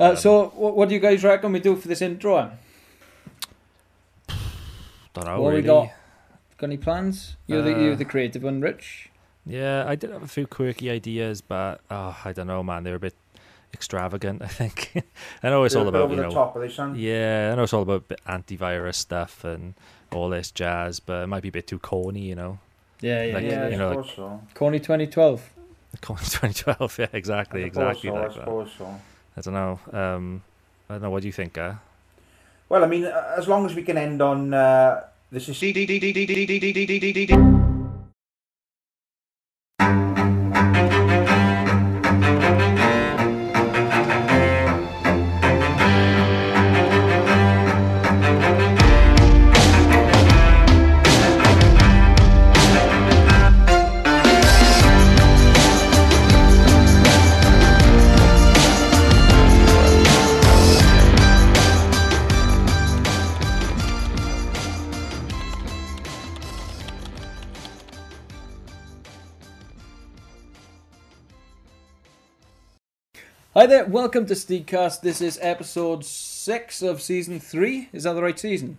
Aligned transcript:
Uh, 0.00 0.14
so, 0.16 0.48
what, 0.56 0.76
what 0.76 0.88
do 0.88 0.94
you 0.94 1.00
guys 1.00 1.22
reckon 1.22 1.52
we 1.52 1.60
do 1.60 1.76
for 1.76 1.86
this 1.88 2.00
intro? 2.02 2.36
Then? 2.36 2.50
Don't 5.14 5.26
know. 5.26 5.40
what 5.40 5.50
really. 5.50 5.62
we 5.62 5.66
got? 5.66 5.88
Got 6.58 6.66
any 6.66 6.76
plans? 6.76 7.36
You're 7.46 7.62
the 7.62 7.70
you're 7.70 7.92
Uh, 7.92 7.96
the 7.96 8.04
creative 8.04 8.42
one, 8.42 8.60
Rich. 8.60 9.10
Yeah, 9.46 9.84
I 9.86 9.94
did 9.94 10.10
have 10.10 10.22
a 10.22 10.28
few 10.28 10.46
quirky 10.46 10.90
ideas, 10.90 11.40
but 11.40 11.80
oh, 11.90 12.16
I 12.24 12.32
don't 12.32 12.46
know, 12.46 12.62
man. 12.62 12.84
They're 12.84 12.96
a 12.96 13.00
bit 13.00 13.14
extravagant. 13.72 14.42
I 14.42 14.46
think. 14.46 14.92
I 15.42 15.48
know 15.50 15.64
it's 15.64 15.74
They're 15.74 15.82
all 15.82 15.88
a 15.88 15.92
bit 15.92 15.98
about 16.00 16.04
over 16.04 16.14
you 16.14 16.20
the 16.22 16.28
know. 16.28 16.34
top, 16.34 16.56
are 16.56 16.60
they, 16.60 16.68
son? 16.72 16.94
Yeah, 16.96 17.50
I 17.52 17.56
know 17.56 17.62
it's 17.62 17.72
all 17.72 17.82
about 17.82 18.08
bit 18.08 18.20
antivirus 18.26 18.96
stuff 18.96 19.42
and 19.44 19.74
all 20.12 20.28
this 20.28 20.50
jazz, 20.50 21.00
but 21.00 21.24
it 21.24 21.26
might 21.28 21.42
be 21.42 21.48
a 21.48 21.52
bit 21.52 21.66
too 21.66 21.78
corny, 21.78 22.20
you 22.22 22.34
know. 22.34 22.58
Yeah, 23.00 23.24
yeah, 23.24 23.34
like, 23.34 23.44
yeah. 23.44 23.50
yeah, 23.50 23.68
you 23.68 23.74
I 23.74 23.78
know, 23.78 23.88
like- 23.96 24.04
suppose 24.10 24.16
so. 24.16 24.42
Corny 24.54 24.78
2012. 24.78 25.50
Corny 26.02 26.20
2012. 26.24 26.98
Yeah, 26.98 27.06
exactly, 27.14 27.62
I 27.64 27.66
exactly 27.66 28.10
so, 28.10 28.16
I 28.16 28.20
like 28.20 28.28
that. 28.28 28.34
suppose 28.40 28.70
so. 28.76 29.00
I 29.36 29.40
don't 29.40 29.54
know. 29.54 29.80
Um, 29.92 30.42
I 30.88 30.94
don't 30.94 31.02
know. 31.02 31.10
What 31.10 31.22
do 31.22 31.28
you 31.28 31.32
think, 31.32 31.58
uh? 31.58 31.74
Well, 32.68 32.84
I 32.84 32.86
mean, 32.86 33.04
uh, 33.04 33.34
as 33.36 33.48
long 33.48 33.66
as 33.66 33.74
we 33.74 33.82
can 33.82 33.98
end 33.98 34.22
on 34.22 34.54
uh, 34.54 35.02
this 35.32 35.48
is 35.48 35.58
there, 73.80 73.88
welcome 73.88 74.26
to 74.26 74.34
Steedcast. 74.34 75.00
This 75.00 75.22
is 75.22 75.38
episode 75.40 76.04
six 76.04 76.82
of 76.82 77.00
season 77.00 77.40
three. 77.40 77.88
Is 77.94 78.02
that 78.02 78.12
the 78.12 78.22
right 78.22 78.38
season? 78.38 78.76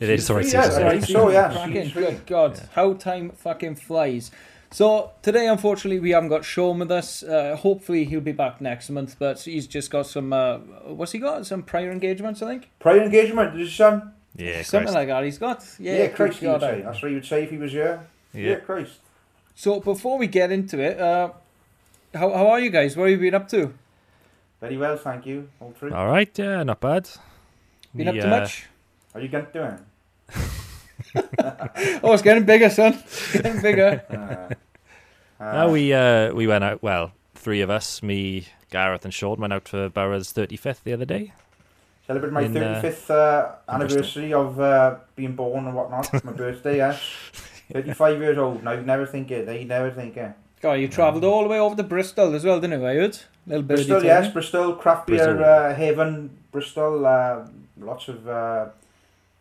It 0.00 0.10
is 0.10 0.26
the 0.26 0.34
right 0.34 0.44
three, 0.44 0.52
yeah, 0.52 0.64
season. 0.64 0.82
right. 0.82 0.92
right? 1.00 1.04
so, 1.04 1.30
yeah, 1.30 1.52
Cracking. 1.52 1.74
season 1.74 1.90
three. 1.92 2.04
Good 2.04 2.26
God, 2.26 2.68
how 2.72 2.94
time 2.94 3.30
fucking 3.30 3.76
flies. 3.76 4.32
So 4.72 5.12
today, 5.22 5.46
unfortunately, 5.46 6.00
we 6.00 6.10
haven't 6.10 6.30
got 6.30 6.44
Sean 6.44 6.80
with 6.80 6.90
us. 6.90 7.22
Uh, 7.22 7.56
hopefully, 7.56 8.04
he'll 8.06 8.20
be 8.20 8.32
back 8.32 8.60
next 8.60 8.90
month. 8.90 9.16
But 9.20 9.40
he's 9.40 9.68
just 9.68 9.90
got 9.90 10.06
some. 10.06 10.32
Uh, 10.32 10.58
what's 10.86 11.12
he 11.12 11.20
got? 11.20 11.46
Some 11.46 11.62
prior 11.62 11.92
engagements, 11.92 12.42
I 12.42 12.48
think. 12.48 12.70
prior 12.80 13.02
engagement, 13.02 13.52
did 13.52 13.60
you, 13.60 13.68
son? 13.68 14.14
Yeah, 14.34 14.62
Something 14.62 14.86
Christ. 14.86 14.94
like 14.94 15.08
that. 15.08 15.24
He's 15.24 15.38
got. 15.38 15.64
Yeah, 15.78 15.96
Yeah, 15.96 16.08
Christ, 16.08 16.42
you 16.42 16.48
God, 16.48 16.60
say. 16.60 16.82
That's 16.82 17.00
what 17.00 17.08
he 17.08 17.14
would 17.14 17.26
say 17.26 17.44
if 17.44 17.50
he 17.50 17.56
was 17.56 17.72
here. 17.72 18.04
Yeah, 18.34 18.48
yeah. 18.50 18.56
Christ. 18.56 18.98
So 19.54 19.80
before 19.80 20.18
we 20.18 20.26
get 20.26 20.50
into 20.50 20.80
it, 20.80 21.00
uh, 21.00 21.30
how 22.14 22.32
how 22.32 22.48
are 22.48 22.60
you 22.60 22.70
guys? 22.70 22.96
What 22.96 23.08
have 23.10 23.20
you 23.20 23.30
been 23.30 23.34
up 23.34 23.48
to? 23.50 23.74
Very 24.60 24.76
well, 24.76 24.96
thank 24.96 25.26
you. 25.26 25.48
All 25.60 25.72
three. 25.78 25.92
All 25.92 26.08
right. 26.08 26.36
Yeah, 26.38 26.62
not 26.64 26.80
bad. 26.80 27.08
Been 27.94 28.06
Me, 28.06 28.18
up 28.18 28.24
to 28.24 28.26
uh, 28.26 28.40
much? 28.40 28.66
Are 29.14 29.20
you 29.20 29.28
going 29.28 29.46
to 29.46 29.52
do 29.52 29.62
it? 29.62 29.78
Oh, 32.02 32.12
it's 32.12 32.22
getting 32.22 32.44
bigger, 32.44 32.68
son. 32.70 32.94
It's 33.06 33.32
getting 33.32 33.60
bigger. 33.62 34.02
Uh, 34.10 34.54
No, 35.40 35.70
we 35.70 35.92
uh, 35.92 36.34
we 36.34 36.48
went 36.48 36.64
out. 36.64 36.82
Well, 36.82 37.12
three 37.36 37.60
of 37.60 37.70
us, 37.70 38.02
me, 38.02 38.48
Gareth, 38.70 39.04
and 39.04 39.14
Sean, 39.14 39.38
went 39.38 39.52
out 39.52 39.68
for 39.68 39.88
Borough's 39.88 40.32
35th 40.32 40.82
the 40.82 40.92
other 40.92 41.04
day. 41.04 41.32
celebrate 42.08 42.32
my 42.32 42.42
in, 42.42 42.56
uh, 42.56 42.82
35th 42.82 43.10
uh, 43.10 43.52
anniversary 43.68 44.32
of 44.32 44.58
uh, 44.58 44.96
being 45.14 45.36
born 45.36 45.66
and 45.66 45.76
whatnot. 45.76 46.24
my 46.24 46.32
birthday, 46.32 46.78
yes. 46.78 47.00
35 47.72 48.18
years 48.20 48.36
old. 48.36 48.64
Now, 48.64 48.72
you 48.72 48.82
never 48.82 49.06
think 49.06 49.30
it. 49.30 49.46
They 49.46 49.62
never 49.62 49.92
think 49.92 50.16
it. 50.16 50.32
God, 50.60 50.72
you 50.72 50.88
travelled 50.88 51.22
all 51.22 51.44
the 51.44 51.48
way 51.48 51.60
over 51.60 51.76
to 51.76 51.84
Bristol 51.84 52.34
as 52.34 52.44
well, 52.44 52.58
didn't 52.58 52.80
you? 52.80 52.86
I 52.88 52.94
heard. 52.94 53.18
Little 53.48 53.62
birdie 53.62 53.86
Bristol, 53.86 54.04
yes. 54.04 54.32
Bristol, 54.32 54.74
craft 54.74 55.06
beer 55.06 55.16
Bristol. 55.34 55.44
uh, 55.44 55.74
haven. 55.74 56.30
Bristol, 56.52 57.06
uh, 57.06 57.46
lots 57.80 58.08
of 58.08 58.28
uh, 58.28 58.66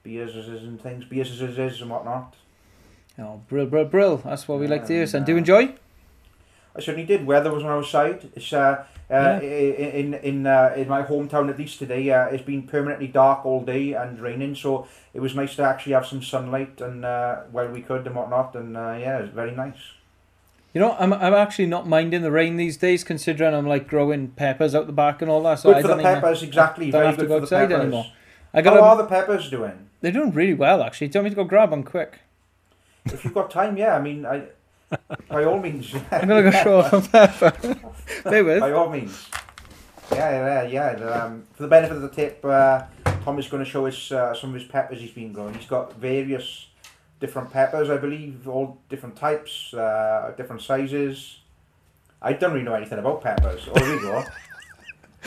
beers 0.03 0.35
and 0.47 0.81
things, 0.81 1.03
beers 1.06 1.41
and 1.81 1.90
whatnot. 1.90 2.35
Oh, 3.19 3.41
brill, 3.50 3.66
brill, 3.66 3.85
brill. 3.85 4.17
That's 4.17 4.47
what 4.47 4.59
we 4.59 4.67
like 4.67 4.85
to 4.88 4.94
hear. 4.94 5.07
Son, 5.07 5.23
do 5.25 5.31
you 5.34 5.38
Uh, 5.38 5.40
enjoy? 5.40 5.73
I 6.75 6.79
certainly 6.79 7.06
did. 7.06 7.25
Weather 7.25 7.51
was 7.51 7.63
on 7.63 7.69
our 7.69 7.84
side. 7.84 8.29
It's 8.35 8.53
uh, 8.53 8.57
uh, 8.59 8.84
Yeah. 9.09 9.40
in 9.41 10.13
in 10.13 10.46
uh, 10.47 10.73
in 10.78 10.88
my 10.88 11.01
hometown 11.03 11.50
at 11.50 11.57
least 11.57 11.79
today. 11.79 12.09
Uh, 12.12 12.28
it's 12.28 12.44
been 12.46 12.63
permanently 12.63 13.07
dark 13.07 13.46
all 13.46 13.62
day 13.62 13.94
and 13.94 14.19
raining, 14.19 14.56
so 14.56 14.88
it 15.13 15.19
was 15.19 15.34
nice 15.35 15.56
to 15.56 15.63
actually 15.63 15.94
have 15.94 16.06
some 16.06 16.22
sunlight 16.22 16.79
and 16.79 17.03
uh, 17.03 17.38
while 17.51 17.67
we 17.69 17.81
could 17.81 18.06
and 18.06 18.16
whatnot. 18.16 18.56
And 18.56 18.78
uh, 18.78 18.96
yeah, 19.00 19.17
it 19.17 19.22
was 19.23 19.31
very 19.31 19.51
nice. 19.51 19.97
You 20.77 20.83
know, 20.83 20.95
I'm 20.99 21.11
I'm 21.11 21.33
actually 21.33 21.65
not 21.65 21.88
minding 21.88 22.21
the 22.21 22.29
rain 22.29 22.55
these 22.55 22.77
days, 22.77 23.03
considering 23.03 23.55
I'm 23.55 23.65
like 23.65 23.88
growing 23.88 24.27
peppers 24.27 24.75
out 24.75 24.85
the 24.85 24.93
back 24.93 25.23
and 25.23 25.31
all 25.31 25.41
that. 25.41 25.55
So 25.57 25.71
I 25.71 25.73
good 25.73 25.81
for 25.81 25.88
don't 25.88 26.03
the 26.03 26.17
even- 26.17 26.47
exactly. 26.47 26.91
don't 26.91 26.99
Very 27.01 27.05
have 27.07 27.17
to 27.17 27.25
go 27.25 27.27
for 27.39 27.47
the 27.47 27.55
outside 27.55 27.69
peppers. 27.69 27.81
anymore. 27.81 28.05
I 28.53 28.57
How 28.61 28.75
got. 28.75 28.79
are 28.81 28.97
the 28.97 29.05
peppers 29.05 29.49
doing? 29.49 29.89
They're 30.01 30.11
doing 30.11 30.31
really 30.33 30.53
well, 30.53 30.83
actually. 30.83 31.09
Tell 31.09 31.23
me 31.23 31.31
to 31.31 31.35
go 31.35 31.45
grab 31.45 31.71
them 31.71 31.81
quick? 31.81 32.19
If 33.05 33.23
you've 33.25 33.33
got 33.33 33.49
time, 33.49 33.75
yeah. 33.75 33.95
I 33.95 34.01
mean, 34.03 34.23
I 34.23 34.43
by 35.27 35.45
all 35.45 35.59
means. 35.59 35.95
I'm 36.11 36.27
gonna 36.27 36.43
go 36.43 36.51
show 36.51 36.79
off 36.81 36.93
a 36.93 37.01
pepper. 37.01 37.75
Bear 38.29 38.43
with. 38.45 38.59
By 38.59 38.71
all 38.73 38.91
means. 38.91 39.27
Yeah, 40.13 40.63
yeah, 40.67 40.93
yeah. 40.95 41.05
Um, 41.09 41.47
for 41.55 41.63
the 41.63 41.69
benefit 41.69 41.95
of 41.95 42.03
the 42.03 42.09
tip, 42.09 42.45
uh, 42.45 42.83
Tom 43.23 43.39
is 43.39 43.47
going 43.47 43.63
to 43.63 43.69
show 43.69 43.87
us 43.87 44.11
uh, 44.11 44.35
some 44.35 44.51
of 44.53 44.61
his 44.61 44.69
peppers 44.69 44.99
he's 45.01 45.09
been 45.09 45.33
growing. 45.33 45.55
He's 45.55 45.66
got 45.66 45.95
various 45.95 46.66
different 47.19 47.51
peppers, 47.51 47.89
I 47.89 47.97
believe, 47.97 48.47
all 48.47 48.79
different 48.89 49.16
types, 49.16 49.73
uh, 49.73 50.33
different 50.38 50.61
sizes. 50.61 51.39
I 52.22 52.33
don't 52.33 52.53
really 52.53 52.66
know 52.66 52.73
anything 52.73 53.00
about 53.00 53.22
peppers. 53.22 53.67
Oh, 53.73 53.83
here 53.83 53.95
we 53.95 54.01
go. 54.01 54.23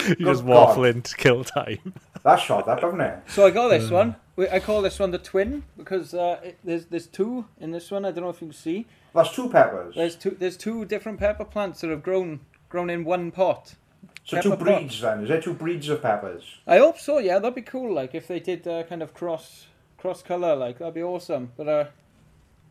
You 0.07 0.15
Good 0.15 0.25
just 0.25 0.45
God. 0.47 0.75
waffling 0.77 1.03
to 1.03 1.15
kill 1.15 1.43
time. 1.43 1.93
That's 2.23 2.41
shot, 2.41 2.65
that, 2.65 2.81
doesn't 2.81 3.01
it? 3.01 3.19
So 3.27 3.45
I 3.45 3.51
got 3.51 3.67
this 3.67 3.91
one. 3.91 4.15
I 4.51 4.59
call 4.59 4.81
this 4.81 4.97
one 4.97 5.11
the 5.11 5.19
twin 5.19 5.63
because 5.77 6.15
uh, 6.15 6.39
it, 6.43 6.57
there's 6.63 6.85
there's 6.85 7.05
two 7.05 7.45
in 7.59 7.69
this 7.71 7.91
one. 7.91 8.05
I 8.05 8.11
don't 8.11 8.23
know 8.23 8.29
if 8.29 8.41
you 8.41 8.47
can 8.47 8.53
see. 8.53 8.87
That's 9.13 9.35
two 9.35 9.49
peppers. 9.49 9.93
There's 9.95 10.15
two 10.15 10.31
there's 10.31 10.57
two 10.57 10.85
different 10.85 11.19
pepper 11.19 11.45
plants 11.45 11.81
that 11.81 11.91
have 11.91 12.01
grown 12.01 12.39
grown 12.69 12.89
in 12.89 13.03
one 13.03 13.29
pot. 13.31 13.75
So 14.23 14.41
two 14.41 14.51
pepper 14.51 14.63
breeds 14.63 15.01
then. 15.01 15.21
Is 15.23 15.29
there 15.29 15.41
two 15.41 15.53
breeds 15.53 15.89
of 15.89 16.01
peppers? 16.01 16.43
I 16.65 16.77
hope 16.77 16.97
so. 16.97 17.19
Yeah, 17.19 17.37
that'd 17.37 17.53
be 17.53 17.61
cool. 17.61 17.93
Like 17.93 18.15
if 18.15 18.27
they 18.27 18.39
did 18.39 18.67
uh, 18.67 18.83
kind 18.83 19.03
of 19.03 19.13
cross 19.13 19.67
cross 20.01 20.21
color, 20.21 20.55
like 20.55 20.79
that'd 20.79 20.93
be 20.93 21.03
awesome. 21.03 21.51
But 21.55 21.67
uh, 21.67 21.85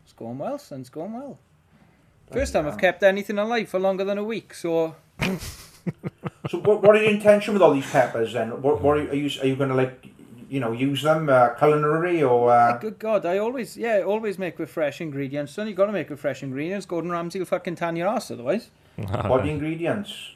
it's 0.03 0.13
going 0.13 0.37
well, 0.37 0.59
son. 0.59 0.81
It's 0.81 0.89
going 0.89 1.13
well. 1.13 1.39
First 2.31 2.53
time 2.53 2.67
I've 2.67 2.77
kept 2.77 3.03
anything 3.03 3.37
alive 3.37 3.67
for 3.69 3.79
longer 3.79 4.03
than 4.03 4.17
a 4.17 4.23
week. 4.23 4.53
So 4.53 4.95
So 6.49 6.59
what, 6.59 6.81
what 6.81 6.95
are 6.95 6.99
the 6.99 7.09
intention 7.09 7.53
with 7.53 7.61
all 7.61 7.73
these 7.73 7.89
peppers 7.89 8.33
then? 8.33 8.61
What, 8.61 8.81
what 8.81 8.97
are 8.97 9.15
you, 9.15 9.29
are 9.41 9.45
you, 9.45 9.55
going 9.55 9.69
to 9.69 9.75
like, 9.75 10.07
you 10.49 10.59
know, 10.59 10.71
use 10.71 11.03
them 11.03 11.29
uh, 11.29 11.49
culinary 11.49 12.23
or... 12.23 12.51
Uh, 12.51 12.77
good 12.77 12.99
God, 12.99 13.25
I 13.25 13.37
always 13.37 13.77
yeah 13.77 14.01
always 14.01 14.37
make 14.39 14.57
with 14.57 14.69
fresh 14.69 15.01
ingredients. 15.01 15.53
Son, 15.53 15.67
you 15.67 15.73
got 15.73 15.85
to 15.85 15.91
make 15.91 16.09
with 16.09 16.19
fresh 16.19 16.43
ingredients. 16.43 16.85
Gordon 16.85 17.11
Ramsay 17.11 17.39
will 17.39 17.45
fucking 17.45 17.75
tan 17.75 17.95
your 17.95 18.07
ass 18.07 18.31
otherwise. 18.31 18.69
what 18.95 19.39
are 19.39 19.43
the 19.43 19.49
ingredients? 19.49 20.31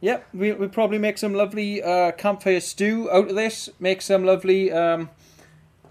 Yep, 0.00 0.28
we 0.34 0.52
we 0.52 0.66
probably 0.68 0.98
make 0.98 1.18
some 1.18 1.34
lovely 1.34 1.82
uh, 1.82 2.12
campfire 2.12 2.60
stew 2.60 3.08
out 3.10 3.30
of 3.30 3.36
this. 3.36 3.70
Make 3.78 4.02
some 4.02 4.24
lovely. 4.24 4.72
Um, 4.72 5.08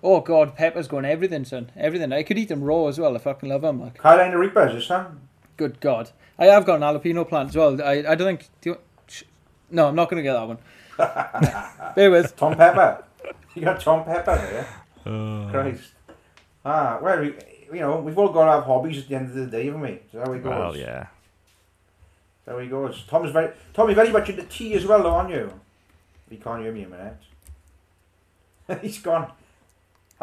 oh 0.03 0.19
God, 0.21 0.55
peppers 0.55 0.87
going 0.87 1.05
everything, 1.05 1.45
son. 1.45 1.71
Everything. 1.75 2.11
I 2.11 2.21
could 2.23 2.37
eat 2.37 2.49
them 2.49 2.63
raw 2.63 2.87
as 2.87 2.99
well. 2.99 3.15
I 3.15 3.19
fucking 3.19 3.49
love 3.49 3.61
them. 3.61 3.81
Like, 3.81 3.99
Carolina 4.01 4.37
Reapers, 4.37 4.75
is 4.75 4.87
that? 4.89 5.11
good 5.55 5.79
God, 5.79 6.09
I 6.39 6.45
have 6.47 6.65
got 6.65 6.75
an 6.75 6.81
jalapeno 6.81 7.27
plant 7.27 7.49
as 7.49 7.55
well. 7.55 7.81
I 7.81 8.03
I 8.07 8.15
don't 8.15 8.27
think. 8.27 8.49
Do 8.61 8.71
you, 8.71 8.77
sh- 9.07 9.23
no, 9.71 9.87
I'm 9.87 9.95
not 9.95 10.09
going 10.09 10.23
to 10.23 10.23
get 10.23 10.33
that 10.33 10.47
one. 10.47 10.57
Bear 11.95 12.11
with. 12.11 12.35
Tom 12.35 12.55
Pepper. 12.55 13.03
You 13.55 13.61
got 13.63 13.79
Tom 13.79 14.03
Pepper 14.03 14.35
there. 14.35 14.67
Uh, 15.05 15.49
Christ. 15.51 15.91
Ah, 16.65 16.97
well, 17.01 17.19
we, 17.21 17.33
you 17.73 17.79
know, 17.81 17.99
we've 17.99 18.17
all 18.17 18.29
got 18.29 18.45
to 18.45 18.51
have 18.51 18.63
hobbies 18.63 18.99
at 18.99 19.09
the 19.09 19.15
end 19.15 19.29
of 19.29 19.35
the 19.35 19.45
day, 19.45 19.65
haven't 19.65 19.81
we? 19.81 19.99
So 20.11 20.19
there 20.19 20.31
we 20.31 20.39
go. 20.39 20.49
well, 20.49 20.75
yeah. 20.77 21.07
There 22.45 22.57
we 22.57 22.67
go. 22.67 22.91
Tom's 23.07 23.31
very, 23.31 23.51
Tommy, 23.73 23.93
very 23.93 24.11
much 24.11 24.29
into 24.29 24.43
tea 24.43 24.73
as 24.73 24.85
well, 24.85 25.01
though, 25.03 25.11
aren't 25.13 25.29
you? 25.29 25.51
He 26.29 26.37
can't 26.37 26.61
hear 26.61 26.71
me 26.71 26.83
a 26.83 26.87
minute. 26.89 27.17
He's 28.81 28.99
gone. 28.99 29.31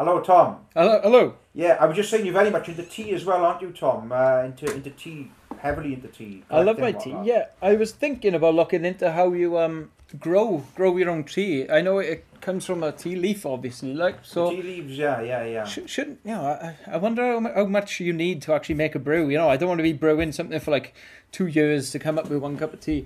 Hello, 0.01 0.19
Tom. 0.19 0.65
Hello, 0.73 0.99
hello. 1.03 1.35
Yeah, 1.53 1.77
I 1.79 1.85
was 1.85 1.95
just 1.95 2.09
saying 2.09 2.25
you're 2.25 2.33
very 2.33 2.49
much 2.49 2.67
into 2.67 2.81
tea 2.81 3.11
as 3.11 3.23
well, 3.23 3.45
aren't 3.45 3.61
you, 3.61 3.69
Tom? 3.69 4.11
Uh, 4.11 4.45
into 4.45 4.65
into 4.73 4.89
tea, 4.89 5.29
heavily 5.59 5.93
into 5.93 6.07
tea. 6.07 6.43
I 6.49 6.63
love 6.63 6.79
my 6.79 6.91
tea. 6.91 7.15
Yeah, 7.23 7.49
I 7.61 7.75
was 7.75 7.91
thinking 7.91 8.33
about 8.33 8.55
looking 8.55 8.83
into 8.83 9.11
how 9.11 9.31
you 9.33 9.59
um 9.59 9.91
grow 10.19 10.63
grow 10.75 10.97
your 10.97 11.11
own 11.11 11.25
tea. 11.25 11.69
I 11.69 11.81
know 11.81 11.99
it 11.99 12.25
comes 12.41 12.65
from 12.65 12.81
a 12.81 12.91
tea 12.91 13.15
leaf, 13.15 13.45
obviously. 13.45 13.93
Like 13.93 14.15
so. 14.23 14.49
tea 14.49 14.63
leaves, 14.63 14.97
yeah, 14.97 15.21
yeah, 15.21 15.43
yeah. 15.45 15.65
Sh- 15.65 15.85
shouldn't 15.85 16.21
you 16.25 16.31
know? 16.31 16.45
I, 16.45 16.77
I 16.87 16.97
wonder 16.97 17.21
how, 17.23 17.53
how 17.53 17.65
much 17.65 17.99
you 17.99 18.11
need 18.11 18.41
to 18.41 18.53
actually 18.53 18.81
make 18.81 18.95
a 18.95 18.99
brew. 18.99 19.29
You 19.29 19.37
know, 19.37 19.49
I 19.49 19.55
don't 19.55 19.69
want 19.69 19.77
to 19.77 19.83
be 19.83 19.93
brewing 19.93 20.31
something 20.31 20.59
for 20.59 20.71
like 20.71 20.95
two 21.31 21.45
years 21.45 21.91
to 21.91 21.99
come 21.99 22.17
up 22.17 22.27
with 22.27 22.39
one 22.39 22.57
cup 22.57 22.73
of 22.73 22.79
tea. 22.79 23.05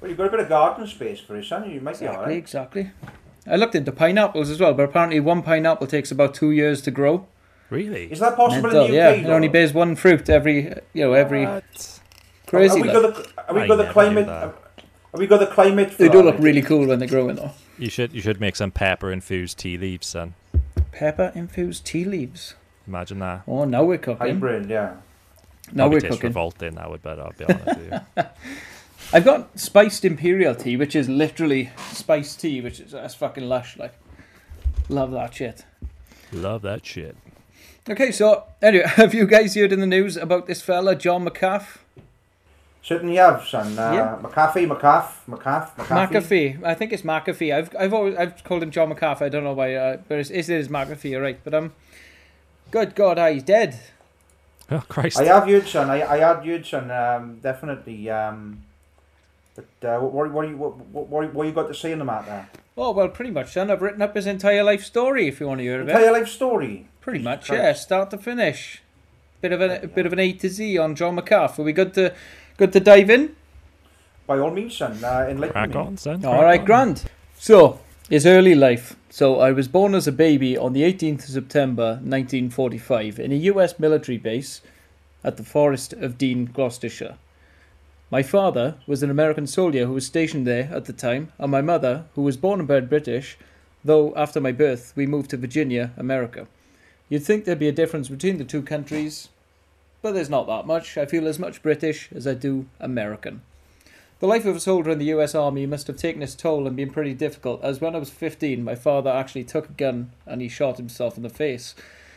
Well, 0.00 0.08
you've 0.08 0.18
got 0.18 0.26
a 0.26 0.30
bit 0.30 0.40
of 0.40 0.48
garden 0.48 0.88
space 0.88 1.20
for 1.20 1.36
it, 1.36 1.44
son. 1.44 1.70
You 1.70 1.80
might 1.80 2.00
be 2.00 2.06
Exactly, 2.06 2.16
alright. 2.18 2.36
exactly. 2.36 2.90
I 3.46 3.56
looked 3.56 3.74
into 3.74 3.90
pineapples 3.92 4.50
as 4.50 4.60
well, 4.60 4.72
but 4.74 4.84
apparently 4.84 5.18
one 5.20 5.42
pineapple 5.42 5.86
takes 5.86 6.10
about 6.12 6.34
two 6.34 6.50
years 6.52 6.80
to 6.82 6.90
grow. 6.90 7.26
Really? 7.70 8.04
Is 8.12 8.20
that 8.20 8.36
possible 8.36 8.62
Mental, 8.68 8.84
in 8.86 8.92
the 8.92 8.98
UK? 9.00 9.02
yeah, 9.16 9.20
UK? 9.22 9.26
it 9.26 9.30
only 9.30 9.48
bears 9.48 9.72
one 9.72 9.96
fruit 9.96 10.28
every, 10.28 10.74
you 10.92 11.04
know, 11.04 11.12
every 11.14 11.46
What? 11.46 12.00
crazy. 12.46 12.78
Have 12.80 12.86
we 12.86 12.92
like. 12.92 13.02
got 13.02 13.14
the, 13.36 13.42
have 13.46 13.56
we 13.56 13.62
I 13.62 13.66
got 13.66 13.76
the 13.76 13.82
never 13.84 13.92
climate? 13.92 14.26
knew 14.26 14.32
that. 14.32 14.40
Have, 14.42 14.54
have 15.12 15.20
we 15.20 15.26
got 15.26 15.40
the 15.40 15.46
climate? 15.46 15.90
For 15.90 16.02
They 16.02 16.08
do 16.08 16.18
that, 16.18 16.24
look 16.24 16.36
really 16.38 16.62
cool 16.62 16.86
when 16.86 16.98
they're 16.98 17.08
growing 17.08 17.36
though. 17.36 17.50
You 17.78 17.88
should 17.88 18.12
you 18.12 18.20
should 18.20 18.40
make 18.40 18.54
some 18.56 18.70
pepper 18.70 19.10
infused 19.10 19.58
tea 19.58 19.76
leaves, 19.78 20.06
son. 20.06 20.34
Pepper 20.92 21.32
infused 21.34 21.84
tea 21.86 22.04
leaves. 22.04 22.54
Imagine 22.86 23.18
that. 23.20 23.42
Oh, 23.48 23.64
now 23.64 23.82
we're 23.84 23.98
cooking. 23.98 24.18
hybrid. 24.26 24.68
Yeah. 24.68 24.96
Now 25.72 25.84
Probably 25.84 25.96
we're 25.96 26.00
tastes 26.00 26.16
cooking. 26.16 26.28
revolting. 26.30 26.74
That 26.74 26.90
would, 26.90 27.02
better. 27.02 27.22
I'll 27.22 27.32
be 27.32 27.44
honest 27.46 27.66
with 27.66 27.92
you. 28.16 28.22
I've 29.12 29.24
got 29.24 29.58
spiced 29.58 30.04
imperial 30.04 30.54
tea, 30.54 30.76
which 30.76 30.96
is 30.96 31.08
literally 31.08 31.70
spiced 31.90 32.40
tea, 32.40 32.60
which 32.60 32.80
is 32.80 32.92
that's 32.92 33.14
fucking 33.14 33.46
lush. 33.48 33.76
Like, 33.76 33.94
love 34.88 35.10
that 35.12 35.34
shit. 35.34 35.64
Love 36.32 36.62
that 36.62 36.86
shit. 36.86 37.14
Okay, 37.90 38.10
so 38.10 38.44
anyway, 38.62 38.84
have 38.96 39.12
you 39.12 39.26
guys 39.26 39.54
heard 39.54 39.72
in 39.72 39.80
the 39.80 39.86
news 39.86 40.16
about 40.16 40.46
this 40.46 40.62
fella, 40.62 40.96
John 40.96 41.26
McCaff? 41.26 41.78
Certainly 42.80 43.16
have, 43.16 43.44
son. 43.46 43.78
Uh, 43.78 43.92
Yeah. 43.92 44.18
McAfee, 44.22 44.66
McCaff, 44.66 45.08
McCaff, 45.28 45.76
McAfee. 45.76 46.08
McAfee. 46.08 46.64
I 46.64 46.74
think 46.74 46.92
it's 46.92 47.02
McAfee. 47.02 47.54
I've 47.54 47.76
I've 47.78 47.92
always 47.92 48.16
I've 48.16 48.42
called 48.44 48.62
him 48.62 48.70
John 48.70 48.92
McAfee. 48.92 49.22
I 49.22 49.28
don't 49.28 49.44
know 49.44 49.52
why, 49.52 49.74
uh, 49.74 49.98
but 50.08 50.18
it's, 50.18 50.30
it 50.30 50.48
is 50.48 50.68
McAfee. 50.68 51.10
You're 51.10 51.22
right. 51.22 51.38
But 51.44 51.54
um, 51.54 51.72
good 52.70 52.94
God, 52.94 53.18
ah, 53.18 53.30
he's 53.30 53.42
dead. 53.42 53.78
Oh 54.70 54.82
Christ! 54.88 55.20
I 55.20 55.24
have 55.24 55.46
heard, 55.46 55.68
son. 55.68 55.90
I, 55.90 56.02
I 56.02 56.18
had 56.18 56.44
heard, 56.46 56.64
son. 56.66 56.90
Um, 56.90 57.38
definitely. 57.40 58.08
Um, 58.08 58.64
but 59.54 59.88
uh, 59.88 59.98
what, 60.00 60.12
what, 60.12 60.32
what, 60.32 60.48
you- 60.48 60.56
what, 60.56 60.76
what, 60.78 61.08
what, 61.08 61.34
what 61.34 61.46
you 61.46 61.52
got 61.52 61.68
to 61.68 61.74
say 61.74 61.92
on 61.92 61.98
the 61.98 62.04
matter? 62.04 62.48
Oh 62.76 62.92
well, 62.92 63.08
pretty 63.08 63.30
much. 63.30 63.52
Son, 63.52 63.70
I've 63.70 63.82
written 63.82 64.00
up 64.02 64.14
his 64.16 64.26
entire 64.26 64.62
life 64.64 64.82
story. 64.84 65.28
If 65.28 65.40
you 65.40 65.46
want 65.48 65.58
to 65.58 65.64
hear 65.64 65.80
of 65.82 65.88
it, 65.88 65.92
Entire 65.92 66.12
life 66.12 66.28
story. 66.28 66.88
pretty 67.00 67.18
Jesus 67.18 67.24
much. 67.24 67.46
Christ. 67.48 67.62
Yeah, 67.62 67.72
start 67.74 68.10
to 68.12 68.18
finish. 68.18 68.82
Bit 69.42 69.52
of 69.52 69.60
a, 69.60 69.82
a 69.82 69.86
bit 69.88 70.06
of 70.06 70.12
an 70.12 70.18
A 70.20 70.32
to 70.32 70.48
Z 70.48 70.78
on 70.78 70.94
John 70.94 71.16
McCaff. 71.16 71.58
Are 71.58 71.62
we 71.62 71.72
good 71.72 71.92
to 71.94 72.14
good 72.56 72.72
to 72.72 72.80
dive 72.80 73.10
in? 73.10 73.36
By 74.26 74.38
all 74.38 74.50
means, 74.52 74.76
son. 74.76 75.02
Uh, 75.04 75.26
enlighten 75.28 75.52
Crack 75.52 75.70
me. 75.70 75.74
on, 75.76 75.96
son. 75.98 76.24
All 76.24 76.38
crack 76.38 76.60
on. 76.60 76.64
grand. 76.66 77.04
So, 77.36 77.80
his 78.08 78.24
early 78.24 78.54
life. 78.54 78.96
So, 79.10 79.40
I 79.40 79.50
was 79.52 79.66
born 79.68 79.94
as 79.96 80.06
a 80.06 80.12
baby 80.12 80.56
on 80.56 80.72
the 80.72 80.82
18th 80.82 81.24
of 81.24 81.30
September 81.30 81.94
1945 82.04 83.18
in 83.18 83.32
a 83.32 83.36
US 83.52 83.78
military 83.78 84.16
base 84.16 84.62
at 85.24 85.36
the 85.36 85.42
Forest 85.42 85.92
of 85.92 86.16
Dean, 86.18 86.46
Gloucestershire. 86.46 87.16
My 88.12 88.22
father 88.22 88.74
was 88.86 89.02
an 89.02 89.08
American 89.08 89.46
soldier 89.46 89.86
who 89.86 89.94
was 89.94 90.04
stationed 90.04 90.46
there 90.46 90.68
at 90.70 90.84
the 90.84 90.92
time, 90.92 91.32
and 91.38 91.50
my 91.50 91.62
mother, 91.62 92.04
who 92.14 92.20
was 92.20 92.36
born 92.36 92.58
and 92.60 92.66
bred 92.66 92.90
British, 92.90 93.38
though 93.82 94.14
after 94.14 94.38
my 94.38 94.52
birth 94.52 94.92
we 94.94 95.06
moved 95.06 95.30
to 95.30 95.38
Virginia, 95.38 95.92
America. 95.96 96.46
You'd 97.08 97.24
think 97.24 97.46
there'd 97.46 97.58
be 97.58 97.68
a 97.68 97.72
difference 97.72 98.10
between 98.10 98.36
the 98.36 98.44
two 98.44 98.60
countries, 98.60 99.30
but 100.02 100.12
there's 100.12 100.28
not 100.28 100.46
that 100.46 100.66
much. 100.66 100.98
I 100.98 101.06
feel 101.06 101.26
as 101.26 101.38
much 101.38 101.62
British 101.62 102.10
as 102.14 102.26
I 102.26 102.34
do 102.34 102.66
American. 102.78 103.40
The 104.20 104.26
life 104.26 104.44
of 104.44 104.56
a 104.56 104.60
soldier 104.60 104.90
in 104.90 104.98
the 104.98 105.14
US 105.16 105.34
Army 105.34 105.64
must 105.64 105.86
have 105.86 105.96
taken 105.96 106.22
its 106.22 106.34
toll 106.34 106.66
and 106.66 106.76
been 106.76 106.90
pretty 106.90 107.14
difficult, 107.14 107.64
as 107.64 107.80
when 107.80 107.94
I 107.94 107.98
was 107.98 108.10
15, 108.10 108.62
my 108.62 108.74
father 108.74 109.08
actually 109.08 109.44
took 109.44 109.70
a 109.70 109.72
gun 109.72 110.10
and 110.26 110.42
he 110.42 110.50
shot 110.50 110.76
himself 110.76 111.16
in 111.16 111.22
the 111.22 111.30
face. 111.30 111.74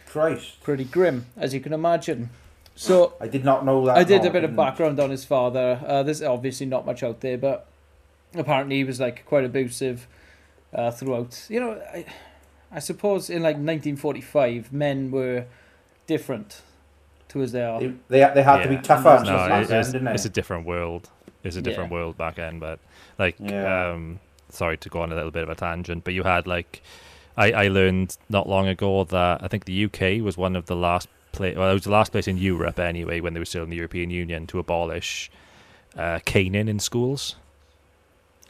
Christ. 0.07 0.61
Pretty 0.61 0.83
grim, 0.83 1.27
as 1.37 1.53
you 1.53 1.61
can 1.61 1.71
imagine. 1.71 2.31
So, 2.75 3.13
I 3.21 3.27
did 3.27 3.45
not 3.45 3.65
know 3.65 3.85
that. 3.85 3.97
I 3.97 4.03
did 4.03 4.23
no, 4.23 4.29
a 4.29 4.31
bit 4.31 4.43
of 4.43 4.55
background 4.55 4.99
on 4.99 5.09
his 5.09 5.23
father. 5.23 5.81
Uh, 5.85 6.03
there's 6.03 6.21
obviously 6.21 6.65
not 6.65 6.85
much 6.85 7.03
out 7.03 7.21
there, 7.21 7.37
but 7.37 7.67
apparently 8.35 8.75
he 8.77 8.83
was 8.83 8.99
like 8.99 9.25
quite 9.25 9.45
abusive 9.45 10.07
uh, 10.73 10.91
throughout. 10.91 11.45
You 11.49 11.61
know, 11.61 11.81
I, 11.93 12.05
I 12.71 12.79
suppose 12.79 13.29
in 13.29 13.41
like 13.43 13.55
1945, 13.55 14.73
men 14.73 15.09
were 15.09 15.45
different 16.05 16.61
to 17.29 17.41
as 17.41 17.53
they 17.53 17.63
are. 17.63 17.79
They, 17.79 17.87
they, 18.09 18.31
they 18.35 18.43
had 18.43 18.63
to 18.63 18.69
be 18.69 18.77
tougher 18.77 19.07
and 19.09 19.25
No, 19.25 19.31
stuff 19.37 19.49
back 19.49 19.63
it- 19.63 19.67
then, 19.69 19.79
it's, 19.79 19.91
didn't 19.91 20.05
they? 20.05 20.13
it's 20.13 20.25
a 20.25 20.29
different 20.29 20.65
world. 20.65 21.09
It's 21.43 21.55
a 21.55 21.61
different 21.61 21.91
Yeah. 21.91 21.97
world 21.97 22.17
back 22.17 22.35
then, 22.35 22.59
but 22.59 22.79
like, 23.17 23.35
Yeah. 23.39 23.91
um, 23.91 24.19
sorry 24.49 24.77
to 24.77 24.89
go 24.89 25.01
on 25.01 25.11
a 25.11 25.15
little 25.15 25.31
bit 25.31 25.43
of 25.43 25.49
a 25.49 25.55
tangent, 25.55 26.03
but 26.03 26.13
you 26.13 26.23
had 26.23 26.45
like, 26.45 26.81
I, 27.37 27.51
I 27.51 27.67
learned 27.69 28.17
not 28.29 28.49
long 28.49 28.67
ago 28.67 29.03
that 29.05 29.43
I 29.43 29.47
think 29.47 29.65
the 29.65 29.85
UK 29.85 30.23
was 30.23 30.37
one 30.37 30.55
of 30.55 30.65
the 30.65 30.75
last 30.75 31.07
place, 31.35 31.55
well, 31.57 31.69
it 31.69 31.73
was 31.73 31.83
the 31.83 31.91
last 31.91 32.11
place 32.11 32.27
in 32.27 32.37
Europe 32.37 32.79
anyway, 32.79 33.19
when 33.19 33.33
they 33.33 33.39
were 33.39 33.45
still 33.45 33.63
in 33.63 33.69
the 33.69 33.75
European 33.75 34.09
Union, 34.09 34.47
to 34.47 34.59
abolish 34.59 35.31
uh, 35.97 36.19
caning 36.25 36.67
in 36.67 36.79
schools 36.79 37.35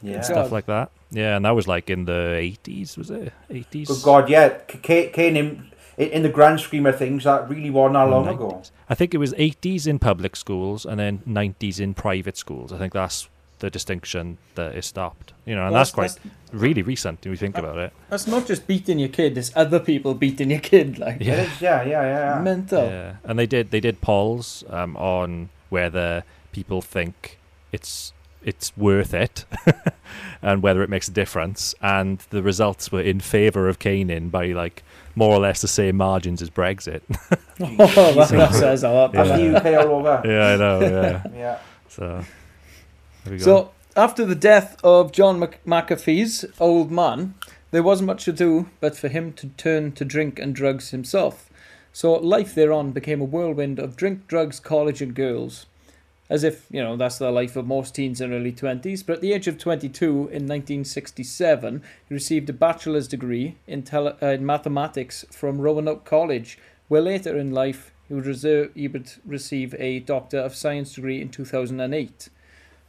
yeah. 0.02 0.14
and 0.14 0.22
God. 0.22 0.26
stuff 0.26 0.52
like 0.52 0.66
that. 0.66 0.90
Yeah, 1.10 1.36
and 1.36 1.44
that 1.44 1.52
was 1.52 1.68
like 1.68 1.88
in 1.88 2.04
the 2.04 2.34
eighties, 2.34 2.96
was 2.96 3.10
it? 3.10 3.32
Eighties. 3.50 3.88
Good 3.88 4.02
God, 4.02 4.28
yeah. 4.28 4.48
K- 4.66 5.10
Kane, 5.10 5.36
in, 5.36 5.70
in 5.96 6.22
the 6.22 6.28
grand 6.28 6.60
scheme 6.60 6.86
of 6.86 6.98
things, 6.98 7.24
that 7.24 7.48
really 7.48 7.70
wasn't 7.70 7.94
that 7.94 8.08
long 8.08 8.28
ago. 8.28 8.62
I 8.88 8.94
think 8.94 9.14
it 9.14 9.18
was 9.18 9.32
80s 9.34 9.86
in 9.86 9.98
public 9.98 10.36
schools 10.36 10.84
and 10.84 11.00
then 11.00 11.18
90s 11.26 11.80
in 11.80 11.94
private 11.94 12.36
schools. 12.36 12.72
I 12.72 12.78
think 12.78 12.92
that's 12.92 13.28
the 13.58 13.70
distinction 13.70 14.38
that 14.54 14.74
is 14.74 14.86
stopped. 14.86 15.32
You 15.44 15.54
know, 15.54 15.62
and 15.64 15.72
Well, 15.72 15.80
that's 15.80 15.90
quite 15.92 16.16
really 16.52 16.82
recent 16.82 17.24
when 17.24 17.32
you 17.32 17.36
think 17.36 17.56
about 17.58 17.78
it. 17.78 17.92
That's 18.10 18.26
not 18.26 18.46
just 18.46 18.66
beating 18.66 18.98
your 18.98 19.08
kid; 19.08 19.38
it's 19.38 19.52
other 19.56 19.80
people 19.80 20.14
beating 20.14 20.50
your 20.50 20.60
kid. 20.60 20.98
Like 20.98 21.18
Yeah. 21.20 21.34
It 21.42 21.48
is, 21.48 21.60
yeah, 21.60 21.82
yeah, 21.82 22.02
yeah. 22.02 22.36
yeah. 22.36 22.42
mental. 22.42 22.84
Yeah, 22.84 23.16
and 23.24 23.38
they 23.38 23.46
did 23.46 23.70
they 23.70 23.80
did 23.80 24.00
polls 24.00 24.64
um, 24.70 24.96
on 24.96 25.48
whether 25.70 26.24
people 26.52 26.80
think 26.82 27.38
it's 27.72 28.12
it's 28.44 28.76
worth 28.76 29.12
it 29.12 29.44
and 30.42 30.62
whether 30.62 30.82
it 30.82 30.88
makes 30.90 31.08
a 31.08 31.12
difference, 31.12 31.74
and 31.82 32.18
the 32.30 32.42
results 32.42 32.92
were 32.92 33.00
in 33.00 33.18
favour 33.20 33.68
of 33.68 33.78
caning 33.78 34.28
by 34.28 34.46
like 34.46 34.82
more 35.14 35.32
or 35.34 35.40
less 35.40 35.60
the 35.62 35.68
same 35.68 35.96
margins 35.96 36.42
as 36.42 36.50
Brexit. 36.50 37.00
Oh, 37.58 37.74
that, 38.12 38.28
that 38.32 38.52
says 38.54 38.84
a 38.84 38.90
lot. 38.90 39.12
That's 39.12 39.30
Yeah. 39.30 39.36
the 39.38 39.56
UK 39.56 39.86
all 39.88 39.96
over. 40.06 40.20
yeah, 40.26 40.48
I 40.48 40.56
know. 40.56 40.80
Yeah, 40.80 41.22
Yeah. 41.34 41.58
so 41.88 42.02
there 42.06 42.18
we 42.18 42.22
go. 42.22 42.26
So, 43.38 43.70
after 43.96 44.24
the 44.24 44.34
death 44.34 44.76
of 44.84 45.12
John 45.12 45.38
Mc- 45.38 45.64
McAfee's 45.64 46.44
old 46.60 46.90
man, 46.90 47.34
there 47.70 47.82
wasn't 47.82 48.08
much 48.08 48.24
to 48.24 48.32
do 48.32 48.68
but 48.80 48.96
for 48.96 49.08
him 49.08 49.32
to 49.34 49.48
turn 49.56 49.92
to 49.92 50.04
drink 50.04 50.38
and 50.38 50.54
drugs 50.54 50.90
himself. 50.90 51.50
So, 51.92 52.12
life 52.12 52.54
thereon 52.54 52.92
became 52.92 53.20
a 53.20 53.24
whirlwind 53.24 53.78
of 53.78 53.96
drink, 53.96 54.26
drugs, 54.26 54.60
college, 54.60 55.00
and 55.00 55.14
girls. 55.14 55.66
As 56.28 56.42
if, 56.42 56.66
you 56.70 56.82
know, 56.82 56.96
that's 56.96 57.18
the 57.18 57.30
life 57.30 57.56
of 57.56 57.66
most 57.66 57.94
teens 57.94 58.20
in 58.20 58.32
early 58.32 58.52
20s. 58.52 59.06
But 59.06 59.14
at 59.14 59.20
the 59.22 59.32
age 59.32 59.46
of 59.46 59.58
22, 59.58 60.08
in 60.08 60.46
1967, 60.46 61.82
he 62.08 62.14
received 62.14 62.50
a 62.50 62.52
bachelor's 62.52 63.06
degree 63.06 63.56
in, 63.66 63.82
tele- 63.82 64.16
uh, 64.20 64.26
in 64.26 64.44
mathematics 64.44 65.24
from 65.30 65.60
Roanoke 65.60 66.04
College, 66.04 66.58
where 66.88 67.00
later 67.00 67.38
in 67.38 67.52
life 67.52 67.92
he 68.08 68.14
would, 68.14 68.26
reserve, 68.26 68.72
he 68.74 68.88
would 68.88 69.10
receive 69.24 69.74
a 69.78 70.00
Doctor 70.00 70.38
of 70.38 70.54
Science 70.54 70.94
degree 70.94 71.20
in 71.20 71.28
2008. 71.28 72.28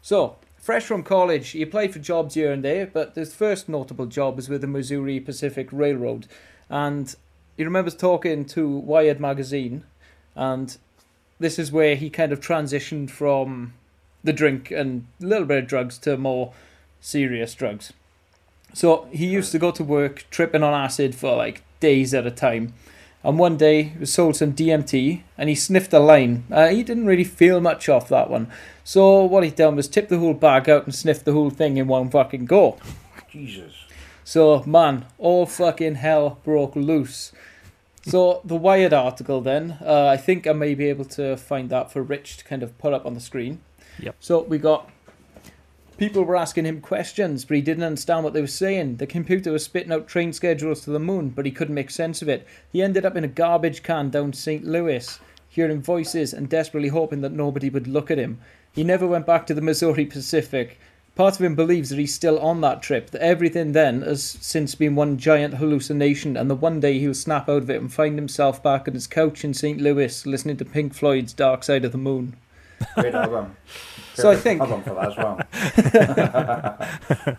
So, 0.07 0.37
fresh 0.55 0.85
from 0.85 1.03
college, 1.03 1.49
he 1.49 1.61
applied 1.61 1.91
for 1.91 1.99
jobs 1.99 2.35
here 2.35 2.49
and 2.49 2.63
there, 2.63 2.87
but 2.87 3.13
his 3.15 3.35
first 3.35 3.67
notable 3.67 4.05
job 4.05 4.37
was 4.37 4.47
with 4.47 4.61
the 4.61 4.67
Missouri 4.67 5.19
Pacific 5.19 5.67
Railroad. 5.69 6.27
And 6.69 7.13
he 7.57 7.65
remembers 7.65 7.93
talking 7.93 8.45
to 8.45 8.69
Wired 8.69 9.19
magazine, 9.19 9.83
and 10.33 10.77
this 11.39 11.59
is 11.59 11.73
where 11.73 11.97
he 11.97 12.09
kind 12.09 12.31
of 12.31 12.39
transitioned 12.39 13.09
from 13.09 13.73
the 14.23 14.31
drink 14.31 14.71
and 14.71 15.07
a 15.21 15.25
little 15.25 15.45
bit 15.45 15.63
of 15.63 15.67
drugs 15.67 15.97
to 15.97 16.15
more 16.15 16.53
serious 17.01 17.53
drugs. 17.53 17.91
So 18.73 19.09
he 19.11 19.25
used 19.25 19.51
to 19.51 19.59
go 19.59 19.71
to 19.71 19.83
work 19.83 20.25
tripping 20.31 20.63
on 20.63 20.73
acid 20.73 21.15
for 21.15 21.35
like 21.35 21.63
days 21.81 22.13
at 22.13 22.25
a 22.25 22.31
time. 22.31 22.73
And 23.23 23.39
one 23.39 23.57
day 23.57 23.83
he 23.83 23.99
was 23.99 24.13
sold 24.13 24.35
some 24.35 24.53
DMT 24.53 25.21
and 25.37 25.49
he 25.49 25.55
sniffed 25.55 25.93
a 25.93 25.99
line. 25.99 26.45
Uh, 26.51 26.67
he 26.67 26.83
didn't 26.83 27.07
really 27.07 27.23
feel 27.23 27.59
much 27.59 27.89
off 27.89 28.07
that 28.09 28.29
one. 28.29 28.47
So 28.83 29.23
what 29.23 29.43
he 29.43 29.49
done 29.49 29.75
was 29.75 29.87
tip 29.87 30.07
the 30.07 30.19
whole 30.19 30.33
bag 30.33 30.69
out 30.69 30.85
and 30.85 30.95
sniff 30.95 31.23
the 31.23 31.33
whole 31.33 31.49
thing 31.49 31.77
in 31.77 31.87
one 31.87 32.09
fucking 32.09 32.45
go. 32.45 32.77
Jesus. 33.29 33.73
So 34.23 34.63
man, 34.65 35.05
all 35.17 35.45
fucking 35.45 35.95
hell 35.95 36.39
broke 36.43 36.75
loose. 36.75 37.31
So 38.03 38.41
the 38.45 38.55
Wired 38.55 38.93
article 38.93 39.41
then, 39.41 39.77
uh, 39.85 40.07
I 40.07 40.15
think 40.15 40.47
I 40.47 40.53
may 40.53 40.75
be 40.75 40.87
able 40.87 41.05
to 41.05 41.35
find 41.35 41.69
that 41.69 41.91
for 41.91 42.01
Rich 42.01 42.37
to 42.37 42.45
kind 42.45 42.63
of 42.63 42.77
put 42.77 42.93
up 42.93 43.05
on 43.05 43.13
the 43.13 43.19
screen. 43.19 43.59
Yep. 43.99 44.15
So 44.19 44.43
we 44.43 44.57
got 44.57 44.89
people 45.97 46.23
were 46.23 46.35
asking 46.35 46.65
him 46.65 46.79
questions, 46.79 47.43
but 47.43 47.55
he 47.55 47.61
didn't 47.61 47.83
understand 47.83 48.23
what 48.23 48.33
they 48.33 48.41
were 48.41 48.47
saying. 48.47 48.97
The 48.97 49.07
computer 49.07 49.51
was 49.51 49.65
spitting 49.65 49.91
out 49.91 50.07
train 50.07 50.31
schedules 50.31 50.81
to 50.81 50.91
the 50.91 50.99
moon, 50.99 51.29
but 51.29 51.45
he 51.45 51.51
couldn't 51.51 51.75
make 51.75 51.89
sense 51.89 52.21
of 52.21 52.29
it. 52.29 52.47
He 52.71 52.81
ended 52.81 53.05
up 53.05 53.15
in 53.15 53.23
a 53.23 53.27
garbage 53.27 53.83
can 53.83 54.09
down 54.09 54.33
St. 54.33 54.63
Louis, 54.63 55.19
hearing 55.49 55.81
voices 55.81 56.33
and 56.33 56.47
desperately 56.47 56.89
hoping 56.89 57.21
that 57.21 57.31
nobody 57.31 57.69
would 57.69 57.87
look 57.87 58.11
at 58.11 58.19
him. 58.19 58.39
He 58.73 58.83
never 58.83 59.07
went 59.07 59.25
back 59.25 59.47
to 59.47 59.55
the 59.55 59.61
Missouri 59.61 60.05
Pacific. 60.05 60.79
Part 61.15 61.39
of 61.39 61.41
him 61.43 61.55
believes 61.55 61.89
that 61.89 61.97
he's 61.97 62.13
still 62.13 62.37
on 62.37 62.61
that 62.61 62.83
trip, 62.83 63.09
that 63.09 63.23
everything 63.23 63.71
then 63.71 64.03
has 64.03 64.23
since 64.23 64.75
been 64.75 64.95
one 64.95 65.17
giant 65.17 65.55
hallucination, 65.55 66.37
and 66.37 66.47
that 66.51 66.55
one 66.55 66.79
day 66.79 66.99
he'll 66.99 67.15
snap 67.15 67.49
out 67.49 67.63
of 67.63 67.71
it 67.71 67.81
and 67.81 67.91
find 67.91 68.19
himself 68.19 68.61
back 68.61 68.87
on 68.87 68.93
his 68.93 69.07
couch 69.07 69.43
in 69.43 69.55
St. 69.55 69.81
Louis 69.81 70.27
listening 70.27 70.57
to 70.57 70.65
Pink 70.65 70.93
Floyd's 70.93 71.33
Dark 71.33 71.63
Side 71.63 71.85
of 71.85 71.91
the 71.91 71.97
Moon. 71.97 72.35
Great 72.95 73.13
album. 73.15 73.55
So 74.15 74.31
I 74.31 74.35
Perfect 74.35 74.43
think- 74.43 74.61
album 74.61 74.81
for 74.83 74.95
that 74.95 75.11
as 75.11 75.17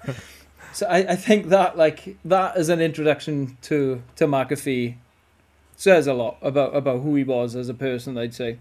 well. 0.09 0.15
So 0.73 0.87
I, 0.87 0.99
I 0.99 1.17
think 1.17 1.49
that 1.49 1.77
like 1.77 2.17
that 2.25 2.57
as 2.57 2.69
an 2.69 2.81
introduction 2.81 3.57
to 3.63 4.01
to 4.15 4.27
McAfee 4.29 4.95
says 5.75 6.07
a 6.07 6.15
lot 6.15 6.37
about 6.41 6.77
about 6.77 7.01
who 7.01 7.17
he 7.17 7.25
was 7.25 7.57
as 7.57 7.69
a 7.69 7.75
person. 7.75 8.17
I'd 8.17 8.33
say. 8.35 8.59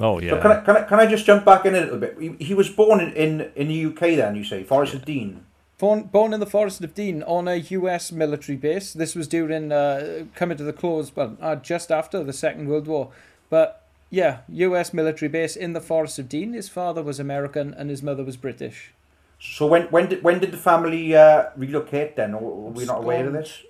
Oh 0.00 0.18
So 0.20 0.26
can 0.40 0.50
yeah. 0.50 0.58
I, 0.58 0.60
can 0.64 0.76
I 0.76 0.82
can 0.82 0.98
I 0.98 1.06
just 1.06 1.24
jump 1.24 1.44
back 1.44 1.64
in 1.64 1.76
a 1.76 1.80
little 1.80 1.98
bit? 1.98 2.16
He, 2.20 2.30
he 2.44 2.54
was 2.54 2.68
born 2.68 2.98
in, 3.00 3.12
in 3.12 3.52
in 3.54 3.68
the 3.68 3.86
UK. 3.86 4.00
Then 4.16 4.34
you 4.34 4.42
say 4.42 4.64
Forest 4.64 4.94
of 4.94 5.04
Dean. 5.04 5.44
Born, 5.78 6.04
born 6.04 6.32
in 6.32 6.40
the 6.40 6.46
Forest 6.46 6.82
of 6.82 6.94
Dean 6.94 7.22
on 7.22 7.46
a 7.46 7.54
U.S. 7.56 8.10
military 8.10 8.56
base. 8.56 8.92
This 8.94 9.14
was 9.14 9.28
during 9.28 9.70
uh, 9.70 10.24
coming 10.34 10.56
to 10.56 10.64
the 10.64 10.72
close, 10.72 11.14
well, 11.14 11.36
uh, 11.40 11.54
just 11.56 11.92
after 11.92 12.24
the 12.24 12.32
Second 12.32 12.68
World 12.68 12.88
War. 12.88 13.10
But 13.50 13.85
yeah, 14.10 14.38
U.S. 14.48 14.92
military 14.94 15.28
base 15.28 15.56
in 15.56 15.72
the 15.72 15.80
Forest 15.80 16.18
of 16.18 16.28
Dean. 16.28 16.52
His 16.52 16.68
father 16.68 17.02
was 17.02 17.18
American 17.20 17.74
and 17.74 17.90
his 17.90 18.02
mother 18.02 18.24
was 18.24 18.36
British. 18.36 18.92
So 19.40 19.66
when 19.66 19.82
when 19.88 20.08
did 20.08 20.22
when 20.22 20.38
did 20.38 20.50
the 20.50 20.56
family 20.56 21.14
uh, 21.14 21.46
relocate? 21.56 22.16
Then, 22.16 22.34
or 22.34 22.40
were 22.42 22.70
we 22.70 22.84
not 22.86 22.98
aware 22.98 23.26
of 23.26 23.32
this? 23.32 23.62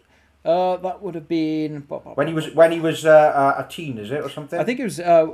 Uh, 0.45 0.77
that 0.77 1.03
would 1.03 1.17
have 1.17 1.27
been 1.27 1.81
When 2.15 2.29
he 2.29 2.33
was 2.35 2.55
when 2.55 2.71
he 2.71 2.79
was 2.79 3.05
uh, 3.05 3.55
a 3.59 3.67
teen, 3.69 3.99
is 3.99 4.11
it 4.13 4.23
or 4.23 4.31
something? 4.31 4.61
I 4.61 4.65
think 4.65 4.79
it 4.79 4.85
was 4.85 5.01
uh, 5.01 5.27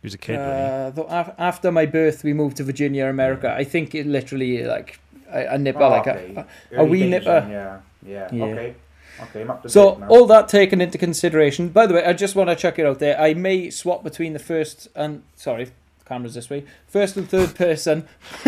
He 0.00 0.06
was 0.06 0.14
a 0.14 0.18
kid. 0.18 0.38
wasn't 0.38 0.54
uh, 0.54 0.90
though 0.90 1.32
after 1.38 1.70
my 1.70 1.84
birth. 1.84 2.24
We 2.24 2.32
moved 2.32 2.56
to 2.56 2.64
Virginia, 2.64 3.06
America. 3.06 3.52
I 3.52 3.64
think 3.64 3.94
it 3.94 4.06
literally 4.06 4.64
like 4.64 4.98
a, 5.30 5.54
a 5.54 5.58
nipper, 5.58 5.82
Oh, 5.82 5.90
like 5.90 6.06
okay. 6.06 6.34
a, 6.36 6.46
Early 6.74 6.88
wee 6.90 7.10
nipper. 7.10 7.40
then, 7.40 7.50
Yeah, 7.50 7.80
yeah, 8.06 8.28
Yeah. 8.32 8.44
Okay, 8.44 8.74
okay. 9.22 9.46
So 9.66 10.02
all 10.08 10.26
that 10.26 10.48
taken 10.48 10.80
into 10.80 10.98
consideration. 10.98 11.68
By 11.68 11.86
the 11.86 11.94
way, 11.94 12.04
I 12.04 12.12
just 12.12 12.34
want 12.34 12.50
to 12.50 12.56
chuck 12.56 12.78
it 12.78 12.86
out 12.86 12.98
there. 12.98 13.20
I 13.20 13.34
may 13.34 13.70
swap 13.70 14.02
between 14.02 14.32
the 14.32 14.38
first 14.38 14.88
and 14.94 15.22
sorry, 15.36 15.70
cameras 16.08 16.34
this 16.34 16.48
way, 16.50 16.64
first 16.86 17.16
and 17.16 17.28
third 17.28 17.54
person, 17.54 18.08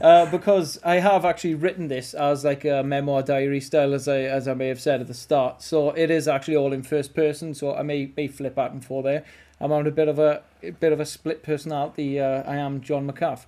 uh, 0.00 0.26
because 0.30 0.78
I 0.82 0.96
have 0.96 1.24
actually 1.24 1.54
written 1.54 1.88
this 1.88 2.14
as 2.14 2.44
like 2.44 2.64
a 2.64 2.82
memoir 2.82 3.22
diary 3.22 3.60
style, 3.60 3.94
as 3.94 4.08
I 4.08 4.20
as 4.20 4.48
I 4.48 4.54
may 4.54 4.68
have 4.68 4.80
said 4.80 5.00
at 5.00 5.06
the 5.06 5.14
start. 5.14 5.62
So 5.62 5.90
it 5.90 6.10
is 6.10 6.26
actually 6.26 6.56
all 6.56 6.72
in 6.72 6.82
first 6.82 7.14
person. 7.14 7.54
So 7.54 7.74
I 7.74 7.82
may 7.82 8.10
may 8.16 8.28
flip 8.28 8.54
back 8.54 8.72
and 8.72 8.84
forth 8.84 9.04
there. 9.04 9.24
I'm 9.60 9.72
on 9.72 9.86
a 9.86 9.90
bit 9.90 10.08
of 10.08 10.18
a, 10.18 10.42
a 10.62 10.70
bit 10.70 10.92
of 10.92 11.00
a 11.00 11.06
split 11.06 11.42
personality. 11.42 12.20
Uh, 12.20 12.42
I 12.42 12.56
am 12.56 12.80
John 12.80 13.10
McCaff. 13.10 13.46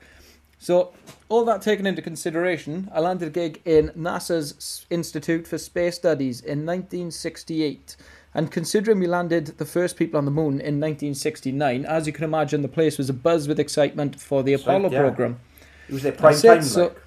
So, 0.58 0.92
all 1.28 1.44
that 1.44 1.60
taken 1.62 1.86
into 1.86 2.00
consideration, 2.02 2.90
I 2.92 3.00
landed 3.00 3.28
a 3.28 3.30
gig 3.30 3.60
in 3.64 3.90
NASA's 3.90 4.86
Institute 4.90 5.46
for 5.46 5.58
Space 5.58 5.96
Studies 5.96 6.40
in 6.40 6.64
1968. 6.64 7.96
And 8.34 8.50
considering 8.50 8.98
we 8.98 9.06
landed 9.06 9.46
the 9.58 9.64
first 9.64 9.96
people 9.96 10.18
on 10.18 10.24
the 10.24 10.30
moon 10.30 10.54
in 10.60 10.80
1969, 10.80 11.84
as 11.86 12.06
you 12.06 12.12
can 12.12 12.24
imagine, 12.24 12.62
the 12.62 12.68
place 12.68 12.98
was 12.98 13.10
abuzz 13.10 13.48
with 13.48 13.60
excitement 13.60 14.20
for 14.20 14.42
the 14.42 14.56
So, 14.56 14.62
Apollo 14.62 14.90
yeah. 14.90 15.00
program. 15.00 15.40
It 15.88 15.92
was 15.92 16.02
their 16.02 16.12
prime 16.12 16.32
That's 16.32 16.44
it, 16.44 16.48
time. 16.48 16.62
so- 16.62 16.82
like. 16.84 17.02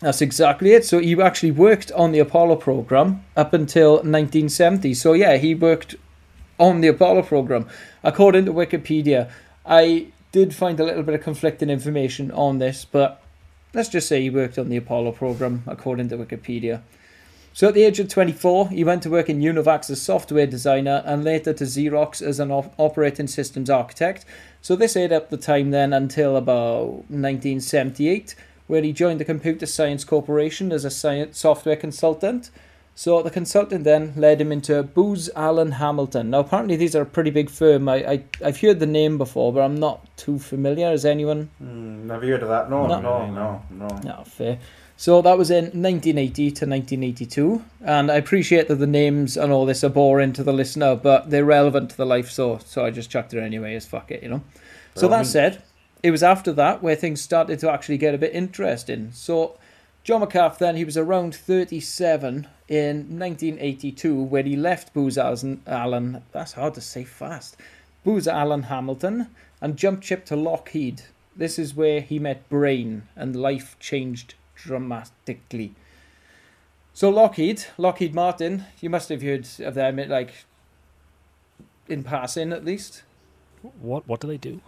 That's 0.00 0.20
exactly 0.20 0.72
it. 0.72 0.84
So, 0.84 0.98
he 0.98 1.20
actually 1.22 1.52
worked 1.52 1.92
on 1.92 2.10
the 2.10 2.18
Apollo 2.18 2.56
program 2.56 3.24
up 3.36 3.54
until 3.54 3.92
1970. 4.02 4.92
So, 4.94 5.12
yeah, 5.12 5.36
he 5.36 5.54
worked 5.54 5.94
on 6.58 6.80
the 6.80 6.88
Apollo 6.88 7.22
program. 7.22 7.66
According 8.02 8.44
to 8.46 8.52
Wikipedia, 8.52 9.30
I 9.64 10.08
did 10.34 10.52
find 10.52 10.80
a 10.80 10.84
little 10.84 11.04
bit 11.04 11.14
of 11.14 11.22
conflicting 11.22 11.70
information 11.70 12.32
on 12.32 12.58
this, 12.58 12.84
but 12.84 13.22
let's 13.72 13.88
just 13.88 14.08
say 14.08 14.20
he 14.20 14.30
worked 14.30 14.58
on 14.58 14.68
the 14.68 14.76
Apollo 14.76 15.12
program, 15.12 15.62
according 15.64 16.08
to 16.08 16.16
Wikipedia. 16.16 16.82
So 17.52 17.68
at 17.68 17.74
the 17.74 17.84
age 17.84 18.00
of 18.00 18.08
24, 18.08 18.70
he 18.70 18.82
went 18.82 19.04
to 19.04 19.10
work 19.10 19.30
in 19.30 19.38
Univac 19.38 19.88
as 19.88 20.02
software 20.02 20.48
designer 20.48 21.04
and 21.06 21.22
later 21.22 21.52
to 21.52 21.62
Xerox 21.62 22.20
as 22.20 22.40
an 22.40 22.50
op- 22.50 22.74
operating 22.78 23.28
systems 23.28 23.70
architect. 23.70 24.24
So 24.60 24.74
this 24.74 24.96
ate 24.96 25.12
up 25.12 25.30
the 25.30 25.36
time 25.36 25.70
then 25.70 25.92
until 25.92 26.36
about 26.36 26.88
1978, 27.10 28.34
where 28.66 28.82
he 28.82 28.92
joined 28.92 29.20
the 29.20 29.24
Computer 29.24 29.66
Science 29.66 30.02
Corporation 30.02 30.72
as 30.72 30.84
a 30.84 30.90
science 30.90 31.38
software 31.38 31.76
consultant. 31.76 32.50
So 32.96 33.22
the 33.22 33.30
consultant 33.30 33.82
then 33.82 34.12
led 34.16 34.40
him 34.40 34.52
into 34.52 34.82
Booz 34.84 35.28
Allen 35.34 35.72
Hamilton. 35.72 36.30
Now 36.30 36.40
apparently 36.40 36.76
these 36.76 36.94
are 36.94 37.02
a 37.02 37.06
pretty 37.06 37.30
big 37.30 37.50
firm. 37.50 37.88
I, 37.88 37.96
I 38.08 38.24
I've 38.44 38.60
heard 38.60 38.78
the 38.78 38.86
name 38.86 39.18
before, 39.18 39.52
but 39.52 39.60
I'm 39.62 39.74
not 39.74 40.16
too 40.16 40.38
familiar. 40.38 40.92
Is 40.92 41.04
anyone? 41.04 41.50
Hmm, 41.58 42.06
never 42.06 42.24
heard 42.26 42.42
of 42.42 42.48
that. 42.48 42.70
No, 42.70 42.86
No. 42.86 43.00
no, 43.00 43.26
no, 43.30 43.62
no. 43.70 43.88
No, 44.04 44.22
fair. 44.24 44.58
So 44.96 45.20
that 45.22 45.36
was 45.36 45.50
in 45.50 45.64
1980 45.64 46.34
to 46.52 46.66
1982, 46.66 47.64
and 47.84 48.12
I 48.12 48.14
appreciate 48.14 48.68
that 48.68 48.76
the 48.76 48.86
names 48.86 49.36
and 49.36 49.52
all 49.52 49.66
this 49.66 49.82
are 49.82 49.88
boring 49.88 50.32
to 50.34 50.44
the 50.44 50.52
listener, 50.52 50.94
but 50.94 51.30
they're 51.30 51.44
relevant 51.44 51.90
to 51.90 51.96
the 51.96 52.06
life. 52.06 52.30
So 52.30 52.58
so 52.64 52.84
I 52.84 52.90
just 52.90 53.10
chucked 53.10 53.34
it 53.34 53.40
anyway. 53.40 53.74
As 53.74 53.86
fuck 53.86 54.12
it, 54.12 54.22
you 54.22 54.28
know. 54.28 54.42
So 54.94 55.08
that 55.08 55.26
said, 55.26 55.62
it 56.04 56.12
was 56.12 56.22
after 56.22 56.52
that 56.52 56.80
where 56.80 56.94
things 56.94 57.20
started 57.20 57.58
to 57.58 57.70
actually 57.72 57.98
get 57.98 58.14
a 58.14 58.18
bit 58.18 58.32
interesting. 58.32 59.10
So 59.12 59.58
John 60.04 60.20
McCaff 60.22 60.58
then 60.58 60.76
he 60.76 60.84
was 60.84 60.96
around 60.96 61.34
37 61.34 62.46
in 62.68 63.18
1982 63.18 64.22
when 64.22 64.46
he 64.46 64.56
left 64.56 64.94
Booz 64.94 65.18
Allen, 65.18 65.62
Allen 65.66 66.22
that's 66.32 66.52
hard 66.52 66.74
to 66.74 66.80
say 66.80 67.04
fast, 67.04 67.56
Booz 68.04 68.26
Allen 68.26 68.64
Hamilton 68.64 69.28
and 69.60 69.76
jumped 69.76 70.04
ship 70.04 70.24
to 70.26 70.36
Lockheed. 70.36 71.02
This 71.36 71.58
is 71.58 71.74
where 71.74 72.00
he 72.00 72.18
met 72.18 72.48
Brain 72.48 73.08
and 73.16 73.34
life 73.34 73.76
changed 73.80 74.34
dramatically. 74.54 75.74
So 76.92 77.10
Lockheed, 77.10 77.64
Lockheed 77.76 78.14
Martin, 78.14 78.66
you 78.80 78.88
must 78.88 79.08
have 79.08 79.22
heard 79.22 79.48
of 79.60 79.74
them, 79.74 79.96
like 79.96 80.44
in 81.88 82.04
passing 82.04 82.52
at 82.52 82.64
least. 82.64 83.02
What 83.80 84.06
what 84.06 84.20
do 84.20 84.28
they 84.28 84.36
do? 84.36 84.60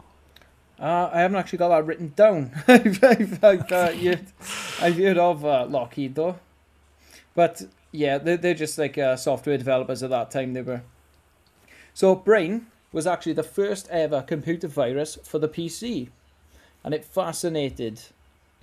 Uh, 0.79 1.09
I 1.13 1.21
haven't 1.21 1.37
actually 1.37 1.59
got 1.59 1.69
that 1.69 1.87
written 1.87 2.13
down. 2.17 2.51
I've, 2.69 3.03
I've, 3.03 3.45
I've, 3.45 3.73
uh, 3.73 3.93
heard, 3.93 4.27
I've 4.81 4.97
heard 4.97 5.17
of 5.19 5.45
uh, 5.45 5.67
Lockheed 5.67 6.15
though, 6.15 6.39
but 7.35 7.63
yeah, 7.97 8.19
they're, 8.19 8.37
they're 8.37 8.55
just 8.55 8.79
like 8.79 8.99
uh, 8.99 9.17
software 9.17 9.59
developers 9.59 10.03
at 10.03 10.11
that 10.11 10.31
time. 10.31 10.53
They 10.53 10.63
were. 10.63 10.83
So 11.95 12.15
Brain 12.15 12.67
was 12.93 13.07
actually 13.07 13.33
the 13.33 13.43
first 13.43 13.89
ever 13.91 14.23
computer 14.23 14.69
virus 14.69 15.19
for 15.25 15.39
the 15.39 15.49
PC, 15.49 16.09
and 16.85 16.95
it 16.95 17.05
fascinated 17.05 18.01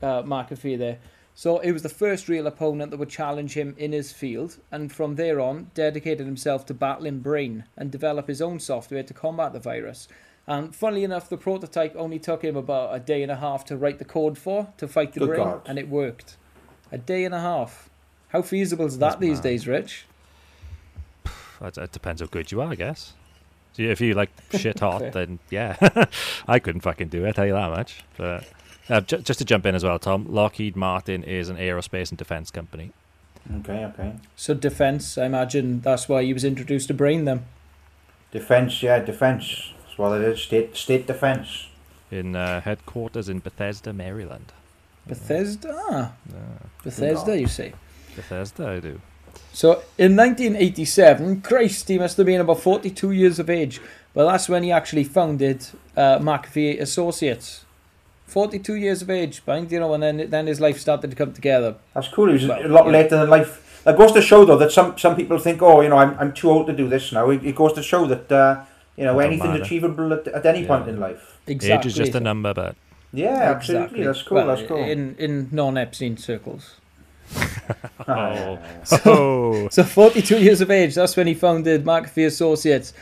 uh, 0.02 0.24
McAfee 0.24 0.78
there. 0.78 1.00
So 1.36 1.58
it 1.60 1.72
was 1.72 1.82
the 1.82 1.90
first 1.90 2.30
real 2.30 2.46
opponent 2.46 2.92
that 2.92 2.98
would 2.98 3.10
challenge 3.10 3.56
him 3.56 3.74
in 3.78 3.92
his 3.92 4.12
field, 4.12 4.58
and 4.72 4.92
from 4.92 5.16
there 5.16 5.40
on, 5.40 5.72
dedicated 5.74 6.28
himself 6.28 6.66
to 6.68 6.76
battling 6.76 7.20
Brain 7.20 7.64
and 7.76 7.92
develop 7.92 8.28
his 8.28 8.42
own 8.42 8.60
software 8.60 9.02
to 9.04 9.14
combat 9.14 9.52
the 9.52 9.60
virus. 9.60 10.08
And 10.46 10.76
funnily 10.76 11.04
enough, 11.04 11.30
the 11.30 11.38
prototype 11.38 11.96
only 11.96 12.20
took 12.20 12.44
him 12.44 12.56
about 12.56 12.94
a 12.94 13.00
day 13.00 13.24
and 13.24 13.32
a 13.32 13.38
half 13.38 13.66
to 13.66 13.78
write 13.78 13.98
the 13.98 14.06
code 14.06 14.38
for 14.38 14.68
to 14.78 14.88
fight 14.88 15.14
the 15.14 15.22
Good 15.22 15.30
brain, 15.30 15.44
God. 15.44 15.62
and 15.66 15.80
it 15.80 15.90
worked. 15.90 16.38
A 16.92 16.98
day 17.00 17.26
and 17.26 17.34
a 17.34 17.40
half. 17.40 17.90
How 18.34 18.42
feasible 18.42 18.86
is 18.86 18.98
That's 18.98 19.16
that 19.16 19.22
these 19.22 19.38
mad. 19.38 19.44
days, 19.44 19.68
Rich? 19.68 20.06
It, 21.62 21.78
it 21.78 21.92
depends 21.94 22.20
how 22.20 22.28
good 22.28 22.52
you 22.52 22.60
are, 22.62 22.72
I 22.72 22.76
guess. 22.76 23.14
So 23.74 23.84
if 23.84 24.02
you 24.02 24.14
like 24.16 24.30
shit 24.52 24.80
hot, 24.82 25.14
then 25.14 25.40
yeah, 25.50 25.78
I 26.48 26.60
couldn't 26.60 26.82
fucking 26.82 27.08
do 27.08 27.24
it. 27.26 27.30
I 27.30 27.32
tell 27.32 27.46
you 27.46 27.54
that 27.54 27.70
much. 27.70 28.04
But 28.18 28.44
uh, 28.90 29.00
ju- 29.02 29.20
just 29.20 29.40
to 29.40 29.46
jump 29.46 29.66
in 29.66 29.74
as 29.74 29.84
well, 29.86 29.98
Tom, 29.98 30.26
Lockheed 30.28 30.76
Martin 30.76 31.24
is 31.24 31.48
an 31.48 31.56
aerospace 31.56 32.10
and 32.10 32.18
defense 32.18 32.52
company. 32.52 32.92
Okay, 33.60 33.86
okay. 33.86 34.14
So 34.36 34.54
defense, 34.54 35.18
I 35.18 35.26
imagine 35.26 35.80
that's 35.82 36.10
why 36.10 36.24
he 36.24 36.34
was 36.34 36.44
introduced 36.44 36.88
to 36.90 36.94
Brain 36.94 37.24
them. 37.24 37.46
Defense, 38.32 38.84
yeah, 38.84 39.00
defense. 39.00 39.72
That's 39.86 39.98
what 39.98 40.20
it 40.20 40.28
is. 40.28 40.42
State, 40.42 40.76
state 40.76 41.08
defense. 41.08 41.68
in 42.12 42.36
uh, 42.36 42.60
headquarters 42.62 43.30
in 43.30 43.40
Bethesda, 43.40 43.94
Maryland. 43.94 44.52
Bethesda, 45.08 45.74
ah, 45.90 46.12
Yeah, 46.30 46.40
Bethesda, 46.84 47.40
you 47.40 47.48
say. 47.48 47.74
Bethesda, 48.16 48.68
I 48.68 48.80
do. 48.80 49.02
So 49.52 49.84
in 49.98 50.16
1987, 50.16 51.42
Christ, 51.42 51.88
he 51.88 51.98
must 52.00 52.18
have 52.18 52.26
been 52.26 52.42
about 52.42 52.60
42 52.60 53.12
years 53.12 53.40
of 53.40 53.50
age. 53.50 53.82
Well, 54.14 54.28
that's 54.28 54.48
when 54.50 54.64
he 54.64 54.72
actually 54.72 55.04
founded 55.04 55.66
uh, 55.98 56.20
McAfee 56.20 56.80
Associates. 56.80 57.66
42 58.28 58.76
years 58.76 59.02
of 59.04 59.10
age, 59.12 59.44
but 59.46 59.70
you 59.72 59.80
know, 59.80 59.94
and 59.94 60.02
then 60.02 60.30
then 60.30 60.48
his 60.48 60.60
life 60.60 60.80
started 60.80 61.12
to 61.12 61.16
come 61.16 61.34
together. 61.34 61.76
That's 61.94 62.08
cool. 62.08 62.28
He 62.28 62.34
was 62.34 62.48
Well, 62.48 62.66
a 62.66 62.68
lot 62.68 62.86
yeah. 62.86 62.92
later 62.92 63.24
in 63.24 63.30
life. 63.30 63.82
That 63.84 63.98
goes 63.98 64.12
to 64.14 64.22
show, 64.22 64.44
though, 64.46 64.58
that 64.58 64.72
some, 64.72 64.98
some 64.98 65.16
people 65.16 65.38
think, 65.38 65.62
oh, 65.62 65.82
you 65.82 65.90
know, 65.90 65.98
I'm, 65.98 66.18
I'm 66.18 66.34
too 66.34 66.50
old 66.50 66.68
to 66.68 66.74
do 66.74 66.88
this 66.88 67.12
now. 67.12 67.30
It, 67.30 67.44
it 67.46 67.54
goes 67.56 67.74
to 67.74 67.84
show 67.84 68.06
that, 68.08 68.32
uh, 68.32 68.64
you 68.96 69.04
know, 69.04 69.20
anything's 69.20 69.60
achievable 69.60 70.14
at, 70.14 70.26
at 70.30 70.46
any 70.46 70.62
Yeah. 70.62 70.68
point 70.68 70.88
in 70.88 71.00
life. 71.02 71.38
Exactly. 71.48 71.80
Age 71.80 71.86
is 71.88 71.96
just 71.96 72.16
a 72.16 72.20
number, 72.22 72.54
but 72.54 72.76
Yeah, 73.12 73.52
absolutely. 73.56 74.04
That's 74.06 74.22
cool. 74.24 74.38
Well, 74.38 74.48
that's 74.48 74.68
cool. 74.68 74.78
In 74.78 75.16
in 75.20 75.50
non-Epstein 75.52 76.18
circles. 76.18 76.78
oh, 78.08 78.60
So, 78.84 78.98
oh, 79.06 79.70
so 79.70 79.84
42 79.84 80.40
years 80.40 80.62
of 80.62 80.72
age. 80.72 80.96
That's 80.96 81.16
when 81.16 81.28
he 81.28 81.34
founded 81.34 81.86
McAfee 81.86 82.28
Associates, 82.28 82.94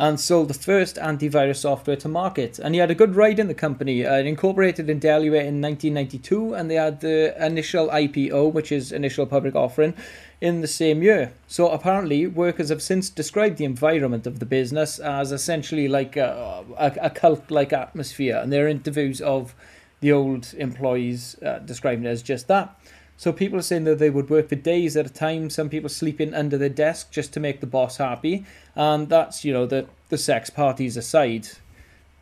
and 0.00 0.18
sold 0.18 0.48
the 0.48 0.54
first 0.54 0.96
antivirus 0.96 1.56
software 1.56 1.96
to 1.96 2.08
market. 2.08 2.58
And 2.58 2.74
he 2.74 2.80
had 2.80 2.90
a 2.90 2.94
good 2.94 3.16
ride 3.16 3.38
in 3.38 3.48
the 3.48 3.54
company. 3.54 4.06
Uh, 4.06 4.14
it 4.14 4.26
incorporated 4.26 4.88
in 4.88 4.98
Delaware 4.98 5.42
in 5.42 5.60
1992, 5.60 6.54
and 6.54 6.70
they 6.70 6.76
had 6.76 7.02
the 7.02 7.34
initial 7.44 7.88
IPO, 7.88 8.50
which 8.50 8.72
is 8.72 8.92
initial 8.92 9.26
public 9.26 9.54
offering, 9.54 9.94
in 10.40 10.62
the 10.62 10.66
same 10.66 11.02
year. 11.02 11.34
So 11.48 11.68
apparently, 11.68 12.26
workers 12.26 12.70
have 12.70 12.80
since 12.80 13.10
described 13.10 13.58
the 13.58 13.66
environment 13.66 14.26
of 14.26 14.38
the 14.38 14.46
business 14.46 14.98
as 14.98 15.32
essentially 15.32 15.86
like 15.86 16.16
a, 16.16 16.64
a, 16.78 16.92
a 17.02 17.10
cult-like 17.10 17.74
atmosphere, 17.74 18.38
and 18.38 18.50
their 18.50 18.68
interviews 18.68 19.20
of 19.20 19.54
the 20.00 20.12
old 20.12 20.54
employees 20.56 21.36
uh, 21.42 21.58
describing 21.58 22.06
it 22.06 22.08
as 22.08 22.22
just 22.22 22.48
that. 22.48 22.74
So 23.20 23.34
people 23.34 23.58
are 23.58 23.62
saying 23.62 23.84
that 23.84 23.98
they 23.98 24.08
would 24.08 24.30
work 24.30 24.48
for 24.48 24.54
days 24.54 24.96
at 24.96 25.04
a 25.04 25.12
time. 25.12 25.50
Some 25.50 25.68
people 25.68 25.90
sleeping 25.90 26.32
under 26.32 26.56
their 26.56 26.70
desk 26.70 27.10
just 27.10 27.34
to 27.34 27.40
make 27.40 27.60
the 27.60 27.66
boss 27.66 27.98
happy, 27.98 28.46
and 28.74 29.10
that's 29.10 29.44
you 29.44 29.52
know 29.52 29.66
the 29.66 29.88
the 30.08 30.16
sex 30.16 30.48
parties 30.48 30.96
aside. 30.96 31.46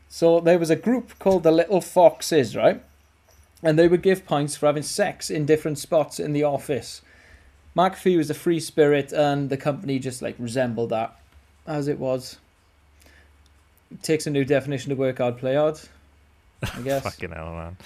So 0.08 0.40
there 0.40 0.58
was 0.58 0.70
a 0.70 0.74
group 0.74 1.16
called 1.20 1.44
the 1.44 1.52
Little 1.52 1.80
Foxes, 1.80 2.56
right? 2.56 2.82
And 3.62 3.78
they 3.78 3.86
would 3.86 4.02
give 4.02 4.26
points 4.26 4.56
for 4.56 4.66
having 4.66 4.82
sex 4.82 5.30
in 5.30 5.46
different 5.46 5.78
spots 5.78 6.18
in 6.18 6.32
the 6.32 6.42
office. 6.42 7.00
McAfee 7.76 8.16
was 8.16 8.28
a 8.28 8.34
free 8.34 8.58
spirit, 8.58 9.12
and 9.12 9.50
the 9.50 9.56
company 9.56 10.00
just 10.00 10.20
like 10.20 10.34
resembled 10.36 10.90
that, 10.90 11.16
as 11.64 11.86
it 11.86 12.00
was. 12.00 12.38
It 13.92 14.02
takes 14.02 14.26
a 14.26 14.30
new 14.30 14.44
definition 14.44 14.90
to 14.90 14.96
work 14.96 15.18
hard, 15.18 15.38
play 15.38 15.54
hard. 15.54 15.78
I 16.62 16.80
guess. 16.82 17.02
Fucking 17.04 17.30
hell, 17.30 17.52
man. 17.52 17.76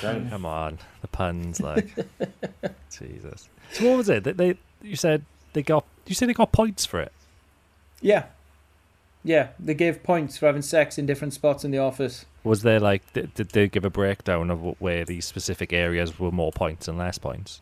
Great. 0.00 0.28
Come 0.30 0.44
on, 0.44 0.78
the 1.00 1.08
puns, 1.08 1.60
like 1.60 1.88
Jesus. 2.90 3.48
So 3.72 3.88
what 3.88 3.96
was 3.98 4.08
it? 4.08 4.24
They, 4.24 4.32
they 4.32 4.58
you 4.82 4.96
said 4.96 5.24
they 5.52 5.62
got 5.62 5.84
you 6.06 6.14
said 6.14 6.28
they 6.28 6.34
got 6.34 6.52
points 6.52 6.84
for 6.86 7.00
it. 7.00 7.12
Yeah. 8.00 8.24
Yeah, 9.24 9.48
they 9.58 9.74
gave 9.74 10.02
points 10.04 10.38
for 10.38 10.46
having 10.46 10.62
sex 10.62 10.96
in 10.96 11.04
different 11.04 11.34
spots 11.34 11.64
in 11.64 11.70
the 11.70 11.78
office. 11.78 12.24
Was 12.44 12.62
there 12.62 12.80
like 12.80 13.12
did, 13.12 13.34
did 13.34 13.48
they 13.50 13.68
give 13.68 13.84
a 13.84 13.90
breakdown 13.90 14.50
of 14.50 14.60
wh- 14.60 14.80
where 14.80 15.04
these 15.04 15.24
specific 15.26 15.72
areas 15.72 16.18
were 16.18 16.30
more 16.30 16.52
points 16.52 16.86
and 16.88 16.96
less 16.96 17.18
points? 17.18 17.60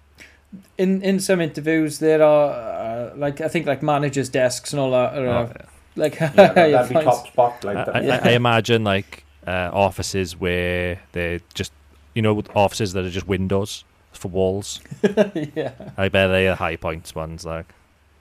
In 0.79 1.03
in 1.03 1.19
some 1.19 1.41
interviews, 1.41 1.99
there 1.99 2.23
are 2.23 2.51
uh, 2.51 3.17
like 3.17 3.41
I 3.41 3.49
think 3.49 3.67
like 3.67 3.83
managers' 3.83 4.29
desks 4.29 4.73
and 4.73 4.81
all 4.81 4.91
that 4.93 5.19
are 5.19 5.27
uh, 5.29 5.43
Oh, 5.47 5.53
yeah. 5.57 5.65
like 5.97 6.21
Yeah, 6.21 6.29
that, 6.33 6.55
higher 6.57 6.71
that'd 6.73 6.89
be 6.97 7.03
top 7.05 7.27
spot. 7.27 7.65
Like 7.65 7.77
I, 7.79 7.85
that. 7.85 7.97
I, 7.97 8.01
Yeah. 8.03 8.21
I 8.23 8.31
imagine 8.33 8.85
like 8.85 9.25
uh, 9.47 9.71
offices 9.73 10.39
where 10.39 11.01
they're 11.13 11.41
just 11.55 11.73
you 12.15 12.23
know 12.23 12.43
offices 12.55 12.93
that 12.95 13.05
are 13.05 13.11
just 13.11 13.29
windows 13.29 13.85
for 14.13 14.29
walls. 14.29 14.81
yeah, 15.55 15.73
I 15.97 16.09
bet 16.09 16.31
they 16.31 16.49
are 16.49 16.57
high 16.57 16.77
points 16.77 17.15
ones 17.15 17.45
like 17.45 17.67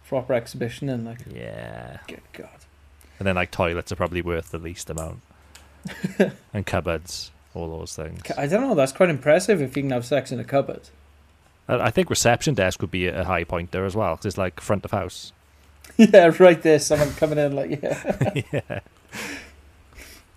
proper 0.08 0.34
exhibition 0.34 0.90
and 0.90 1.06
like 1.06 1.20
yeah, 1.34 2.00
good 2.08 2.22
god. 2.34 2.50
and 3.20 3.28
then 3.28 3.36
like 3.36 3.52
toilets 3.52 3.92
are 3.92 3.96
probably 3.96 4.22
worth 4.22 4.52
the 4.52 4.60
least 4.60 4.90
amount, 4.90 5.22
and 6.54 6.66
cupboards, 6.66 7.32
all 7.54 7.80
those 7.80 7.96
things. 7.96 8.22
I 8.38 8.48
don't 8.48 8.62
know. 8.62 8.76
That's 8.76 8.92
quite 8.92 9.10
impressive 9.10 9.62
if 9.62 9.76
you 9.76 9.84
can 9.84 9.92
have 9.92 10.06
sex 10.06 10.32
in 10.32 10.40
a 10.40 10.44
cupboard. 10.44 10.90
I 11.68 11.76
I 11.76 11.92
think 11.92 12.10
reception 12.10 12.54
desk 12.54 12.82
would 12.82 12.92
be 12.92 13.08
a 13.08 13.24
high 13.24 13.44
point 13.44 13.72
there 13.72 13.86
as 13.86 13.96
well 13.96 14.16
because 14.16 14.26
it's 14.26 14.38
like 14.38 14.60
front 14.60 14.86
of 14.86 14.92
house. 14.92 15.32
yeah, 15.98 16.32
right 16.40 16.62
there. 16.62 16.80
Someone 16.80 17.12
coming 17.14 17.38
in 17.38 17.56
like 17.56 17.82
yeah. 17.82 18.42
yeah. 18.52 18.80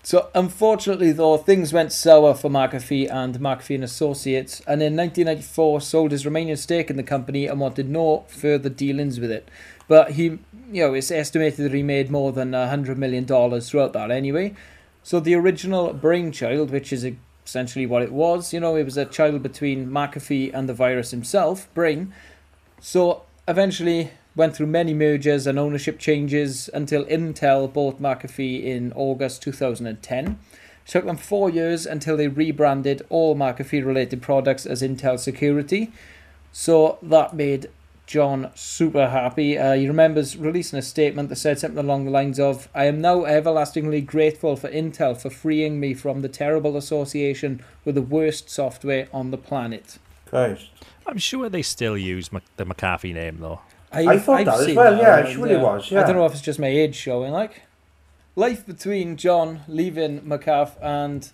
So 0.09 0.31
unfortunately, 0.35 1.12
though, 1.12 1.37
things 1.37 1.75
went 1.75 1.93
sour 1.93 2.33
for 2.33 2.49
McAfee 2.49 3.12
and 3.12 3.38
McAfee 3.38 3.75
and 3.75 3.85
Associates, 3.85 4.61
and 4.61 4.81
in 4.81 4.97
1994 4.97 5.83
sold 5.83 6.12
his 6.12 6.25
remaining 6.25 6.57
stake 6.57 6.88
in 6.88 6.97
the 6.97 7.03
company 7.03 7.47
and 7.47 7.61
wanted 7.61 7.91
no 7.91 8.25
further 8.27 8.71
dealings 8.71 9.21
with 9.21 9.31
it. 9.31 9.50
But 9.87 10.12
he, 10.12 10.38
you 10.73 10.87
know, 10.87 10.95
it's 10.95 11.11
estimated 11.11 11.62
that 11.62 11.75
he 11.75 11.83
made 11.83 12.11
more 12.11 12.33
than 12.33 12.55
a 12.55 12.71
hundred 12.71 12.97
million 12.97 13.27
dollars 13.27 13.69
throughout 13.69 13.93
that 13.93 14.11
anyway. 14.11 14.55
So 15.03 15.21
the 15.21 15.35
original 15.35 15.93
brainchild, 15.93 16.71
which 16.71 16.91
is 16.91 17.07
essentially 17.45 17.85
what 17.85 18.00
it 18.00 18.11
was, 18.11 18.55
you 18.55 18.61
know, 18.61 18.77
it 18.77 18.85
was 18.85 18.97
a 18.97 19.05
child 19.05 19.43
between 19.43 19.91
McAfee 19.91 20.55
and 20.55 20.71
the 20.71 20.73
virus 20.73 21.11
himself, 21.11 21.69
Brain. 21.75 22.15
So 22.81 23.25
eventually 23.47 24.12
went 24.38 24.54
through 24.54 24.68
many 24.68 24.95
mergers 24.95 25.49
and 25.49 25.59
ownership 25.59 25.99
changes 25.99 26.71
until 26.73 27.04
Intel 27.07 27.71
bought 27.71 28.00
McAfee 28.00 28.62
in 28.62 28.92
August 28.95 29.42
2010. 29.42 30.26
It 30.28 30.38
took 30.87 31.04
them 31.04 31.16
four 31.16 31.50
years 31.50 31.85
until 31.85 32.16
they 32.16 32.28
rebranded 32.28 33.04
all 33.11 33.35
McAfee 33.35 33.85
related 33.85 34.23
products 34.23 34.64
as 34.64 34.80
Intel 34.80 35.18
Security. 35.18 35.92
So 36.52 36.99
that 37.02 37.35
made 37.35 37.68
John 38.07 38.52
super 38.54 39.09
happy. 39.09 39.59
Uh, 39.59 39.75
he 39.75 39.88
remembers 39.88 40.37
releasing 40.37 40.78
a 40.78 40.83
statement 40.83 41.30
that 41.30 41.37
said 41.37 41.58
something 41.58 41.84
along 41.84 42.04
the 42.04 42.13
lines 42.13 42.39
of 42.39 42.69
I 42.73 42.84
am 42.84 43.00
now 43.00 43.25
everlastingly 43.25 44.00
grateful 44.02 44.54
for 44.54 44.71
Intel 44.71 45.21
for 45.21 45.30
freeing 45.30 45.80
me 45.80 45.95
from 45.95 46.23
the 46.23 46.28
terrible 46.28 46.76
association 46.76 47.60
with 47.84 47.97
the 47.97 48.02
worst 48.02 48.49
software 48.49 49.08
on 49.13 49.32
the 49.32 49.36
planet. 49.36 49.99
Christ. 50.26 50.71
I'm 51.08 51.19
sure 51.19 51.49
they 51.49 51.63
still 51.63 51.99
use 51.99 52.32
Mc- 52.32 52.45
the 52.56 52.65
McAfee 52.65 53.15
name 53.15 53.39
though. 53.41 53.63
I 53.93 54.19
thought 54.19 54.45
that 54.45 54.61
as 54.61 54.75
well, 54.75 54.97
yeah, 54.97 55.19
and, 55.19 55.29
surely 55.29 55.55
it 55.55 55.61
was, 55.61 55.93
I 55.93 56.03
don't 56.05 56.17
know 56.17 56.27
if 56.27 56.33
it's 56.33 56.43
just 56.43 56.59
my 56.59 56.67
age 56.67 56.95
showing. 56.95 57.33
Like, 57.33 57.63
life 58.37 58.67
between 58.67 59.17
John 59.17 59.61
leaving 59.67 60.21
McAf 60.21 60.73
and 60.83 61.31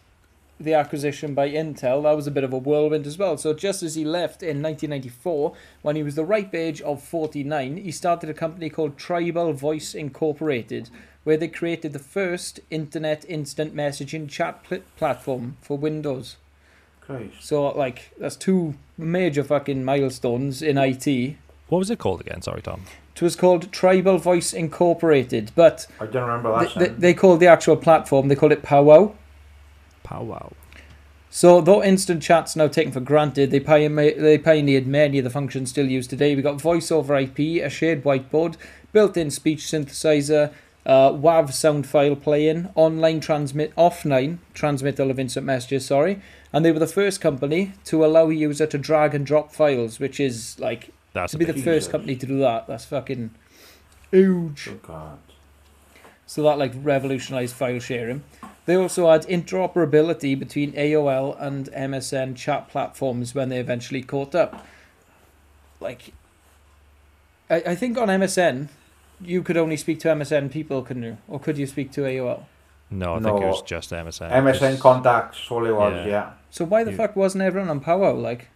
the 0.61 0.75
acquisition 0.75 1.35
by 1.35 1.51
Intel, 1.51 2.05
that 2.05 2.12
was 2.12 2.27
a 2.27 2.31
bit 2.31 2.45
of 2.45 2.53
a 2.53 2.59
whirlwind 2.59 3.07
as 3.07 3.19
well. 3.19 3.37
So 3.37 3.53
just 3.55 3.83
as 3.83 3.97
he 3.97 4.05
left 4.05 4.43
in 4.43 4.62
1994, 4.62 5.53
when 5.83 5.97
he 5.97 6.03
was 6.03 6.14
the 6.14 6.25
ripe 6.25 6.55
age 6.55 6.81
of 6.83 7.03
49, 7.03 7.77
he 7.79 7.90
started 7.90 8.31
a 8.31 8.35
company 8.35 8.71
called 8.71 8.97
Tribal 8.97 9.53
Voice 9.53 9.95
Incorporated, 9.95 10.90
where 11.25 11.37
they 11.37 11.49
created 11.49 11.93
the 11.93 11.99
first 11.99 12.61
internet 12.71 13.25
instant 13.29 13.75
messaging 13.75 14.29
chat 14.29 14.62
pl- 14.62 14.83
platform 14.97 15.57
for 15.61 15.77
Windows. 15.77 16.37
Christ. 17.01 17.35
So 17.40 17.69
like, 17.69 18.14
that's 18.19 18.37
two 18.37 18.75
major 18.97 19.43
fucking 19.43 19.85
milestones 19.85 20.62
in 20.62 20.79
IT. 20.79 21.37
What 21.68 21.79
was 21.79 21.90
it 21.90 21.98
called 21.98 22.20
again? 22.20 22.42
Sorry, 22.42 22.62
Tom. 22.62 22.83
It 23.14 23.22
was 23.22 23.37
called 23.37 23.72
Tribal 23.72 24.18
Voice 24.18 24.53
Incorporated, 24.53 25.53
but 25.55 25.87
I 26.00 26.07
don't 26.07 26.29
remember 26.29 26.59
that. 26.59 26.74
they, 26.74 26.88
they, 26.88 26.94
they 26.94 27.14
called 27.14 27.40
the 27.40 27.46
actual 27.46 27.77
platform, 27.77 28.29
they 28.29 28.35
called 28.35 28.53
it 28.53 28.62
Powwow. 28.62 29.14
Powwow. 30.03 30.53
So, 31.31 31.61
though 31.61 31.83
instant 31.83 32.22
chat's 32.22 32.55
now 32.55 32.68
taken 32.68 32.92
for 32.92 33.00
granted, 33.00 33.50
they, 33.50 33.59
pioneer, 33.59 34.14
they 34.16 34.38
pioneered 34.38 34.87
many 34.87 35.18
of 35.18 35.24
the 35.24 35.31
functions 35.31 35.70
still 35.70 35.90
used 35.90 36.11
today. 36.11 36.37
We 36.37 36.42
got 36.42 36.61
voice 36.61 36.92
over 36.92 37.16
IP, 37.16 37.61
a 37.61 37.68
shared 37.68 38.05
whiteboard, 38.05 38.57
built 38.92 39.16
in 39.16 39.33
speech 39.33 39.64
synthesizer, 39.64 40.53
uh, 40.87 41.11
WAV 41.11 41.53
sound 41.53 41.88
file 41.88 42.14
playing, 42.14 42.68
online 42.77 43.18
transmit, 43.18 43.74
offline 43.74 44.38
transmittal 44.53 45.11
of 45.11 45.18
instant 45.18 45.44
messages, 45.44 45.87
sorry. 45.87 46.20
And 46.53 46.64
they 46.64 46.70
were 46.70 46.79
the 46.79 46.87
first 46.87 47.20
company 47.20 47.72
to 47.87 48.05
allow 48.05 48.31
a 48.31 48.33
user 48.33 48.66
to 48.66 48.79
drag 48.79 49.12
and 49.12 49.27
drop 49.27 49.53
files, 49.53 49.98
which 49.98 50.20
is 50.20 50.57
like, 50.61 50.93
That's 51.14 51.33
to 51.33 51.38
be 51.38 51.44
the 51.46 51.55
first 51.55 51.90
company 51.90 52.16
to 52.16 52.27
do 52.27 52.38
that, 52.40 52.66
that's 52.66 52.85
fucking 52.85 53.31
huge. 54.11 54.68
Oh, 54.70 54.74
God. 54.87 55.18
So 56.27 56.42
that 56.42 56.59
like 56.59 56.72
revolutionized 56.77 57.55
file 57.55 57.79
sharing. 57.79 58.22
They 58.66 58.74
also 58.77 59.11
had 59.11 59.22
interoperability 59.27 60.38
between 60.38 60.72
AOL 60.72 61.40
and 61.40 61.66
MSN 61.72 62.35
chat 62.37 62.68
platforms 62.68 63.35
when 63.35 63.48
they 63.50 63.59
eventually 63.61 64.03
caught 64.03 64.35
up. 64.35 64.66
Like, 65.81 66.12
I, 67.50 67.57
I 67.57 67.74
think 67.74 67.98
on 67.98 68.09
MSN, 68.09 68.68
you 69.20 69.42
could 69.42 69.57
only 69.59 69.77
speak 69.77 70.00
to 70.00 70.09
MSN 70.09 70.50
people, 70.50 70.83
couldn't 70.83 71.03
you? 71.03 71.18
Or 71.29 71.38
could 71.38 71.59
you 71.59 71.66
speak 71.66 71.92
to 71.92 72.03
AOL? 72.03 72.44
no, 72.90 73.14
I 73.14 73.20
think 73.20 73.40
it 73.42 73.46
was 73.46 73.62
just 73.62 73.90
MSN. 73.90 74.31
MSN 74.31 74.79
contacts, 74.81 75.50
all 75.50 75.64
it 75.66 75.72
was, 75.72 75.92
Yeah. 75.94 76.07
yeah. 76.07 76.31
So 76.50 76.64
why 76.64 76.85
the 76.85 76.90
You- 76.92 76.96
fuck 76.96 77.16
wasn't 77.16 77.42
everyone 77.44 77.68
on 77.68 77.81
Powwow? 77.81 78.14
Like, 78.14 78.48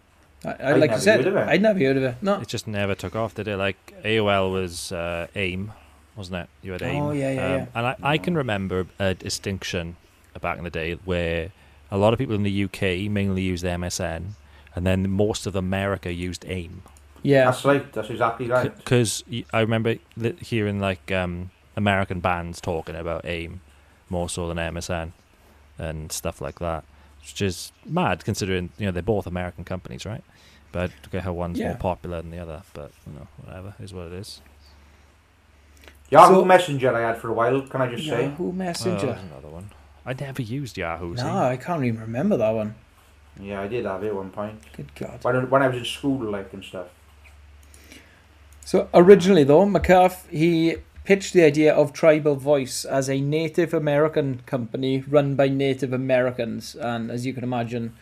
I, 0.45 0.49
I 0.49 0.73
I'd 0.73 0.81
like 0.81 0.91
I 0.91 0.95
never 0.95 1.01
said, 1.01 1.17
heard 1.25 1.27
of 1.29 1.37
it. 1.37 1.49
I'd 1.49 1.63
never 1.63 1.79
heard 1.79 1.97
of 1.97 2.03
it. 2.03 2.17
No. 2.23 2.41
It 2.41 2.49
just 2.49 2.67
never 2.67 2.95
took 2.95 3.17
off, 3.17 3.35
did 3.35 3.49
it? 3.49 3.57
Like 3.57 3.95
AOL 4.05 4.53
was 4.53 4.93
uh, 4.93 5.27
AIM, 5.35 5.73
wasn't 6.17 6.43
it? 6.43 6.49
You 6.63 6.73
had 6.73 6.83
AIM. 6.83 7.03
Oh, 7.03 7.11
yeah, 7.13 7.31
yeah, 7.33 7.57
yeah. 7.57 7.67
And 7.75 7.87
I, 7.87 7.97
I 8.03 8.19
can 8.19 8.37
remember 8.37 8.87
a 8.99 9.15
distinction 9.15 9.97
back 10.41 10.59
in 10.59 10.65
the 10.65 10.71
day 10.71 10.95
where 11.05 11.51
a 11.91 11.99
lot 11.99 12.13
of 12.13 12.19
people 12.19 12.35
in 12.35 12.45
the 12.45 12.65
UK 12.65 13.11
mainly 13.11 13.43
used 13.43 13.65
MSN, 13.65 14.31
and 14.77 14.87
then 14.87 15.11
most 15.11 15.47
of 15.47 15.57
America 15.57 16.13
used 16.13 16.45
AIM. 16.47 16.83
Yeah. 17.23 17.47
That's 17.47 17.65
right, 17.65 17.93
that's 17.93 18.11
exactly 18.11 18.47
right. 18.47 18.75
Because 18.77 19.25
I 19.53 19.61
remember 19.61 19.97
hearing 20.41 20.79
like 20.79 21.11
um, 21.11 21.51
American 21.77 22.21
bands 22.21 22.61
talking 22.61 22.95
about 22.95 23.25
AIM 23.25 23.61
more 24.09 24.29
so 24.29 24.49
than 24.49 24.57
MSN 24.57 25.13
and 25.79 26.11
stuff 26.13 26.41
like 26.41 26.59
that, 26.61 26.85
which 27.33 27.43
is 27.43 27.73
mad 27.87 28.25
considering 28.25 28.71
you 28.79 28.87
know 28.87 28.93
they're 28.93 29.03
both 29.03 29.27
American 29.27 29.65
companies, 29.65 30.05
right? 30.07 30.25
But 30.73 30.91
I 30.91 31.09
get 31.11 31.23
how 31.25 31.33
one's 31.33 31.59
Yeah. 31.59 31.69
more 31.69 31.77
popular 31.77 32.21
than 32.23 32.31
the 32.31 32.39
other, 32.39 32.63
but 32.75 32.93
you 33.07 33.13
know 33.19 33.27
whatever 33.43 33.75
is 33.81 33.93
what 33.95 34.07
it 34.07 34.13
is. 34.15 34.41
Yahoo 36.11 36.35
So- 36.37 36.45
Messenger 36.45 36.95
I 36.97 37.01
had 37.09 37.19
for 37.19 37.29
a 37.29 37.33
while, 37.33 37.61
can 37.63 37.83
I 37.83 37.89
just 37.95 38.09
say? 38.09 38.25
Yahoo 38.25 38.49
Oh, 38.49 38.53
Messenger. 38.53 39.07
there's 39.07 39.23
another 39.23 39.49
one. 39.49 39.71
I 40.07 40.15
never 40.15 40.41
used 40.43 40.77
Yahoo. 40.79 41.17
see? 41.17 41.23
no, 41.23 41.37
I 41.45 41.57
can't 41.57 41.85
even 41.85 42.01
remember 42.01 42.37
that 42.39 42.51
one. 42.55 42.75
Yeah, 43.41 43.61
I 43.61 43.69
did 43.69 43.85
have 43.85 44.03
it 44.03 44.09
at 44.09 44.15
one 44.15 44.31
point. 44.31 44.61
Good 44.75 44.95
God. 44.95 45.19
When, 45.23 45.49
when 45.51 45.63
I 45.63 45.69
was 45.69 45.77
in 45.79 45.85
school, 45.85 46.31
like, 46.31 46.53
and 46.53 46.65
stuff. 46.65 46.87
So 48.65 48.89
originally, 48.93 49.45
though, 49.45 49.65
McCarth 49.67 50.29
he 50.29 50.77
pitched 51.09 51.33
the 51.33 51.43
idea 51.43 51.73
of 51.73 51.95
Tribal 51.95 52.35
Voice 52.35 52.85
as 52.85 53.09
a 53.09 53.19
Native 53.19 53.73
American 53.73 54.43
company 54.45 55.03
run 55.09 55.37
by 55.37 55.49
Native 55.49 55.95
Americans. 55.95 56.75
And 56.75 57.11
as 57.11 57.25
you 57.25 57.33
can 57.33 57.43
imagine, 57.43 57.95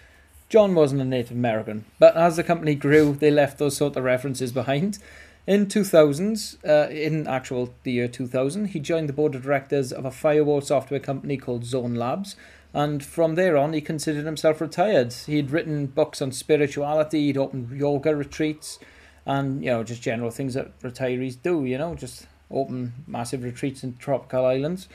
John 0.48 0.74
wasn't 0.74 1.02
a 1.02 1.04
Native 1.04 1.36
American. 1.36 1.84
But 2.00 2.16
as 2.16 2.34
the 2.34 2.42
company 2.42 2.74
grew, 2.74 3.14
they 3.14 3.30
left 3.30 3.58
those 3.58 3.76
sort 3.76 3.96
of 3.96 4.02
references 4.02 4.50
behind. 4.50 4.98
In 5.46 5.66
2000s, 5.66 6.56
uh, 6.68 6.90
in 6.90 7.28
actual 7.28 7.72
the 7.84 7.92
year 7.92 8.08
2000, 8.08 8.70
he 8.70 8.80
joined 8.80 9.08
the 9.08 9.12
board 9.12 9.36
of 9.36 9.44
directors 9.44 9.92
of 9.92 10.04
a 10.04 10.10
firewall 10.10 10.60
software 10.60 10.98
company 10.98 11.36
called 11.36 11.64
Zone 11.64 11.94
Labs. 11.94 12.34
And 12.74 13.04
from 13.04 13.36
there 13.36 13.56
on, 13.56 13.72
he 13.72 13.80
considered 13.80 14.26
himself 14.26 14.60
retired. 14.60 15.12
He'd 15.12 15.52
written 15.52 15.86
books 15.86 16.20
on 16.20 16.32
spirituality, 16.32 17.26
he'd 17.26 17.38
opened 17.38 17.70
yoga 17.70 18.16
retreats, 18.16 18.80
and, 19.24 19.64
you 19.64 19.70
know, 19.70 19.84
just 19.84 20.02
general 20.02 20.32
things 20.32 20.54
that 20.54 20.76
retirees 20.80 21.40
do, 21.40 21.64
you 21.64 21.78
know, 21.78 21.94
just 21.94 22.26
open 22.50 22.92
massive 23.06 23.42
retreats 23.42 23.82
in 23.82 23.96
tropical 23.96 24.44
islands. 24.44 24.88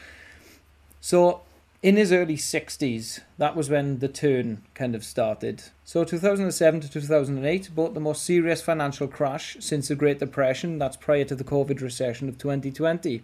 So, 0.99 1.41
in 1.83 1.95
his 1.95 2.11
early 2.11 2.37
60s, 2.37 3.21
that 3.39 3.55
was 3.55 3.69
when 3.69 3.99
the 3.99 4.07
turn 4.07 4.61
kind 4.75 4.93
of 4.93 5.03
started. 5.03 5.63
So, 5.83 6.03
2007 6.03 6.81
to 6.81 6.89
2008 6.89 7.73
brought 7.73 7.93
the 7.93 7.99
most 7.99 8.23
serious 8.23 8.61
financial 8.61 9.07
crash 9.07 9.57
since 9.59 9.87
the 9.87 9.95
Great 9.95 10.19
Depression, 10.19 10.77
that's 10.77 10.97
prior 10.97 11.25
to 11.25 11.35
the 11.35 11.43
COVID 11.43 11.81
recession 11.81 12.29
of 12.29 12.37
2020. 12.37 13.23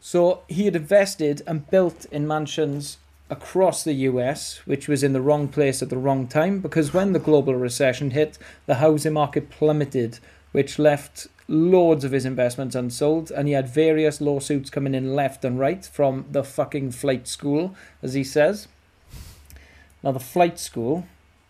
So, 0.00 0.42
he 0.48 0.64
had 0.64 0.76
invested 0.76 1.42
and 1.46 1.70
built 1.70 2.06
in 2.06 2.26
mansions 2.26 2.98
across 3.30 3.84
the 3.84 3.94
US, 4.10 4.58
which 4.66 4.88
was 4.88 5.02
in 5.02 5.12
the 5.12 5.20
wrong 5.20 5.48
place 5.48 5.82
at 5.82 5.90
the 5.90 5.96
wrong 5.96 6.26
time 6.26 6.60
because 6.60 6.92
when 6.92 7.12
the 7.12 7.18
global 7.18 7.54
recession 7.54 8.10
hit, 8.10 8.38
the 8.66 8.76
housing 8.76 9.14
market 9.14 9.48
plummeted, 9.50 10.18
which 10.52 10.78
left 10.78 11.28
loads 11.46 12.04
of 12.04 12.12
his 12.12 12.24
investments 12.24 12.74
unsold, 12.74 13.30
and 13.30 13.48
he 13.48 13.54
had 13.54 13.68
various 13.68 14.20
lawsuits 14.20 14.70
coming 14.70 14.94
in 14.94 15.14
left 15.14 15.44
and 15.44 15.58
right 15.58 15.84
from 15.84 16.24
the 16.30 16.44
fucking 16.44 16.90
flight 16.90 17.28
school, 17.28 17.74
as 18.02 18.14
he 18.14 18.24
says. 18.24 18.68
Now, 20.02 20.12
the 20.12 20.20
flight 20.20 20.58
school, 20.58 21.06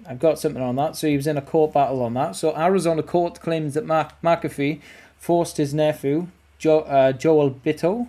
I've 0.06 0.20
got 0.20 0.38
something 0.38 0.62
on 0.62 0.76
that. 0.76 0.96
So 0.96 1.08
he 1.08 1.16
was 1.16 1.26
in 1.26 1.36
a 1.36 1.42
court 1.42 1.72
battle 1.72 2.02
on 2.02 2.14
that. 2.14 2.36
So 2.36 2.56
Arizona 2.56 3.02
court 3.02 3.40
claims 3.40 3.74
that 3.74 3.86
Mark 3.86 4.12
McAfee 4.22 4.80
forced 5.18 5.56
his 5.56 5.72
nephew, 5.72 6.28
jo- 6.58 6.80
uh, 6.80 7.12
Joel 7.12 7.50
Bitto, 7.50 8.08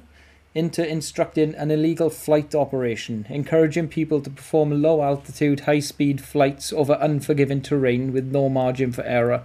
into 0.53 0.87
instructing 0.87 1.53
an 1.55 1.69
illegal 1.69 2.09
flight 2.09 2.55
operation, 2.55 3.25
encouraging 3.29 3.89
people 3.89 4.21
to 4.21 4.29
perform 4.29 4.81
low 4.81 5.01
altitude, 5.01 5.61
high 5.61 5.79
speed 5.79 6.21
flights 6.21 6.71
over 6.71 6.97
unforgiving 7.01 7.61
terrain 7.61 8.13
with 8.13 8.25
no 8.25 8.47
margin 8.47 8.91
for 8.91 9.03
error. 9.03 9.43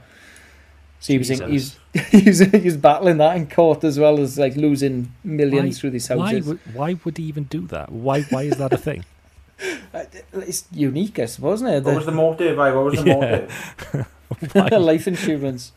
So 1.01 1.15
he 1.15 1.19
was, 1.19 1.31
in, 1.31 1.51
he's, 1.51 1.79
he's, 2.11 2.39
he's 2.41 2.77
battling 2.77 3.17
that 3.19 3.35
in 3.37 3.49
court 3.49 3.85
as 3.85 3.99
well 3.99 4.21
as 4.21 4.39
like 4.39 4.55
losing 4.55 5.13
millions 5.25 5.77
Why- 5.77 5.81
through 5.81 5.91
these 5.91 6.09
Why 6.11 6.17
houses. 6.19 6.47
would, 6.47 6.59
why 6.75 6.97
would 7.05 7.17
he 7.17 7.25
even 7.25 7.45
do 7.45 7.67
that? 7.69 7.91
Why 7.91 8.21
why 8.23 8.43
is 8.43 8.57
that 8.59 8.73
a 8.73 8.79
thing? 8.79 9.05
Uh, 9.93 10.05
It's 10.33 10.65
unique, 10.73 11.19
I 11.19 11.27
suppose, 11.27 11.59
isn't 11.59 11.69
it? 11.75 11.85
What 11.85 11.97
was 11.97 12.07
the 12.07 12.13
motive? 12.13 12.57
Like, 12.57 12.75
what 12.75 12.85
was 12.85 12.95
the 13.03 13.07
Yeah. 13.07 13.21
motive? 13.21 14.09
Why? 14.55 14.69
life 14.79 15.07
insurance. 15.09 15.73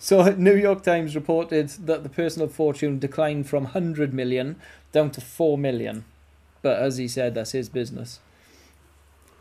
so, 0.00 0.28
New 0.34 0.54
York 0.56 0.82
Times 0.82 1.14
reported 1.14 1.68
that 1.86 2.02
the 2.02 2.08
personal 2.08 2.48
fortune 2.48 2.98
declined 2.98 3.48
from 3.48 3.64
100 3.64 4.12
million 4.14 4.56
down 4.92 5.10
to 5.12 5.20
4 5.20 5.58
million. 5.58 6.04
But 6.62 6.78
as 6.80 6.96
he 6.96 7.06
said, 7.06 7.34
that's 7.34 7.52
his 7.52 7.68
business. 7.68 8.18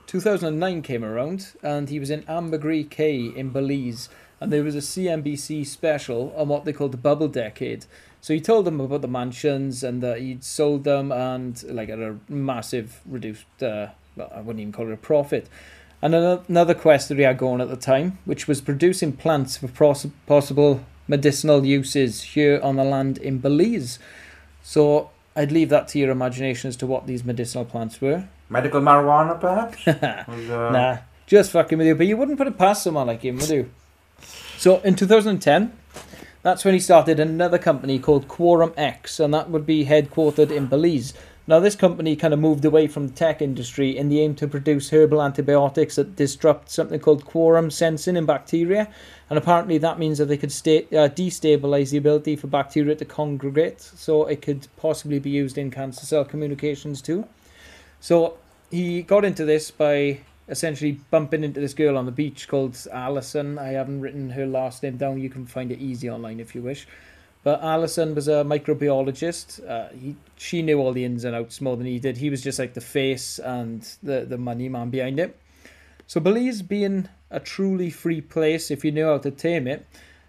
2009 0.07 0.81
came 0.81 1.03
around, 1.03 1.53
and 1.61 1.89
he 1.89 1.99
was 1.99 2.09
in 2.09 2.23
Ambergris 2.27 2.87
Caye 2.89 3.33
in 3.35 3.49
Belize, 3.49 4.09
and 4.39 4.51
there 4.51 4.63
was 4.63 4.75
a 4.75 4.79
CNBC 4.79 5.65
special 5.65 6.33
on 6.37 6.47
what 6.47 6.63
they 6.63 6.73
called 6.73 6.93
the 6.93 6.97
bubble 6.97 7.27
decade. 7.27 7.85
So 8.21 8.33
he 8.33 8.41
told 8.41 8.65
them 8.65 8.79
about 8.79 9.01
the 9.01 9.07
mansions 9.07 9.83
and 9.83 10.01
that 10.03 10.19
he'd 10.19 10.43
sold 10.43 10.83
them 10.83 11.11
and 11.11 11.61
like 11.63 11.89
at 11.89 11.99
a 11.99 12.17
massive 12.27 13.01
reduced, 13.05 13.45
uh, 13.61 13.87
well, 14.15 14.31
I 14.33 14.41
wouldn't 14.41 14.61
even 14.61 14.73
call 14.73 14.87
it 14.89 14.93
a 14.93 14.97
profit. 14.97 15.47
And 16.01 16.13
another 16.13 16.73
quest 16.73 17.09
that 17.09 17.17
he 17.17 17.23
had 17.23 17.37
going 17.37 17.61
at 17.61 17.69
the 17.69 17.75
time, 17.75 18.19
which 18.25 18.47
was 18.47 18.61
producing 18.61 19.13
plants 19.13 19.57
for 19.57 19.67
pos- 19.67 20.07
possible 20.25 20.81
medicinal 21.07 21.65
uses 21.65 22.21
here 22.21 22.59
on 22.61 22.75
the 22.75 22.83
land 22.83 23.17
in 23.17 23.39
Belize. 23.39 23.97
So 24.61 25.09
I'd 25.35 25.51
leave 25.51 25.69
that 25.69 25.87
to 25.89 25.99
your 25.99 26.11
imagination 26.11 26.67
as 26.67 26.75
to 26.77 26.87
what 26.87 27.07
these 27.07 27.23
medicinal 27.23 27.65
plants 27.65 28.01
were. 28.01 28.27
Medical 28.49 28.81
marijuana, 28.81 29.39
perhaps? 29.39 29.85
Uh, 29.87 30.71
Nah, 30.71 30.97
just 31.25 31.51
fucking 31.51 31.77
with 31.77 31.87
you. 31.87 31.95
But 31.95 32.07
you 32.07 32.17
wouldn't 32.17 32.37
put 32.37 32.47
it 32.47 32.57
past 32.57 32.83
someone 32.83 33.07
like 33.07 33.21
him, 33.23 33.37
would 33.37 33.49
you? 33.49 33.69
So 34.57 34.79
in 34.79 34.95
2010, 34.95 35.71
that's 36.43 36.63
when 36.63 36.73
he 36.73 36.79
started 36.79 37.19
another 37.19 37.57
company 37.57 37.99
called 37.99 38.27
QuorumEx, 38.27 39.19
and 39.19 39.33
that 39.33 39.49
would 39.49 39.65
be 39.65 39.85
headquartered 39.85 40.49
in 40.51 40.67
Belize. 40.67 41.13
Now, 41.49 41.61
this 41.61 41.77
company 41.77 42.17
kind 42.17 42.33
of 42.33 42.41
moved 42.41 42.65
away 42.65 42.87
from 42.87 43.07
the 43.07 43.13
tech 43.13 43.41
industry 43.41 43.97
in 43.97 44.09
the 44.09 44.19
aim 44.19 44.35
to 44.35 44.47
produce 44.49 44.89
herbal 44.89 45.21
antibiotics 45.21 45.95
that 45.95 46.17
disrupt 46.17 46.69
something 46.69 46.99
called 46.99 47.23
quorum 47.23 47.71
sensing 47.71 48.17
in 48.17 48.25
bacteria. 48.25 48.89
And 49.29 49.37
apparently, 49.37 49.77
that 49.77 49.97
means 49.97 50.17
that 50.17 50.25
they 50.25 50.35
could 50.35 50.51
sta- 50.51 50.87
uh, 50.91 51.07
destabilize 51.07 51.91
the 51.91 51.97
ability 51.97 52.35
for 52.35 52.47
bacteria 52.47 52.95
to 52.95 53.05
congregate, 53.05 53.79
so 53.81 54.25
it 54.25 54.41
could 54.41 54.67
possibly 54.75 55.19
be 55.19 55.29
used 55.29 55.57
in 55.57 55.71
cancer 55.71 56.05
cell 56.05 56.25
communications 56.25 57.01
too. 57.01 57.25
So 57.99 58.37
he 58.69 59.01
got 59.01 59.25
into 59.25 59.45
this 59.45 59.71
by 59.71 60.19
essentially 60.49 60.99
bumping 61.11 61.43
into 61.43 61.59
this 61.59 61.73
girl 61.73 61.97
on 61.97 62.05
the 62.05 62.11
beach 62.11 62.47
called 62.47 62.77
Alison. 62.91 63.57
I 63.57 63.69
haven't 63.69 64.01
written 64.01 64.29
her 64.31 64.45
last 64.45 64.83
name 64.83 64.97
down. 64.97 65.19
You 65.19 65.29
can 65.29 65.45
find 65.45 65.71
it 65.71 65.79
easy 65.79 66.09
online 66.09 66.39
if 66.39 66.55
you 66.55 66.61
wish. 66.61 66.87
But 67.43 67.63
Alison 67.63 68.15
was 68.15 68.27
a 68.27 68.43
microbiologist. 68.43 69.67
Uh, 69.67 69.89
he, 69.93 70.15
she 70.37 70.61
knew 70.61 70.79
all 70.79 70.91
the 70.93 71.05
ins 71.05 71.23
and 71.23 71.35
outs 71.35 71.61
more 71.61 71.77
than 71.77 71.85
he 71.85 71.99
did. 71.99 72.17
He 72.17 72.29
was 72.29 72.41
just 72.41 72.59
like 72.59 72.73
the 72.73 72.81
face 72.81 73.39
and 73.39 73.87
the, 74.03 74.25
the 74.25 74.37
money 74.37 74.69
man 74.69 74.89
behind 74.89 75.19
it. 75.19 75.37
So 76.07 76.19
Belize 76.19 76.61
being 76.61 77.09
a 77.29 77.39
truly 77.39 77.89
free 77.89 78.21
place 78.21 78.71
if 78.71 78.83
you 78.85 78.91
know 78.91 79.13
how 79.13 79.17
to 79.19 79.31
tame 79.31 79.67
it. 79.67 79.85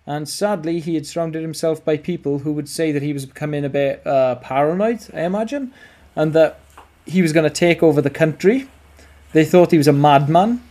And 0.07 0.29
sadly, 0.29 0.81
he 0.81 0.95
had 0.95 1.07
surrounded 1.07 1.43
himself 1.43 1.85
by 1.85 1.97
people 1.97 2.39
who 2.39 2.53
would 2.53 2.69
say 2.69 2.93
that 2.93 3.03
he 3.03 3.13
was 3.13 3.27
becoming 3.27 3.65
a 3.65 3.69
bit 3.69 4.07
uh, 4.07 4.37
paranoid, 4.37 5.07
I 5.13 5.23
imagine, 5.23 5.73
and 6.17 6.33
that 6.33 6.61
he 7.09 7.23
was 7.23 7.33
going 7.33 7.45
to 7.45 7.55
take 7.55 7.83
over 7.83 8.01
the 8.01 8.11
country. 8.11 8.69
They 9.33 9.45
thought 9.45 9.71
he 9.71 9.79
was 9.79 9.89
a 9.89 9.93
madman. 9.93 10.63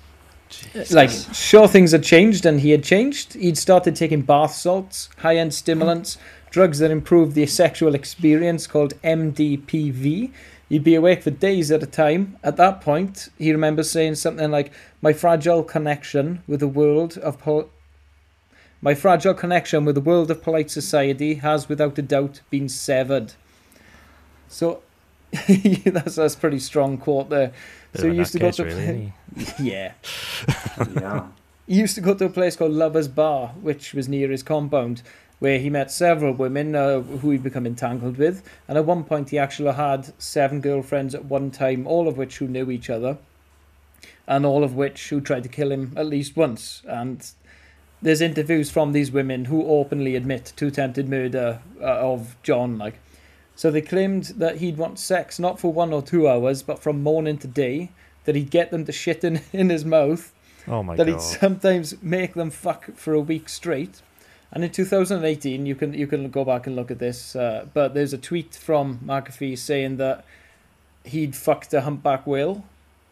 Like, 0.91 1.09
sure, 1.33 1.67
things 1.67 1.91
had 1.91 2.03
changed, 2.03 2.45
and 2.45 2.61
he 2.61 2.71
had 2.71 2.83
changed. 2.83 3.33
He'd 3.33 3.57
started 3.57 3.95
taking 3.95 4.21
bath 4.21 4.53
salts, 4.53 5.09
high 5.17 5.35
end 5.35 5.53
stimulants, 5.53 6.17
drugs 6.49 6.79
that 6.79 6.91
improved 6.91 7.35
the 7.35 7.45
sexual 7.45 7.95
experience 7.95 8.65
called 8.65 8.93
MDPV. 9.01 10.31
He'd 10.69 10.83
be 10.83 10.95
awake 10.95 11.23
for 11.23 11.31
days 11.31 11.71
at 11.71 11.83
a 11.83 11.87
time. 11.87 12.37
At 12.43 12.57
that 12.57 12.81
point, 12.81 13.29
he 13.37 13.51
remembers 13.51 13.91
saying 13.91 14.15
something 14.15 14.51
like, 14.51 14.71
My 15.01 15.13
fragile 15.13 15.63
connection 15.63 16.43
with 16.47 16.61
the 16.61 16.67
world 16.67 17.17
of 17.17 17.39
pol- 17.39 17.69
my 18.79 18.93
fragile 18.93 19.33
connection 19.33 19.85
with 19.85 19.95
the 19.95 20.01
world 20.01 20.29
of 20.29 20.43
polite 20.43 20.69
society 20.69 21.35
has 21.35 21.67
without 21.67 21.97
a 21.97 22.03
doubt 22.03 22.41
been 22.51 22.69
severed. 22.69 23.33
So 24.47 24.81
that's 25.85 26.15
that's 26.15 26.35
a 26.35 26.37
pretty 26.37 26.59
strong 26.59 26.97
quote 26.97 27.29
there. 27.29 27.51
Bit 27.91 28.01
so 28.01 28.07
of 28.07 28.13
he 28.13 28.19
used 28.19 28.31
to 28.33 28.39
go 28.39 28.51
to 28.51 28.63
really, 28.63 29.13
isn't 29.35 29.59
yeah. 29.59 29.93
yeah. 30.95 31.27
He 31.67 31.75
used 31.75 31.95
to 31.95 32.01
go 32.01 32.13
to 32.13 32.23
a 32.23 32.29
place 32.29 32.55
called 32.55 32.71
Lovers 32.71 33.09
Bar, 33.09 33.49
which 33.59 33.93
was 33.93 34.07
near 34.07 34.29
his 34.29 34.41
compound, 34.41 35.01
where 35.39 35.59
he 35.59 35.69
met 35.69 35.91
several 35.91 36.31
women 36.31 36.75
uh, 36.75 37.01
who 37.01 37.31
he'd 37.31 37.43
become 37.43 37.67
entangled 37.67 38.17
with. 38.17 38.41
And 38.69 38.77
at 38.77 38.85
one 38.85 39.03
point, 39.03 39.31
he 39.31 39.37
actually 39.37 39.73
had 39.73 40.13
seven 40.17 40.61
girlfriends 40.61 41.13
at 41.13 41.25
one 41.25 41.51
time, 41.51 41.85
all 41.85 42.07
of 42.07 42.17
which 42.17 42.37
who 42.37 42.47
knew 42.47 42.71
each 42.71 42.89
other, 42.89 43.17
and 44.25 44.45
all 44.45 44.63
of 44.63 44.75
which 44.75 45.09
who 45.09 45.19
tried 45.19 45.43
to 45.43 45.49
kill 45.49 45.69
him 45.69 45.91
at 45.97 46.05
least 46.05 46.37
once. 46.37 46.83
And 46.87 47.29
there's 48.01 48.21
interviews 48.21 48.71
from 48.71 48.93
these 48.93 49.11
women 49.11 49.45
who 49.45 49.65
openly 49.65 50.15
admit 50.15 50.53
to 50.55 50.67
attempted 50.67 51.09
murder 51.09 51.59
uh, 51.81 51.83
of 51.83 52.37
John. 52.43 52.77
Like, 52.77 52.99
so 53.57 53.69
they 53.69 53.81
claimed 53.81 54.23
that 54.37 54.57
he'd 54.57 54.77
want 54.77 54.99
sex 54.99 55.37
not 55.39 55.59
for 55.59 55.73
one 55.73 55.91
or 55.91 56.01
two 56.01 56.29
hours, 56.29 56.63
but 56.63 56.79
from 56.81 57.03
morning 57.03 57.37
to 57.39 57.47
day. 57.47 57.91
That 58.23 58.35
he'd 58.35 58.51
get 58.51 58.71
them 58.71 58.83
to 58.85 58.91
shit 58.91 59.23
in, 59.23 59.41
in 59.53 59.69
his 59.69 59.83
mouth 59.85 60.33
Oh 60.67 60.83
my 60.83 60.95
god 60.97 61.07
that 61.07 61.11
god. 61.11 61.21
he'd 61.21 61.21
sometimes 61.39 62.01
make 62.03 62.33
them 62.33 62.49
fuck 62.49 62.91
for 62.95 63.13
a 63.13 63.21
week 63.21 63.47
straight. 63.47 64.01
And 64.51 64.63
in 64.63 64.69
2018, 64.71 65.65
you 65.65 65.75
can 65.75 65.93
you 65.93 66.07
can 66.07 66.29
go 66.29 66.43
back 66.45 66.67
and 66.67 66.75
look 66.75 66.91
at 66.91 66.99
this, 66.99 67.35
uh, 67.35 67.67
but 67.73 67.93
there's 67.93 68.13
a 68.13 68.17
tweet 68.17 68.55
from 68.55 68.99
McAfee 68.99 69.57
saying 69.57 69.97
that 69.97 70.25
he'd 71.05 71.35
fucked 71.35 71.73
a 71.73 71.81
humpback 71.81 72.27
whale. 72.27 72.65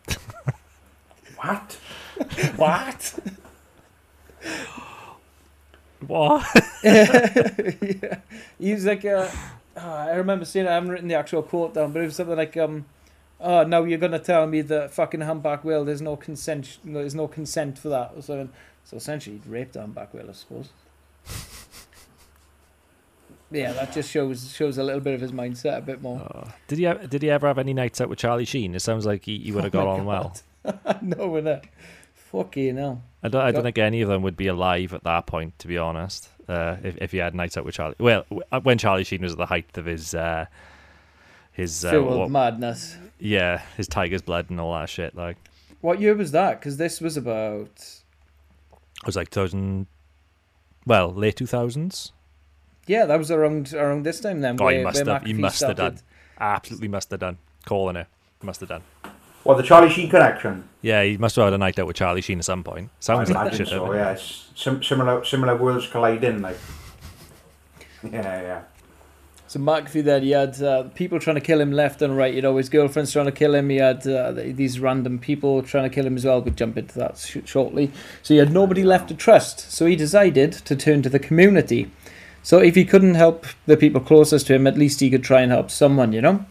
What? 1.37 1.77
what? 2.55 3.19
What? 6.07 6.45
yeah. 6.83 8.19
He 8.59 8.73
was 8.73 8.85
like, 8.85 9.03
uh, 9.75 9.79
oh, 9.83 9.91
I 10.11 10.15
remember 10.15 10.45
seeing. 10.45 10.65
it, 10.65 10.69
I 10.69 10.75
haven't 10.75 10.89
written 10.89 11.07
the 11.07 11.15
actual 11.15 11.43
quote 11.43 11.73
down, 11.73 11.91
but 11.91 12.01
it 12.01 12.05
was 12.05 12.15
something 12.15 12.35
like, 12.37 12.55
um, 12.57 12.85
"Oh, 13.39 13.63
now 13.63 13.83
you're 13.83 13.99
gonna 13.99 14.19
tell 14.19 14.47
me 14.47 14.61
that 14.61 14.91
fucking 14.91 15.21
humpback 15.21 15.63
whale. 15.63 15.85
There's 15.85 16.01
no 16.01 16.15
consent. 16.15 16.77
There's 16.83 17.15
no 17.15 17.27
consent 17.27 17.77
for 17.77 17.89
that." 17.89 18.13
Or 18.15 18.21
something. 18.21 18.49
So 18.83 18.97
essentially, 18.97 19.37
he'd 19.37 19.47
raped 19.47 19.75
a 19.75 19.81
humpback 19.81 20.13
whale, 20.13 20.29
I 20.29 20.33
suppose. 20.33 20.69
yeah, 23.51 23.73
that 23.73 23.93
just 23.93 24.11
shows 24.11 24.53
shows 24.53 24.77
a 24.77 24.83
little 24.83 25.01
bit 25.01 25.13
of 25.13 25.21
his 25.21 25.31
mindset 25.31 25.77
a 25.77 25.81
bit 25.81 26.01
more. 26.01 26.19
Uh, 26.19 26.51
did 26.67 26.77
he 26.79 26.85
ever, 26.85 27.07
did 27.07 27.21
he 27.21 27.29
ever 27.29 27.47
have 27.47 27.57
any 27.57 27.73
nights 27.73 27.99
out 28.01 28.09
with 28.09 28.19
Charlie 28.19 28.45
Sheen? 28.45 28.75
It 28.75 28.81
sounds 28.81 29.05
like 29.05 29.25
he, 29.25 29.39
he 29.39 29.51
would 29.51 29.63
have 29.63 29.73
got 29.73 29.87
Oh 29.87 29.91
on 29.91 30.05
well. 30.05 30.35
no, 31.01 31.27
with 31.27 31.45
that. 31.45 31.65
Fucking 32.13 32.77
hell. 32.77 33.03
I 33.23 33.29
don't 33.29 33.41
I 33.41 33.51
don't 33.51 33.63
think 33.63 33.77
any 33.77 34.01
of 34.01 34.09
them 34.09 34.21
would 34.23 34.37
be 34.37 34.47
alive 34.47 34.93
at 34.93 35.03
that 35.03 35.25
point, 35.25 35.57
to 35.59 35.67
be 35.67 35.77
honest. 35.77 36.29
Uh, 36.47 36.77
if 36.83 36.97
if 37.01 37.11
he 37.11 37.17
had 37.17 37.33
nights 37.33 37.57
out 37.57 37.65
with 37.65 37.75
Charlie, 37.75 37.95
well, 37.99 38.25
uh, 38.51 38.59
when 38.61 38.77
Charlie 38.77 39.03
Sheen 39.03 39.21
was 39.21 39.31
at 39.31 39.37
the 39.37 39.45
height 39.47 39.75
of 39.77 39.85
his 39.85 40.13
uh, 40.13 40.45
his 41.51 41.83
uh, 41.85 41.99
what- 42.01 42.29
madness. 42.29 42.97
yeah 43.19 43.61
his 43.77 43.87
tiger's 43.87 44.21
blood 44.21 44.49
and 44.49 44.59
all 44.59 44.73
that 44.73 44.89
shit, 44.89 45.15
like 45.15 45.37
What 45.81 45.99
year 45.99 46.13
was 46.15 46.31
that? 46.31 46.59
Because 46.59 46.77
this 46.77 47.01
was 47.01 47.17
about. 47.17 47.69
it 47.71 49.05
was 49.05 49.15
like 49.15 49.29
2000, 49.29 49.87
well, 50.85 51.11
late 51.11 51.35
two 51.37 51.47
thousands. 51.47 52.11
Yeah, 52.87 53.05
that 53.05 53.17
was 53.17 53.31
around 53.31 53.73
around 53.73 54.03
this 54.03 54.19
time 54.19 54.41
then. 54.41 54.57
Oh, 54.61 54.67
he 54.67 54.83
must 54.83 55.03
where 55.05 55.15
have- 55.15 55.25
he 55.25 55.33
must 55.33 55.61
have 55.61 55.75
done. 55.77 55.99
Absolutely 56.39 56.89
must 56.89 57.09
have 57.09 57.19
done. 57.21 57.37
Calling 57.65 57.95
it, 57.95 58.07
must 58.43 58.59
have 58.59 58.69
done. 58.69 58.83
Well, 59.45 59.55
the 59.55 59.63
Charlie 59.63 59.89
Sheen 59.91 60.09
connection. 60.09 60.67
Yeah, 60.81 61.03
he 61.03 61.17
must 61.17 61.35
have 61.35 61.45
had 61.45 61.53
a 61.53 61.57
night 61.57 61.79
out 61.79 61.87
with 61.87 61.95
Charlie 61.95 62.21
Sheen 62.21 62.39
at 62.39 62.45
some 62.45 62.63
point. 62.63 62.89
Sounds 62.99 63.29
I 63.29 63.33
like 63.33 63.41
imagine 63.43 63.57
shit. 63.59 63.67
so. 63.67 63.79
doesn't 63.85 63.95
it? 63.95 63.97
Yeah, 63.99 64.11
it's 64.11 64.49
sim- 64.55 64.83
similar 64.83 65.23
similar 65.23 65.55
worlds 65.55 65.87
colliding. 65.87 66.41
Like, 66.41 66.57
yeah, 68.03 68.41
yeah. 68.41 68.61
So 69.47 69.59
Mark 69.59 69.85
McAfee 69.85 70.03
then, 70.03 70.23
he 70.23 70.31
had 70.31 70.59
uh, 70.61 70.83
people 70.95 71.19
trying 71.19 71.35
to 71.35 71.41
kill 71.41 71.61
him 71.61 71.71
left 71.71 72.01
and 72.01 72.17
right. 72.17 72.33
You 72.33 72.41
know, 72.41 72.57
his 72.57 72.67
girlfriend's 72.67 73.13
trying 73.13 73.27
to 73.27 73.31
kill 73.31 73.53
him. 73.53 73.69
He 73.69 73.77
had 73.77 74.05
uh, 74.07 74.31
these 74.31 74.79
random 74.79 75.19
people 75.19 75.61
trying 75.61 75.87
to 75.87 75.93
kill 75.93 76.05
him 76.05 76.17
as 76.17 76.25
well. 76.25 76.41
We'll 76.41 76.53
jump 76.55 76.77
into 76.77 76.97
that 76.97 77.17
sh- 77.19 77.37
shortly. 77.45 77.91
So 78.23 78.33
he 78.33 78.39
had 78.39 78.51
nobody 78.51 78.83
left 78.83 79.07
to 79.09 79.13
trust. 79.15 79.71
So 79.71 79.85
he 79.85 79.95
decided 79.95 80.51
to 80.51 80.75
turn 80.75 81.03
to 81.03 81.09
the 81.09 81.19
community. 81.19 81.91
So 82.41 82.59
if 82.59 82.75
he 82.75 82.85
couldn't 82.85 83.15
help 83.15 83.45
the 83.65 83.77
people 83.77 84.01
closest 84.01 84.47
to 84.47 84.55
him, 84.55 84.65
at 84.67 84.77
least 84.77 84.99
he 84.99 85.09
could 85.11 85.23
try 85.23 85.41
and 85.41 85.51
help 85.51 85.69
someone, 85.71 86.11
you 86.11 86.21
know? 86.21 86.45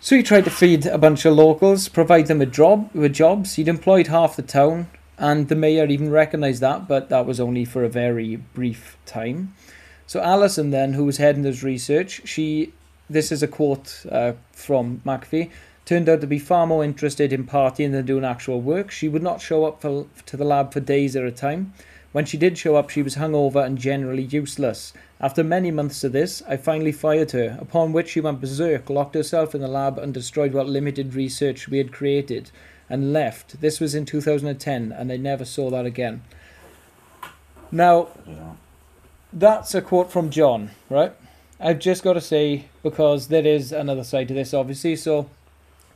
So 0.00 0.16
he 0.16 0.22
tried 0.22 0.44
to 0.44 0.50
feed 0.50 0.86
a 0.86 0.96
bunch 0.96 1.24
of 1.24 1.34
locals, 1.34 1.88
provide 1.88 2.28
them 2.28 2.38
with, 2.38 2.52
job, 2.52 2.88
with 2.94 3.12
jobs. 3.12 3.54
He'd 3.54 3.66
employed 3.66 4.06
half 4.06 4.36
the 4.36 4.42
town, 4.42 4.88
and 5.18 5.48
the 5.48 5.56
mayor 5.56 5.86
even 5.86 6.10
recognised 6.10 6.60
that, 6.62 6.86
but 6.86 7.08
that 7.08 7.26
was 7.26 7.40
only 7.40 7.64
for 7.64 7.82
a 7.82 7.88
very 7.88 8.36
brief 8.36 8.96
time. 9.06 9.54
So 10.06 10.20
Alison 10.20 10.70
then, 10.70 10.92
who 10.92 11.04
was 11.04 11.16
heading 11.16 11.42
this 11.42 11.64
research, 11.64 12.22
she, 12.24 12.72
this 13.10 13.32
is 13.32 13.42
a 13.42 13.48
quote 13.48 14.06
uh, 14.10 14.34
from 14.52 15.02
McAfee, 15.04 15.50
turned 15.84 16.08
out 16.08 16.20
to 16.20 16.28
be 16.28 16.38
far 16.38 16.64
more 16.66 16.84
interested 16.84 17.32
in 17.32 17.44
partying 17.44 17.90
than 17.90 18.06
doing 18.06 18.24
actual 18.24 18.60
work. 18.60 18.92
She 18.92 19.08
would 19.08 19.22
not 19.22 19.40
show 19.40 19.64
up 19.64 19.80
for, 19.80 20.06
to 20.26 20.36
the 20.36 20.44
lab 20.44 20.72
for 20.72 20.80
days 20.80 21.16
at 21.16 21.24
a 21.24 21.32
time. 21.32 21.72
When 22.12 22.24
she 22.24 22.38
did 22.38 22.56
show 22.56 22.76
up, 22.76 22.88
she 22.88 23.02
was 23.02 23.16
hungover 23.16 23.64
and 23.64 23.76
generally 23.76 24.22
useless. 24.22 24.94
After 25.20 25.44
many 25.44 25.70
months 25.70 26.02
of 26.04 26.12
this, 26.12 26.42
I 26.48 26.56
finally 26.56 26.92
fired 26.92 27.32
her, 27.32 27.58
upon 27.60 27.92
which 27.92 28.10
she 28.10 28.20
went 28.20 28.40
berserk, 28.40 28.88
locked 28.88 29.14
herself 29.14 29.54
in 29.54 29.60
the 29.60 29.68
lab, 29.68 29.98
and 29.98 30.14
destroyed 30.14 30.54
what 30.54 30.68
limited 30.68 31.14
research 31.14 31.68
we 31.68 31.78
had 31.78 31.92
created, 31.92 32.50
and 32.88 33.12
left. 33.12 33.60
This 33.60 33.78
was 33.78 33.94
in 33.94 34.06
2010, 34.06 34.92
and 34.92 35.12
I 35.12 35.16
never 35.18 35.44
saw 35.44 35.68
that 35.70 35.84
again. 35.84 36.22
Now, 37.70 38.08
yeah. 38.26 38.52
that's 39.30 39.74
a 39.74 39.82
quote 39.82 40.10
from 40.10 40.30
John, 40.30 40.70
right? 40.88 41.12
I've 41.60 41.78
just 41.78 42.02
got 42.02 42.14
to 42.14 42.20
say, 42.20 42.66
because 42.82 43.28
there 43.28 43.46
is 43.46 43.72
another 43.72 44.04
side 44.04 44.28
to 44.28 44.34
this, 44.34 44.54
obviously. 44.54 44.96
So 44.96 45.28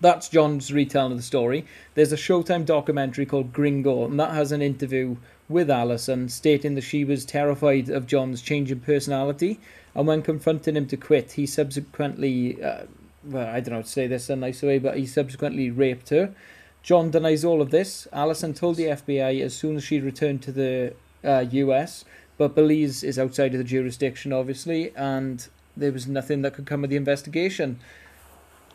that's 0.01 0.29
John's 0.29 0.73
retelling 0.73 1.13
of 1.13 1.19
the 1.19 1.23
story. 1.23 1.65
There's 1.95 2.13
a 2.13 2.17
Showtime 2.17 2.67
documentary 2.67 3.25
called 3.25 3.53
Gringo, 3.53 4.05
and 4.05 4.19
that 4.19 4.35
has 4.35 4.51
an 4.51 4.61
interview 4.61 5.17
with 5.49 5.71
Alison 5.71 6.29
stating 6.29 6.75
that 6.75 6.83
she 6.83 7.05
was 7.05 7.25
terrified 7.25 7.89
of 7.89 8.07
John's 8.07 8.43
change 8.43 8.71
in 8.71 8.81
personality. 8.81 9.61
And 9.95 10.07
when 10.07 10.23
confronting 10.23 10.77
him 10.77 10.87
to 10.87 10.97
quit, 10.97 11.33
he 11.33 11.47
subsequently, 11.47 12.63
uh, 12.63 12.85
well, 13.25 13.47
I 13.47 13.61
don't 13.61 13.71
know 13.71 13.77
how 13.77 13.83
to 13.83 13.89
say 13.89 14.07
this 14.07 14.31
in 14.31 14.39
a 14.39 14.41
nice 14.41 14.63
way, 14.63 14.79
but 14.79 14.97
he 14.97 15.07
subsequently 15.07 15.71
raped 15.71 16.09
her. 16.11 16.35
John 16.83 17.11
denies 17.11 17.45
all 17.45 17.61
of 17.61 17.71
this. 17.71 18.09
Alison 18.13 18.55
told 18.55 18.77
the 18.77 18.87
FBI 18.87 19.41
as 19.43 19.55
soon 19.55 19.77
as 19.77 19.85
she 19.85 20.01
returned 20.01 20.43
to 20.43 20.53
the 20.53 20.95
uh, 21.23 21.45
US 21.51 22.05
but 22.43 22.57
Belize 22.57 23.05
is 23.05 23.19
outside 23.19 23.55
of 23.55 23.59
the 23.59 23.65
jurisdiction, 23.65 24.33
obviously, 24.33 24.93
and 24.97 25.47
there 25.77 25.93
was 25.93 26.07
nothing 26.07 26.43
that 26.43 26.55
could 26.55 26.67
come 26.67 26.83
of 26.83 26.91
the 26.91 26.97
investigation. 26.97 27.79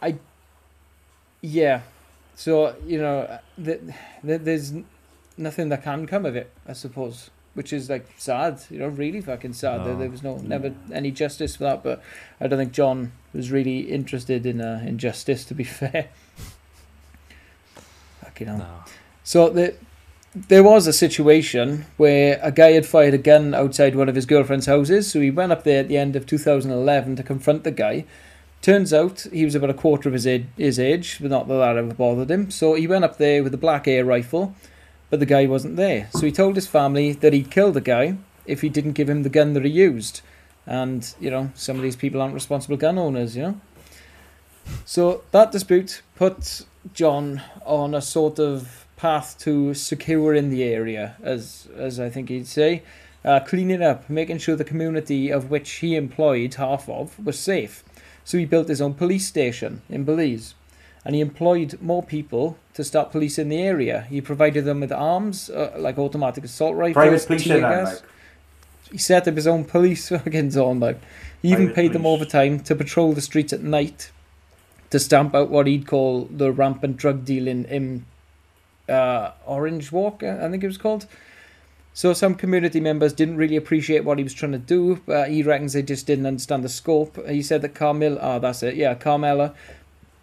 I, 0.02 0.18
yeah, 1.42 1.82
so 2.36 2.76
you 2.86 3.00
know, 3.00 3.40
th- 3.62 3.82
th- 4.26 4.42
there's 4.42 4.72
n- 4.72 4.86
nothing 5.38 5.70
that 5.70 5.84
can 5.84 6.08
come 6.08 6.26
of 6.26 6.36
it, 6.36 6.52
I 6.68 6.74
suppose, 6.74 7.30
which 7.54 7.72
is 7.72 7.90
like 7.90 8.08
sad, 8.18 8.62
you 8.70 8.80
know, 8.80 8.88
really 8.88 9.22
fucking 9.22 9.54
sad. 9.54 9.86
There, 9.86 9.96
there 9.96 10.10
was 10.10 10.24
no 10.24 10.38
never 10.38 10.74
any 10.94 11.12
justice 11.12 11.56
for 11.56 11.64
that, 11.66 11.84
but 11.84 12.02
I 12.40 12.48
don't 12.48 12.60
think 12.60 12.74
John 12.74 13.12
was 13.34 13.52
really 13.52 13.80
interested 13.80 14.46
in 14.46 14.62
uh, 14.62 14.84
in 14.86 14.98
justice. 14.98 15.46
To 15.46 15.54
be 15.54 15.64
fair, 15.80 16.10
fucking 18.22 18.48
hell. 18.48 18.58
No. 18.58 18.84
So 19.24 19.50
the, 19.50 19.76
there 20.48 20.64
was 20.64 20.88
a 20.88 20.94
situation 20.94 21.86
where 21.98 22.40
a 22.44 22.52
guy 22.52 22.72
had 22.72 22.86
fired 22.86 23.14
a 23.14 23.18
gun 23.18 23.54
outside 23.54 23.96
one 23.96 24.10
of 24.10 24.16
his 24.16 24.26
girlfriend's 24.26 24.68
houses. 24.68 25.12
So 25.12 25.20
he 25.20 25.32
went 25.32 25.52
up 25.52 25.64
there 25.64 25.80
at 25.80 25.88
the 25.88 25.98
end 25.98 26.16
of 26.16 26.26
2011 26.26 27.16
to 27.16 27.24
confront 27.24 27.64
the 27.64 27.72
guy. 27.72 28.06
Turns 28.62 28.94
out 28.94 29.26
he 29.32 29.46
was 29.46 29.56
about 29.56 29.70
a 29.70 29.74
quarter 29.74 30.10
of 30.10 30.14
his 30.14 30.28
age, 30.28 30.46
his 30.58 30.80
age, 30.80 31.18
but 31.22 31.32
not 31.32 31.48
that 31.48 31.58
that 31.58 31.78
ever 31.78 31.94
bothered 31.94 32.30
him. 32.30 32.52
So 32.52 32.74
he 32.74 32.88
went 32.88 33.06
up 33.06 33.18
there 33.18 33.44
with 33.44 33.54
a 33.54 33.58
black 33.58 33.88
air 33.88 34.04
rifle, 34.04 34.56
but 35.10 35.20
the 35.20 35.26
guy 35.26 35.46
wasn't 35.46 35.76
there. 35.76 36.10
So 36.12 36.22
he 36.22 36.32
told 36.32 36.56
his 36.56 36.68
family 36.68 37.14
that 37.14 37.34
he'd 37.34 37.52
kill 37.52 37.72
the 37.72 37.82
guy 37.82 38.18
if 38.46 38.62
he 38.62 38.70
didn't 38.70 38.94
give 38.94 39.10
him 39.10 39.24
the 39.24 39.30
gun 39.30 39.54
that 39.54 39.66
he 39.66 39.72
used. 39.72 40.22
And, 40.66 41.14
you 41.20 41.30
know, 41.30 41.52
some 41.56 41.78
of 41.78 41.84
these 41.84 41.96
people 41.96 42.22
aren't 42.22 42.34
responsible 42.34 42.78
gun 42.78 42.98
owners, 42.98 43.36
you 43.36 43.44
know? 43.44 43.62
So 44.86 45.24
that 45.32 45.52
dispute 45.52 46.02
put 46.16 46.66
John 46.94 47.42
on 47.66 47.94
a 47.94 48.02
sort 48.02 48.40
of 48.40 48.86
path 48.98 49.38
to 49.40 49.74
securing 49.74 50.50
the 50.50 50.64
area, 50.64 51.16
as 51.22 51.68
as 51.78 52.00
I 52.00 52.10
think 52.10 52.30
he'd 52.30 52.48
say, 52.48 52.84
uh, 53.24 53.40
cleaning 53.40 53.82
up, 53.82 54.10
making 54.10 54.40
sure 54.40 54.56
the 54.56 54.64
community 54.64 55.30
of 55.30 55.50
which 55.50 55.70
he 55.76 55.96
employed 55.96 56.56
half 56.56 56.90
of 56.90 57.24
was 57.26 57.40
safe. 57.40 57.84
So 58.26 58.38
he 58.38 58.46
built 58.46 58.68
his 58.68 58.82
own 58.82 58.94
police 58.94 59.26
station 59.28 59.82
in 59.90 60.04
Belize, 60.04 60.56
and 61.06 61.16
he 61.16 61.22
employed 61.22 61.82
more 61.82 62.04
people 62.04 62.58
to 62.78 62.84
start 62.84 63.12
policing 63.12 63.50
the 63.50 63.60
area. 63.60 64.06
He 64.08 64.22
provided 64.22 64.64
them 64.64 64.82
with 64.82 64.92
arms, 64.92 65.50
uh, 65.50 65.76
like 65.80 65.98
automatic 65.98 66.44
assault 66.44 66.76
rifles, 66.76 66.94
Private 66.94 67.26
police 67.28 67.44
tear 67.44 67.56
in 67.58 67.62
gas. 67.64 67.94
like. 67.94 68.04
He 68.92 68.98
set 69.00 69.28
up 69.28 69.36
his 69.36 69.48
own 69.48 69.66
police 69.66 70.10
fucking 70.18 70.52
zone, 70.52 70.80
like. 70.80 71.00
He 71.42 71.50
even 71.50 71.66
Private 71.66 71.76
paid 71.76 71.94
them 71.94 72.04
police. 72.04 72.16
overtime 72.16 72.60
to 72.62 72.76
patrol 72.76 73.14
the 73.14 73.22
streets 73.22 73.52
at 73.52 73.62
night 73.62 74.12
to 74.92 75.00
stamp 75.00 75.34
out 75.34 75.50
what 75.50 75.66
he'd 75.66 75.88
call 75.88 76.26
the 76.26 76.52
rampant 76.52 76.98
drug 76.98 77.26
dealing 77.26 77.66
in 77.66 78.06
uh, 78.88 79.32
Orange 79.48 79.92
Walk, 79.92 80.22
I 80.22 80.48
think 80.50 80.64
it 80.64 80.68
was 80.68 80.78
called. 80.78 81.08
So 81.96 82.14
some 82.14 82.36
community 82.36 82.80
members 82.80 83.12
didn't 83.12 83.38
really 83.38 83.56
appreciate 83.56 84.04
what 84.06 84.20
he 84.20 84.24
was 84.24 84.36
trying 84.36 84.52
to 84.52 84.60
do, 84.60 85.02
but 85.08 85.32
he 85.32 85.42
reckons 85.42 85.74
they 85.74 85.82
just 85.82 86.06
didn't 86.06 86.28
understand 86.28 86.64
the 86.64 86.70
scope. 86.70 87.18
He 87.28 87.42
said 87.42 87.64
that 87.64 87.74
Carmel, 87.74 88.20
oh, 88.22 88.38
that's 88.38 88.62
it, 88.62 88.76
yeah, 88.76 88.94
Carmela 88.94 89.56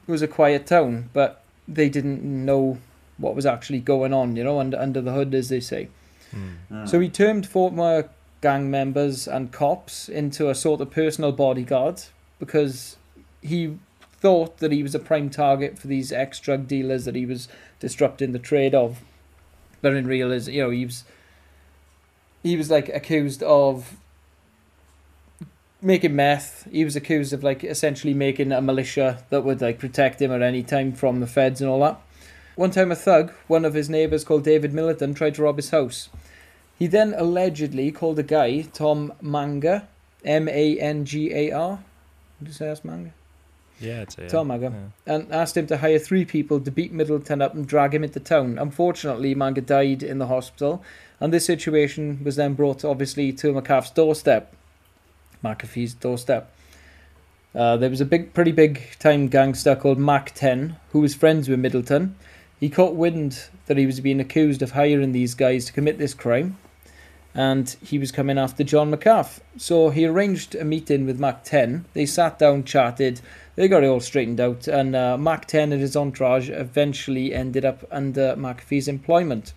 was 0.06 0.22
a 0.22 0.28
quiet 0.28 0.66
town, 0.66 1.10
but 1.12 1.43
they 1.66 1.88
didn't 1.88 2.22
know 2.22 2.78
what 3.18 3.34
was 3.34 3.46
actually 3.46 3.80
going 3.80 4.12
on, 4.12 4.36
you 4.36 4.44
know, 4.44 4.58
under, 4.60 4.78
under 4.78 5.00
the 5.00 5.12
hood, 5.12 5.34
as 5.34 5.48
they 5.48 5.60
say. 5.60 5.88
Mm. 6.70 6.88
So 6.88 7.00
he 7.00 7.08
turned 7.08 7.46
former 7.46 8.08
gang 8.40 8.70
members 8.70 9.26
and 9.26 9.52
cops 9.52 10.08
into 10.08 10.50
a 10.50 10.54
sort 10.54 10.80
of 10.80 10.90
personal 10.90 11.32
bodyguard 11.32 12.02
because 12.38 12.96
he 13.40 13.78
thought 14.20 14.58
that 14.58 14.72
he 14.72 14.82
was 14.82 14.94
a 14.94 14.98
prime 14.98 15.30
target 15.30 15.78
for 15.78 15.86
these 15.86 16.12
ex 16.12 16.40
drug 16.40 16.66
dealers 16.66 17.04
that 17.04 17.14
he 17.14 17.26
was 17.26 17.48
disrupting 17.78 18.32
the 18.32 18.38
trade 18.38 18.74
of. 18.74 19.00
But 19.80 19.94
in 19.94 20.06
real, 20.06 20.32
is 20.32 20.48
you 20.48 20.62
know 20.62 20.70
he 20.70 20.84
was 20.84 21.04
he 22.42 22.56
was 22.56 22.70
like 22.70 22.88
accused 22.88 23.42
of 23.42 23.96
making 25.84 26.16
meth. 26.16 26.66
He 26.72 26.84
was 26.84 26.96
accused 26.96 27.32
of 27.32 27.44
like 27.44 27.62
essentially 27.62 28.14
making 28.14 28.50
a 28.50 28.60
militia 28.60 29.22
that 29.30 29.44
would 29.44 29.60
like 29.60 29.78
protect 29.78 30.20
him 30.20 30.32
at 30.32 30.42
any 30.42 30.62
time 30.62 30.92
from 30.92 31.20
the 31.20 31.26
feds 31.26 31.60
and 31.60 31.70
all 31.70 31.80
that. 31.80 32.00
One 32.56 32.70
time, 32.70 32.90
a 32.92 32.96
thug, 32.96 33.32
one 33.48 33.64
of 33.64 33.74
his 33.74 33.90
neighbors 33.90 34.24
called 34.24 34.44
David 34.44 34.72
Middleton, 34.72 35.12
tried 35.12 35.34
to 35.34 35.42
rob 35.42 35.56
his 35.56 35.70
house. 35.70 36.08
He 36.78 36.86
then 36.86 37.14
allegedly 37.16 37.90
called 37.90 38.18
a 38.18 38.22
guy, 38.22 38.62
Tom 38.62 39.12
Manga, 39.20 39.88
M 40.24 40.48
A 40.48 40.78
N 40.78 41.04
G 41.04 41.32
A 41.34 41.50
R. 41.52 41.80
Did 42.38 42.48
you 42.48 42.54
say 42.54 42.66
that's 42.66 42.84
Manga? 42.84 43.12
Yeah, 43.80 44.02
it's 44.02 44.16
a, 44.18 44.28
Tom 44.28 44.48
Manga. 44.48 44.72
yeah. 45.06 45.14
And 45.14 45.32
asked 45.32 45.56
him 45.56 45.66
to 45.66 45.78
hire 45.78 45.98
three 45.98 46.24
people 46.24 46.60
to 46.60 46.70
beat 46.70 46.92
Middleton 46.92 47.42
up 47.42 47.54
and 47.54 47.66
drag 47.66 47.94
him 47.94 48.04
into 48.04 48.20
town. 48.20 48.56
Unfortunately, 48.58 49.34
Manga 49.34 49.60
died 49.60 50.02
in 50.02 50.18
the 50.18 50.28
hospital, 50.28 50.82
and 51.20 51.32
this 51.32 51.44
situation 51.44 52.22
was 52.24 52.36
then 52.36 52.54
brought, 52.54 52.84
obviously, 52.84 53.32
to 53.32 53.52
McCaff's 53.52 53.90
doorstep. 53.90 54.54
McAfee's 55.44 55.94
doorstep. 55.94 56.50
Uh, 57.54 57.76
there 57.76 57.90
was 57.90 58.00
a 58.00 58.04
big, 58.04 58.34
pretty 58.34 58.50
big 58.50 58.80
time 58.98 59.28
gangster 59.28 59.76
called 59.76 59.98
Mac 59.98 60.32
10 60.34 60.76
who 60.90 61.00
was 61.00 61.14
friends 61.14 61.48
with 61.48 61.60
Middleton. 61.60 62.16
He 62.58 62.68
caught 62.68 62.94
wind 62.96 63.44
that 63.66 63.76
he 63.76 63.86
was 63.86 64.00
being 64.00 64.20
accused 64.20 64.62
of 64.62 64.72
hiring 64.72 65.12
these 65.12 65.34
guys 65.34 65.66
to 65.66 65.72
commit 65.72 65.98
this 65.98 66.14
crime. 66.14 66.56
and 67.34 67.76
he 67.82 67.98
was 67.98 68.12
coming 68.12 68.38
after 68.38 68.62
John 68.62 68.92
McCaff. 68.92 69.40
So 69.56 69.90
he 69.90 70.06
arranged 70.06 70.54
a 70.54 70.64
meeting 70.64 71.04
with 71.04 71.18
Mac 71.18 71.42
10. 71.42 71.84
They 71.92 72.06
sat 72.06 72.38
down, 72.38 72.62
chatted, 72.62 73.20
they 73.56 73.66
got 73.66 73.82
it 73.82 73.88
all 73.88 74.00
straightened 74.00 74.40
out, 74.40 74.68
and 74.68 74.94
uh, 74.94 75.18
Mac 75.18 75.46
10 75.46 75.72
and 75.72 75.80
his 75.80 75.96
entourage 75.96 76.48
eventually 76.48 77.34
ended 77.34 77.64
up 77.64 77.84
under 77.90 78.36
McAfee's 78.36 78.86
employment. 78.86 79.52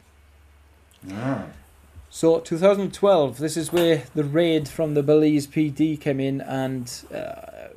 Ah. 1.12 1.46
So 2.10 2.40
2012, 2.40 3.38
this 3.38 3.58
is 3.58 3.72
where 3.72 4.04
the 4.16 4.24
raid 4.24 4.68
from 4.68 4.94
the 4.94 5.04
Belize 5.04 5.46
PD 5.46 6.00
came 6.00 6.20
in, 6.20 6.42
and 6.42 6.90
uh, 7.14 7.70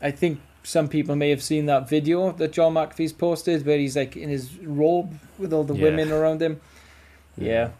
I 0.00 0.10
think 0.12 0.40
some 0.62 0.88
people 0.88 1.16
may 1.16 1.30
have 1.30 1.42
seen 1.42 1.66
that 1.66 1.88
video 1.88 2.32
that 2.32 2.52
John 2.52 2.74
McAfee's 2.74 3.12
posted, 3.12 3.66
where 3.66 3.78
he's 3.78 3.96
like 3.96 4.16
in 4.16 4.28
his 4.28 4.56
robe 4.58 5.18
with 5.38 5.52
all 5.52 5.64
the 5.64 5.74
Yeah. 5.74 5.84
women 5.84 6.12
around 6.12 6.40
him. 6.42 6.60
Yeah. 7.36 7.70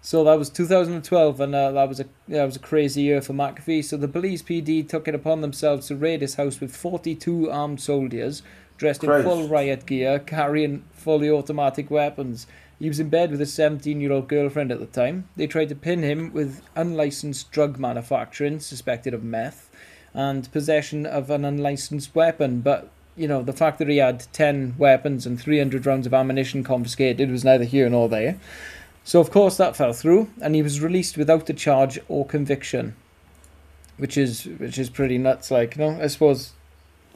So 0.00 0.24
that 0.24 0.38
was 0.38 0.48
2012, 0.50 1.40
and 1.40 1.54
uh, 1.54 1.72
that 1.72 1.88
was 1.88 2.00
a 2.00 2.06
that 2.28 2.44
was 2.44 2.56
a 2.56 2.60
crazy 2.60 3.02
year 3.02 3.20
for 3.20 3.32
McAfee. 3.34 3.84
So 3.84 3.96
the 3.96 4.08
Belize 4.08 4.42
PD 4.42 4.88
took 4.88 5.06
it 5.06 5.14
upon 5.14 5.40
themselves 5.42 5.88
to 5.88 5.96
raid 5.96 6.22
his 6.22 6.34
house 6.36 6.60
with 6.60 6.74
42 6.74 7.50
armed 7.50 7.80
soldiers 7.80 8.42
dressed 8.78 9.04
in 9.04 9.10
full 9.22 9.46
riot 9.48 9.86
gear, 9.86 10.18
carrying 10.18 10.82
fully 10.92 11.30
automatic 11.30 11.88
weapons. 11.90 12.46
He 12.82 12.88
was 12.88 12.98
in 12.98 13.10
bed 13.10 13.30
with 13.30 13.40
a 13.40 13.44
17-year-old 13.44 14.26
girlfriend 14.26 14.72
at 14.72 14.80
the 14.80 14.86
time. 14.86 15.28
They 15.36 15.46
tried 15.46 15.68
to 15.68 15.76
pin 15.76 16.02
him 16.02 16.32
with 16.32 16.62
unlicensed 16.74 17.52
drug 17.52 17.78
manufacturing, 17.78 18.58
suspected 18.58 19.14
of 19.14 19.22
meth, 19.22 19.70
and 20.12 20.50
possession 20.50 21.06
of 21.06 21.30
an 21.30 21.44
unlicensed 21.44 22.12
weapon. 22.12 22.60
But 22.60 22.90
you 23.16 23.28
know 23.28 23.44
the 23.44 23.52
fact 23.52 23.78
that 23.78 23.86
he 23.86 23.98
had 23.98 24.26
10 24.32 24.74
weapons 24.78 25.26
and 25.26 25.40
300 25.40 25.86
rounds 25.86 26.08
of 26.08 26.14
ammunition 26.14 26.64
confiscated 26.64 27.30
was 27.30 27.44
neither 27.44 27.62
here 27.62 27.88
nor 27.88 28.08
there. 28.08 28.40
So 29.04 29.20
of 29.20 29.30
course 29.30 29.56
that 29.58 29.76
fell 29.76 29.92
through, 29.92 30.30
and 30.40 30.56
he 30.56 30.62
was 30.62 30.80
released 30.80 31.16
without 31.16 31.48
a 31.48 31.54
charge 31.54 32.00
or 32.08 32.26
conviction, 32.26 32.96
which 33.96 34.18
is 34.18 34.46
which 34.58 34.76
is 34.76 34.90
pretty 34.90 35.18
nuts. 35.18 35.52
Like, 35.52 35.76
you 35.76 35.84
know, 35.84 36.02
I 36.02 36.08
suppose 36.08 36.50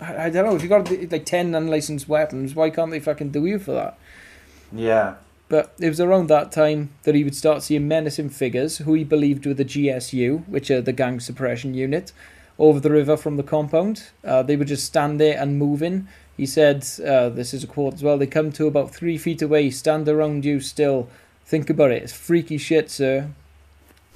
I, 0.01 0.27
I 0.27 0.31
don't 0.31 0.47
know 0.47 0.55
if 0.55 0.63
you 0.63 0.69
got 0.69 0.89
like 1.11 1.27
ten 1.27 1.57
unlicensed 1.57 2.09
weapons, 2.09 2.55
why 2.55 2.71
can't 2.71 2.93
they 2.93 3.01
fucking 3.01 3.31
do 3.31 3.45
you 3.47 3.59
for 3.59 3.73
that? 3.73 3.99
Yeah. 4.73 5.17
But 5.49 5.73
it 5.79 5.89
was 5.89 6.01
around 6.01 6.29
that 6.29 6.51
time 6.51 6.91
that 7.05 7.15
he 7.15 7.23
would 7.23 7.37
start 7.37 7.63
seeing 7.63 7.87
menacing 7.87 8.31
figures 8.31 8.79
who 8.79 8.95
he 8.95 9.05
believed 9.05 9.47
were 9.47 9.55
the 9.55 9.65
GSU, 9.65 10.47
which 10.49 10.71
are 10.71 10.81
the 10.81 10.93
gang 10.93 11.21
suppression 11.21 11.73
unit, 11.75 12.13
over 12.59 12.81
the 12.81 12.91
river 12.91 13.17
from 13.17 13.37
the 13.37 13.43
compound. 13.43 14.09
Uh, 14.25 14.43
they 14.43 14.57
would 14.57 14.69
just 14.69 14.85
stand 14.85 15.21
there 15.21 15.41
unmoving. 15.41 16.09
He 16.37 16.47
said, 16.47 16.85
uh, 17.07 17.29
this 17.29 17.55
is 17.55 17.65
a 17.65 17.67
quote 17.67 17.95
as 17.95 18.03
well, 18.03 18.19
they 18.19 18.27
come 18.27 18.53
to 18.53 18.67
about 18.67 18.95
three 18.95 19.17
feet 19.17 19.41
away, 19.41 19.71
stand 19.71 20.09
around 20.09 20.45
you 20.45 20.61
still. 20.61 21.09
Think 21.45 21.71
about 21.71 21.93
it, 21.93 22.03
it's 22.03 22.13
freaky 22.13 22.59
shit, 22.59 22.91
sir. 22.91 23.31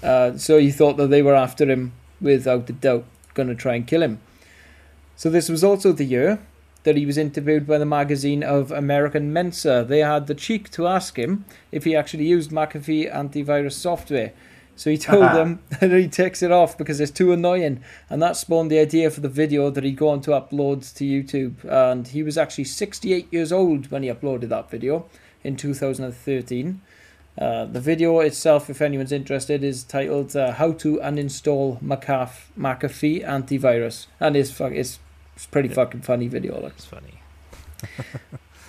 Uh, 0.03 0.37
so 0.37 0.59
he 0.59 0.71
thought 0.71 0.97
that 0.97 1.11
they 1.11 1.23
were 1.23 1.35
after 1.35 1.71
him 1.71 1.93
without 2.21 2.69
a 2.69 2.73
doubt, 2.73 3.05
going 3.35 3.49
to 3.49 3.55
try 3.55 3.77
and 3.77 3.87
kill 3.87 4.03
him. 4.03 4.21
So 5.16 5.31
this 5.31 5.49
was 5.49 5.62
also 5.62 5.93
the 5.93 6.05
year 6.05 6.40
that 6.83 6.97
he 6.97 7.07
was 7.07 7.19
interviewed 7.19 7.66
by 7.66 7.79
the 7.79 7.87
magazine 7.87 8.43
of 8.43 8.71
American 8.71 9.33
Mensa. 9.33 9.85
They 9.87 10.01
had 10.01 10.27
the 10.27 10.35
cheek 10.35 10.71
to 10.71 10.87
ask 10.87 11.19
him 11.19 11.45
if 11.71 11.85
he 11.85 11.95
actually 11.95 12.27
used 12.27 12.51
McAfee 12.51 13.12
antivirus 13.12 13.73
software. 13.73 14.33
So 14.77 14.88
he 14.90 14.97
told 14.97 15.25
Haha. 15.25 15.35
them 15.38 15.62
that 15.81 15.90
he 15.90 16.09
takes 16.09 16.43
it 16.43 16.51
off 16.51 16.79
because 16.79 17.01
it's 17.01 17.11
too 17.11 17.33
annoying, 17.33 17.83
and 18.09 18.23
that 18.23 18.37
spawned 18.37 18.71
the 18.71 18.79
idea 18.79 19.11
for 19.11 19.21
the 19.21 19.29
video 19.29 19.69
that 19.69 19.85
he'd 19.85 19.97
go 19.97 20.09
on 20.09 20.23
to 20.23 20.31
upload 20.31 20.95
to 20.95 21.05
YouTube. 21.05 21.64
And 21.64 22.09
he 22.09 22.23
was 22.23 22.38
actually 22.38 22.64
68 22.64 23.31
years 23.31 23.53
old 23.53 23.90
when 23.90 24.03
he 24.03 24.09
uploaded 24.09 24.49
that 24.49 24.71
video 24.71 25.07
in 25.45 25.57
2013. 25.57 26.81
Uh, 27.38 27.64
the 27.64 27.81
video 27.81 28.21
itself, 28.21 28.69
if 28.69 28.83
anyone's 28.83 29.12
interested, 29.12 29.62
is 29.62 29.85
titled 29.85 30.35
uh, 30.35 30.53
"How 30.53 30.73
to 30.73 30.99
Uninstall 30.99 31.81
McAf- 31.83 32.49
McAfee 32.59 33.25
Antivirus," 33.25 34.07
and 34.19 34.37
it's 34.37 34.61
it's, 34.61 34.99
it's 35.40 35.46
pretty 35.46 35.70
Yeah. 35.70 35.74
fucking 35.76 36.03
funny 36.03 36.29
video. 36.29 36.61
Like. 36.61 36.74
It's 36.76 36.85
funny. 36.85 37.22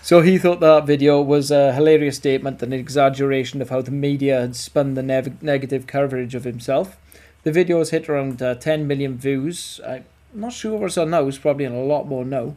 So 0.04 0.22
he 0.22 0.40
thought 0.40 0.62
that 0.62 0.88
video 0.88 1.22
was 1.22 1.52
a 1.52 1.74
hilarious 1.74 2.16
statement 2.18 2.62
and 2.64 2.74
an 2.74 2.80
exaggeration 2.80 3.62
of 3.62 3.70
how 3.70 3.84
the 3.84 3.92
media 3.92 4.42
had 4.42 4.56
spun 4.56 4.96
the 4.96 5.04
nev- 5.04 5.44
negative 5.44 5.86
coverage 5.86 6.34
of 6.34 6.44
himself. 6.44 6.98
The 7.44 7.52
video 7.52 7.78
has 7.78 7.92
hit 7.92 8.10
around 8.10 8.42
uh, 8.42 8.56
10 8.56 8.88
million 8.88 9.16
views. 9.20 9.80
I'm 9.88 10.06
not 10.34 10.54
sure 10.54 10.80
what's 10.80 10.98
on 10.98 11.12
now. 11.12 11.28
It's 11.28 11.38
probably 11.38 11.66
a 11.66 11.70
lot 11.72 12.08
more 12.08 12.26
now. 12.26 12.56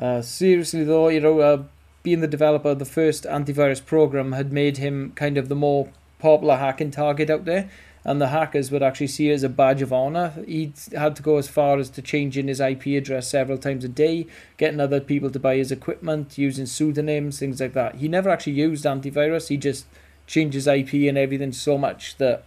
Uh, 0.00 0.22
seriously 0.22 0.82
though, 0.82 1.08
you 1.08 1.20
know, 1.20 1.40
uh, 1.40 1.62
being 2.02 2.20
the 2.20 2.26
developer 2.26 2.70
of 2.70 2.78
the 2.78 2.86
first 2.86 3.24
antivirus 3.24 3.84
program 3.84 4.32
had 4.32 4.50
made 4.50 4.78
him 4.78 5.12
kind 5.14 5.36
of 5.36 5.50
the 5.50 5.54
more 5.54 5.90
popular 6.18 6.56
hacking 6.56 6.90
target 6.90 7.28
out 7.28 7.44
there, 7.44 7.68
and 8.06 8.20
the 8.20 8.28
hackers 8.28 8.70
would 8.70 8.84
actually 8.84 9.08
see 9.08 9.30
it 9.30 9.34
as 9.34 9.42
a 9.42 9.48
badge 9.48 9.82
of 9.82 9.92
honor. 9.92 10.32
He 10.46 10.72
had 10.96 11.16
to 11.16 11.22
go 11.22 11.38
as 11.38 11.48
far 11.48 11.76
as 11.76 11.90
to 11.90 12.00
changing 12.00 12.46
his 12.46 12.60
IP 12.60 12.86
address 12.86 13.28
several 13.28 13.58
times 13.58 13.84
a 13.84 13.88
day, 13.88 14.28
getting 14.58 14.78
other 14.78 15.00
people 15.00 15.28
to 15.28 15.40
buy 15.40 15.56
his 15.56 15.72
equipment, 15.72 16.38
using 16.38 16.66
pseudonyms, 16.66 17.40
things 17.40 17.60
like 17.60 17.72
that. 17.72 17.96
He 17.96 18.06
never 18.06 18.30
actually 18.30 18.52
used 18.52 18.84
antivirus. 18.84 19.48
He 19.48 19.56
just 19.56 19.86
changed 20.28 20.54
his 20.54 20.68
IP 20.68 20.92
and 21.08 21.18
everything 21.18 21.50
so 21.50 21.76
much 21.76 22.16
that 22.18 22.44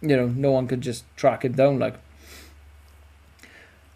you 0.00 0.16
know 0.16 0.28
no 0.28 0.52
one 0.52 0.68
could 0.68 0.82
just 0.82 1.04
track 1.16 1.44
him 1.44 1.54
down. 1.54 1.80
Like, 1.80 1.96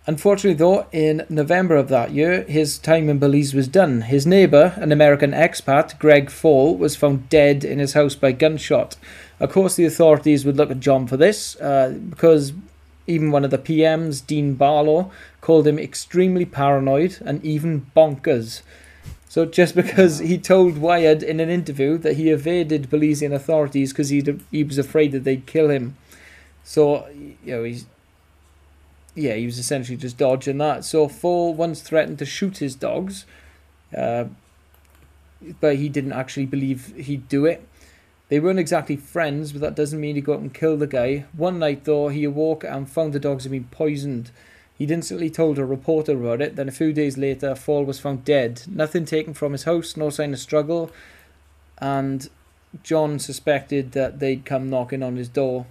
unfortunately, 0.08 0.58
though, 0.58 0.88
in 0.90 1.24
November 1.28 1.76
of 1.76 1.88
that 1.90 2.10
year, 2.10 2.42
his 2.42 2.78
time 2.78 3.08
in 3.08 3.20
Belize 3.20 3.54
was 3.54 3.68
done. 3.68 4.00
His 4.00 4.26
neighbor, 4.26 4.72
an 4.78 4.90
American 4.90 5.30
expat, 5.30 6.00
Greg 6.00 6.30
Faull, 6.30 6.76
was 6.76 6.96
found 6.96 7.28
dead 7.28 7.64
in 7.64 7.78
his 7.78 7.92
house 7.92 8.16
by 8.16 8.32
gunshot. 8.32 8.96
Of 9.40 9.52
course, 9.52 9.76
the 9.76 9.84
authorities 9.84 10.44
would 10.44 10.56
look 10.56 10.70
at 10.70 10.80
John 10.80 11.06
for 11.06 11.16
this 11.16 11.56
uh, 11.60 11.96
because 12.10 12.52
even 13.06 13.30
one 13.30 13.44
of 13.44 13.50
the 13.50 13.58
PMs, 13.58 14.24
Dean 14.24 14.54
Barrow, 14.54 15.10
called 15.40 15.66
him 15.66 15.78
extremely 15.78 16.44
paranoid 16.44 17.18
and 17.24 17.44
even 17.44 17.86
bonkers. 17.96 18.62
So 19.28 19.46
just 19.46 19.74
because 19.82 20.18
he 20.18 20.38
told 20.38 20.78
Wired 20.78 21.22
in 21.22 21.40
an 21.40 21.48
interview 21.48 21.98
that 21.98 22.16
he 22.16 22.30
evaded 22.30 22.90
Belizean 22.90 23.32
authorities 23.32 23.92
because 23.92 24.10
he 24.10 24.22
he 24.50 24.64
was 24.64 24.78
afraid 24.78 25.12
that 25.12 25.24
they'd 25.24 25.46
kill 25.46 25.70
him, 25.70 25.96
so 26.64 27.08
you 27.08 27.36
know 27.46 27.64
he's 27.64 27.86
yeah 29.14 29.34
he 29.34 29.46
was 29.46 29.58
essentially 29.58 29.96
just 29.96 30.18
dodging 30.18 30.58
that. 30.58 30.84
So 30.84 31.08
Faull 31.08 31.54
once 31.54 31.80
threatened 31.80 32.18
to 32.18 32.26
shoot 32.26 32.58
his 32.58 32.74
dogs, 32.74 33.24
uh, 33.96 34.24
but 35.60 35.76
he 35.76 35.88
didn't 35.88 36.12
actually 36.12 36.46
believe 36.46 36.94
he'd 36.96 37.28
do 37.28 37.46
it. 37.46 37.66
They 38.28 38.40
weren't 38.40 38.58
exactly 38.58 38.96
friends, 38.96 39.52
but 39.52 39.60
that 39.62 39.74
doesn't 39.74 40.00
mean 40.00 40.14
he 40.14 40.20
go 40.20 40.34
out 40.34 40.40
and 40.40 40.52
kill 40.52 40.76
the 40.76 40.86
guy. 40.86 41.24
One 41.32 41.58
night 41.58 41.84
though, 41.84 42.08
he 42.08 42.24
awoke 42.24 42.64
and 42.64 42.88
found 42.88 43.12
the 43.12 43.20
dogs 43.20 43.44
had 43.44 43.52
been 43.52 43.64
poisoned. 43.64 44.30
He'd 44.76 44.90
instantly 44.90 45.30
told 45.30 45.58
a 45.58 45.64
reporter 45.64 46.12
about 46.12 46.40
it. 46.40 46.56
Then 46.56 46.68
a 46.68 46.72
few 46.72 46.92
days 46.92 47.18
later, 47.18 47.54
Faull 47.54 47.84
was 47.84 47.98
found 47.98 48.24
dead. 48.24 48.62
Nothing 48.68 49.04
taken 49.04 49.34
from 49.34 49.52
his 49.52 49.64
house, 49.64 49.96
no 49.96 50.10
sign 50.10 50.32
of 50.32 50.38
struggle. 50.38 50.90
And 51.78 52.28
John 52.82 53.18
suspected 53.18 53.92
that 53.92 54.20
they'd 54.20 54.44
come 54.44 54.70
knocking 54.70 55.02
on 55.02 55.16
his 55.16 55.28
door, 55.28 55.66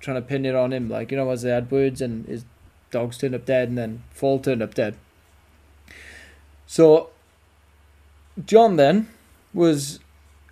trying 0.00 0.16
to 0.16 0.22
pin 0.22 0.44
it 0.44 0.54
on 0.54 0.72
him. 0.72 0.90
Like, 0.90 1.10
you 1.10 1.16
know, 1.16 1.30
as 1.30 1.42
they 1.42 1.50
had 1.50 1.70
words 1.70 2.02
and 2.02 2.26
his 2.26 2.44
dogs 2.90 3.16
turned 3.18 3.34
up 3.34 3.46
dead 3.46 3.68
and 3.68 3.78
then 3.78 4.02
Faull 4.10 4.40
turned 4.40 4.62
up 4.62 4.74
dead. 4.74 4.96
So, 6.66 7.10
John 8.44 8.76
then 8.76 9.08
was 9.54 10.00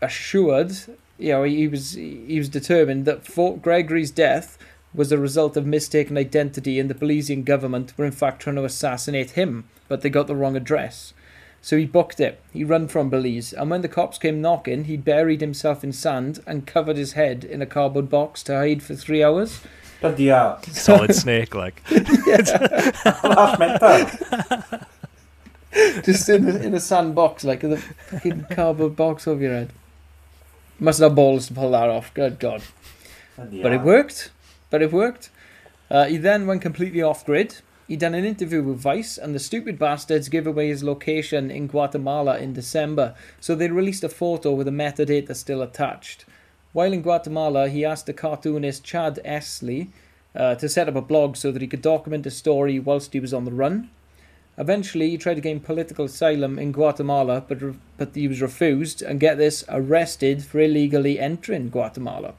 assured, 0.00 0.72
you 1.18 1.32
know, 1.32 1.42
he 1.42 1.68
was 1.68 1.92
he 1.92 2.38
was 2.38 2.48
determined 2.48 3.04
that 3.04 3.26
Fort 3.26 3.60
Gregory's 3.60 4.10
death 4.10 4.56
was 4.94 5.12
a 5.12 5.18
result 5.18 5.56
of 5.56 5.66
mistaken 5.66 6.16
identity 6.16 6.80
and 6.80 6.88
the 6.88 6.94
Belizean 6.94 7.44
government 7.44 7.92
were 7.96 8.06
in 8.06 8.12
fact 8.12 8.40
trying 8.40 8.56
to 8.56 8.64
assassinate 8.64 9.32
him, 9.32 9.68
but 9.88 10.00
they 10.00 10.10
got 10.10 10.26
the 10.26 10.36
wrong 10.36 10.56
address. 10.56 11.12
So 11.60 11.76
he 11.76 11.86
booked 11.86 12.20
it. 12.20 12.40
He 12.52 12.62
ran 12.64 12.88
from 12.88 13.10
Belize, 13.10 13.52
and 13.52 13.68
when 13.68 13.82
the 13.82 13.88
cops 13.88 14.16
came 14.16 14.40
knocking, 14.40 14.84
he 14.84 14.96
buried 14.96 15.40
himself 15.40 15.82
in 15.82 15.92
sand 15.92 16.40
and 16.46 16.66
covered 16.66 16.96
his 16.96 17.12
head 17.12 17.44
in 17.44 17.60
a 17.60 17.66
cardboard 17.66 18.08
box 18.08 18.42
to 18.44 18.54
hide 18.54 18.82
for 18.82 18.94
three 18.94 19.24
hours. 19.24 19.60
Bloody 20.00 20.28
hell. 20.28 20.62
Solid 20.62 21.14
snake, 21.14 21.56
like. 21.56 21.82
That's 21.90 22.52
mental. 23.58 24.78
Just 26.04 26.28
in 26.28 26.48
a, 26.48 26.56
in 26.58 26.74
a 26.74 26.80
sand 26.80 27.16
box, 27.16 27.42
like 27.42 27.60
the 27.60 27.76
fucking 27.78 28.46
cardboard 28.52 28.94
box 28.94 29.26
over 29.26 29.42
your 29.42 29.52
head. 29.52 29.72
Must 30.78 31.00
have 31.00 31.14
balls 31.14 31.48
to 31.48 31.54
pull 31.54 31.72
that 31.72 31.88
off. 31.88 32.12
Good 32.14 32.38
God. 32.38 32.62
But 33.36 33.72
it 33.72 33.82
worked. 33.82 34.30
But 34.70 34.82
it 34.82 34.92
worked. 34.92 35.30
Uh, 35.90 36.04
he 36.04 36.16
then 36.16 36.46
went 36.46 36.62
completely 36.62 37.02
off 37.02 37.24
grid. 37.24 37.56
He 37.88 37.96
done 37.96 38.14
an 38.14 38.24
interview 38.24 38.62
with 38.62 38.78
Vice, 38.78 39.16
and 39.16 39.34
the 39.34 39.38
stupid 39.38 39.78
bastards 39.78 40.28
gave 40.28 40.46
away 40.46 40.68
his 40.68 40.84
location 40.84 41.50
in 41.50 41.68
Guatemala 41.68 42.38
in 42.38 42.52
December. 42.52 43.14
So 43.40 43.54
they 43.54 43.68
released 43.68 44.04
a 44.04 44.10
photo 44.10 44.52
with 44.52 44.66
the 44.66 44.70
metadata 44.70 45.34
still 45.34 45.62
attached. 45.62 46.26
While 46.74 46.92
in 46.92 47.00
Guatemala, 47.00 47.70
he 47.70 47.84
asked 47.84 48.06
the 48.06 48.12
cartoonist 48.12 48.84
Chad 48.84 49.18
Essley 49.24 49.88
uh, 50.34 50.54
to 50.56 50.68
set 50.68 50.88
up 50.88 50.96
a 50.96 51.00
blog 51.00 51.36
so 51.36 51.50
that 51.50 51.62
he 51.62 51.68
could 51.68 51.80
document 51.80 52.26
a 52.26 52.30
story 52.30 52.78
whilst 52.78 53.14
he 53.14 53.20
was 53.20 53.32
on 53.32 53.46
the 53.46 53.52
run. 53.52 53.88
Eventually, 54.58 55.10
he 55.10 55.16
tried 55.16 55.34
to 55.34 55.40
gain 55.40 55.60
political 55.60 56.06
asylum 56.06 56.58
in 56.58 56.72
Guatemala, 56.72 57.44
but 57.46 57.62
re- 57.62 57.74
but 57.96 58.14
he 58.14 58.26
was 58.26 58.42
refused, 58.42 59.00
and 59.00 59.20
get 59.20 59.38
this, 59.38 59.64
arrested 59.68 60.44
for 60.44 60.58
illegally 60.58 61.18
entering 61.18 61.68
Guatemala. 61.68 62.34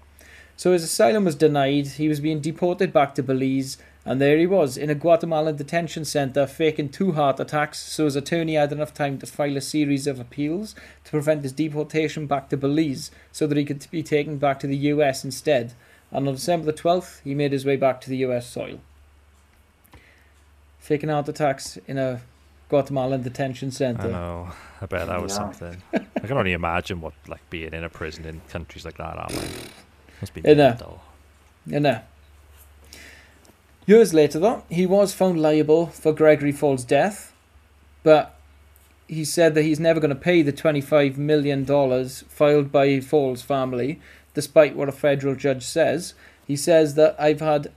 So 0.57 0.73
his 0.73 0.83
asylum 0.83 1.23
was 1.23 1.35
denied. 1.35 1.87
He 1.87 2.09
was 2.09 2.19
being 2.19 2.41
deported 2.41 2.91
back 2.91 3.15
to 3.15 3.23
Belize, 3.23 3.77
and 4.03 4.19
there 4.19 4.37
he 4.37 4.45
was 4.45 4.75
in 4.75 4.89
a 4.89 4.95
Guatemalan 4.95 5.55
detention 5.55 6.03
center, 6.03 6.45
faking 6.45 6.89
two 6.89 7.13
heart 7.13 7.39
attacks. 7.39 7.79
So 7.79 8.03
his 8.03 8.17
attorney 8.17 8.55
had 8.55 8.73
enough 8.73 8.93
time 8.93 9.17
to 9.19 9.25
file 9.25 9.55
a 9.55 9.61
series 9.61 10.05
of 10.05 10.19
appeals 10.19 10.75
to 11.05 11.11
prevent 11.11 11.43
his 11.43 11.53
deportation 11.53 12.27
back 12.27 12.49
to 12.49 12.57
Belize, 12.57 13.11
so 13.31 13.47
that 13.47 13.57
he 13.57 13.63
could 13.63 13.87
be 13.89 14.03
taken 14.03 14.37
back 14.37 14.59
to 14.59 14.67
the 14.67 14.75
U.S. 14.75 15.23
instead. 15.23 15.73
And 16.11 16.27
on 16.27 16.33
December 16.33 16.65
the 16.65 16.73
twelfth, 16.73 17.21
he 17.23 17.33
made 17.33 17.53
his 17.53 17.65
way 17.65 17.77
back 17.77 18.01
to 18.01 18.09
the 18.09 18.17
U.S. 18.17 18.45
soil, 18.45 18.81
faking 20.79 21.09
heart 21.09 21.27
attacks 21.29 21.77
in 21.87 21.97
a 21.97 22.21
Guatemalan 22.69 23.23
detention 23.23 23.69
I 23.69 23.71
center. 23.71 24.07
know. 24.09 24.49
I 24.81 24.85
bet 24.85 25.07
that 25.07 25.21
was 25.21 25.31
Yeah. 25.31 25.37
something. 25.37 25.81
I 25.93 26.27
can 26.27 26.37
only 26.37 26.53
imagine 26.53 27.01
what 27.01 27.13
like 27.27 27.47
being 27.49 27.73
in 27.73 27.83
a 27.83 27.89
prison 27.89 28.25
in 28.25 28.41
countries 28.49 28.85
like 28.85 28.97
that 28.97 29.17
are 29.17 29.27
like. 29.29 29.49
Must 30.21 30.33
be 30.33 30.41
In 30.41 30.59
a- 30.59 30.69
mental. 30.69 31.01
You 31.65 31.79
know. 31.79 32.01
Years 33.85 34.13
later, 34.13 34.39
though, 34.39 34.63
he 34.69 34.85
was 34.85 35.13
found 35.13 35.41
liable 35.41 35.87
for 35.87 36.13
Gregory 36.13 36.51
Faull's 36.51 36.83
death, 36.83 37.33
but 38.03 38.35
he 39.07 39.25
said 39.25 39.55
that 39.55 39.63
he's 39.63 39.79
never 39.79 39.99
going 39.99 40.09
to 40.13 40.15
pay 40.15 40.43
the 40.43 40.53
$25 40.53 41.17
million 41.17 41.65
filed 41.65 42.71
by 42.71 42.99
Faull's 42.99 43.41
family, 43.41 43.99
despite 44.35 44.75
what 44.75 44.89
a 44.89 44.91
federal 44.91 45.33
judge 45.35 45.63
says. 45.63 46.13
He 46.45 46.55
says 46.55 46.93
that 46.95 47.15
I've 47.17 47.39
had 47.39 47.71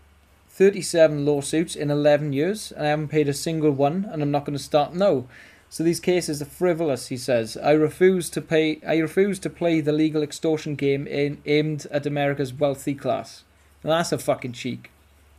37 0.52 1.24
lawsuits 1.24 1.74
in 1.74 1.90
11 1.90 2.34
years, 2.34 2.72
and 2.72 2.84
I 2.84 2.90
haven't 2.90 3.08
paid 3.08 3.26
a 3.26 3.32
single 3.32 3.70
one, 3.70 4.06
and 4.12 4.22
I'm 4.22 4.30
not 4.30 4.44
going 4.44 4.56
to 4.56 4.62
start 4.62 4.92
now. 4.92 5.24
So 5.70 5.82
these 5.82 5.98
cases 5.98 6.42
are 6.42 6.46
frivolous, 6.46 7.06
he 7.06 7.16
says. 7.16 7.56
I 7.56 7.70
refuse 7.70 8.28
to 8.28 8.42
pay. 8.42 8.78
I 8.86 8.98
refuse 8.98 9.38
to 9.38 9.48
play 9.48 9.80
the 9.80 9.92
legal 9.92 10.22
extortion 10.22 10.74
game 10.74 11.06
in, 11.06 11.40
aimed 11.46 11.86
at 11.90 12.04
America's 12.04 12.52
wealthy 12.52 12.94
class. 12.94 13.44
Now 13.82 13.96
that's 13.96 14.12
a 14.12 14.18
fucking 14.18 14.52
cheek. 14.52 14.90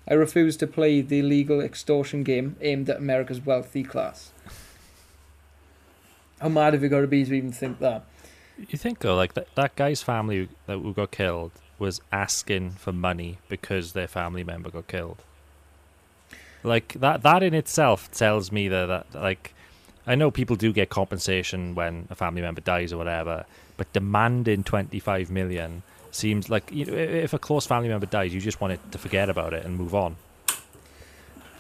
I 0.08 0.16
refuse 0.16 0.58
to 0.58 0.68
play 0.68 1.02
the 1.02 1.22
legal 1.22 1.62
extortion 1.62 2.24
game 2.24 2.56
aimed 2.60 2.90
at 2.90 2.98
America's 2.98 3.46
wealthy 3.46 3.84
class. 3.84 4.32
How 6.42 6.50
mad 6.50 6.74
have 6.74 6.82
you 6.82 6.90
got 6.90 7.02
to 7.02 7.08
be 7.08 7.24
to 7.24 7.34
even 7.34 7.52
think 7.52 7.78
that? 7.80 8.04
You 8.58 8.80
think 8.80 9.00
though, 9.00 9.16
like 9.16 9.36
that, 9.36 9.54
that 9.54 9.76
guy's 9.76 10.02
family 10.02 10.50
that 10.66 10.80
who 10.80 10.92
got 10.92 11.12
killed 11.12 11.52
was 11.86 12.02
asking 12.12 12.66
for 12.84 12.92
money 12.94 13.32
because 13.50 13.86
their 13.94 14.08
family 14.08 14.44
member 14.52 14.70
got 14.78 14.88
killed. 14.88 15.20
Like 16.64 16.88
that 17.06 17.24
that 17.24 17.44
in 17.44 17.54
itself 17.54 18.00
tells 18.12 18.52
me 18.58 18.64
that, 18.70 18.86
that 18.94 19.06
like 19.30 19.54
I 20.08 20.16
know 20.16 20.32
people 20.32 20.56
do 20.56 20.72
get 20.80 20.90
compensation 20.90 21.76
when 21.76 22.08
a 22.10 22.16
family 22.16 22.42
member 22.42 22.62
dies 22.62 22.94
or 22.94 22.98
whatever, 22.98 23.46
but 23.78 23.92
demanding 23.94 24.64
25 24.64 25.30
million 25.40 25.84
seems 26.12 26.50
like 26.50 26.72
you 26.72 26.86
know, 26.86 26.94
if 27.28 27.34
a 27.34 27.40
close 27.48 27.66
family 27.68 27.90
member 27.90 28.06
dies, 28.18 28.34
you 28.34 28.40
just 28.40 28.62
want 28.62 28.74
it 28.74 28.80
to 28.94 28.98
forget 28.98 29.28
about 29.30 29.54
it 29.54 29.66
and 29.66 29.78
move 29.78 29.94
on. 29.94 30.16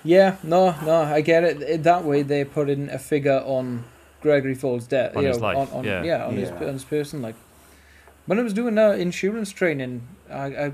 Yeah, 0.05 0.35
no, 0.43 0.75
no, 0.85 0.95
I 1.17 1.21
get 1.21 1.43
it. 1.43 1.61
it 1.61 1.83
that 1.83 2.03
way, 2.03 2.23
they 2.23 2.43
put 2.43 2.69
in 2.69 2.89
a 2.89 2.99
figure 2.99 3.41
on 3.45 3.85
Gregory 4.21 4.55
Faull's 4.55 4.85
death. 4.87 5.15
On 5.15 5.23
you 5.23 5.29
his 5.29 5.37
know, 5.37 5.43
life, 5.47 5.57
On, 5.73 5.79
on, 5.79 5.83
yeah. 5.85 6.25
on, 6.27 6.35
His, 6.35 6.49
Yeah. 6.49 6.67
on 6.67 6.73
his 6.73 6.83
person. 6.83 7.21
Like 7.21 7.35
when 8.25 8.39
I 8.39 8.41
was 8.43 8.53
doing 8.53 8.77
uh, 8.77 8.91
insurance 8.91 9.51
training, 9.51 10.07
I, 10.29 10.45
I 10.45 10.71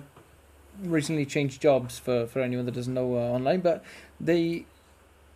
recently 0.83 1.25
changed 1.25 1.61
jobs 1.61 1.99
for 1.99 2.25
for 2.27 2.39
anyone 2.41 2.65
that 2.65 2.73
doesn't 2.75 2.93
know 2.93 3.15
uh, 3.15 3.19
online, 3.19 3.61
but 3.61 3.83
they 4.19 4.65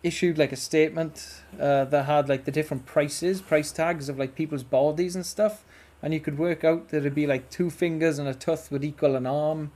issued 0.02 0.36
like 0.36 0.52
a 0.52 0.56
statement 0.56 1.42
uh, 1.58 1.84
that 1.86 2.04
had 2.04 2.28
like 2.28 2.44
the 2.44 2.50
different 2.52 2.84
prices, 2.86 3.40
price 3.40 3.72
tags 3.72 4.08
of 4.08 4.18
like 4.18 4.34
people's 4.34 4.62
bodies 4.62 5.16
and 5.16 5.24
stuff, 5.24 5.64
and 6.02 6.12
you 6.12 6.20
could 6.20 6.38
work 6.38 6.62
out 6.64 6.88
that 6.88 6.98
it'd 6.98 7.14
be 7.14 7.26
like 7.26 7.50
two 7.50 7.70
fingers 7.70 8.18
and 8.18 8.28
a 8.28 8.34
tooth 8.34 8.70
would 8.70 8.84
equal 8.84 9.16
an 9.16 9.26
arm, 9.26 9.72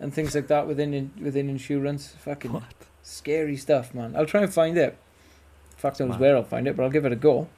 and 0.00 0.12
things 0.12 0.34
like 0.34 0.48
that 0.48 0.66
within 0.66 0.92
in, 0.94 1.10
within 1.22 1.48
insurance. 1.48 2.08
Fucking 2.18 2.52
What? 2.52 2.64
scary 3.02 3.56
stuff, 3.56 3.94
man. 3.94 4.14
I'll 4.16 4.26
try 4.26 4.42
and 4.42 4.52
find 4.52 4.76
it. 4.76 4.96
Fuck 5.76 5.98
knows 6.00 6.10
Mad. 6.10 6.20
where 6.20 6.36
I'll 6.36 6.44
find 6.44 6.66
it, 6.68 6.76
but 6.76 6.82
I'll 6.82 6.90
give 6.90 7.06
it 7.06 7.12
a 7.12 7.16
go. 7.16 7.48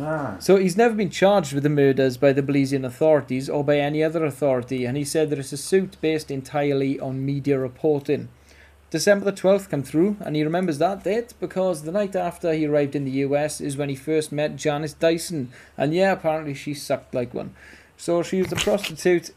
Ah. 0.00 0.36
So 0.40 0.56
he's 0.56 0.76
never 0.76 0.94
been 0.94 1.10
charged 1.10 1.52
with 1.52 1.62
the 1.62 1.68
murders 1.68 2.16
by 2.16 2.32
the 2.32 2.42
Belizean 2.42 2.84
authorities 2.84 3.48
or 3.48 3.62
by 3.62 3.78
any 3.78 4.02
other 4.02 4.24
authority, 4.24 4.84
and 4.84 4.96
he 4.96 5.04
said 5.04 5.30
that 5.30 5.38
it's 5.38 5.52
a 5.52 5.56
suit 5.56 5.96
based 6.00 6.30
entirely 6.30 6.98
on 6.98 7.24
media 7.24 7.58
reporting. 7.58 8.28
December 8.90 9.24
the 9.24 9.32
12th 9.32 9.70
come 9.70 9.82
through, 9.82 10.16
and 10.20 10.36
he 10.36 10.44
remembers 10.44 10.78
that 10.78 11.02
date 11.02 11.34
because 11.40 11.82
the 11.82 11.90
night 11.92 12.14
after 12.14 12.52
he 12.52 12.66
arrived 12.66 12.94
in 12.94 13.04
the 13.04 13.22
US 13.26 13.60
is 13.60 13.76
when 13.76 13.88
he 13.88 13.96
first 13.96 14.30
met 14.30 14.56
Janice 14.56 14.92
Dyson, 14.92 15.50
and 15.76 15.92
yeah, 15.92 16.12
apparently 16.12 16.54
she 16.54 16.74
sucked 16.74 17.14
like 17.14 17.34
one. 17.34 17.54
So 17.96 18.22
she 18.22 18.40
was 18.40 18.52
a 18.52 18.56
prostitute. 18.56 19.32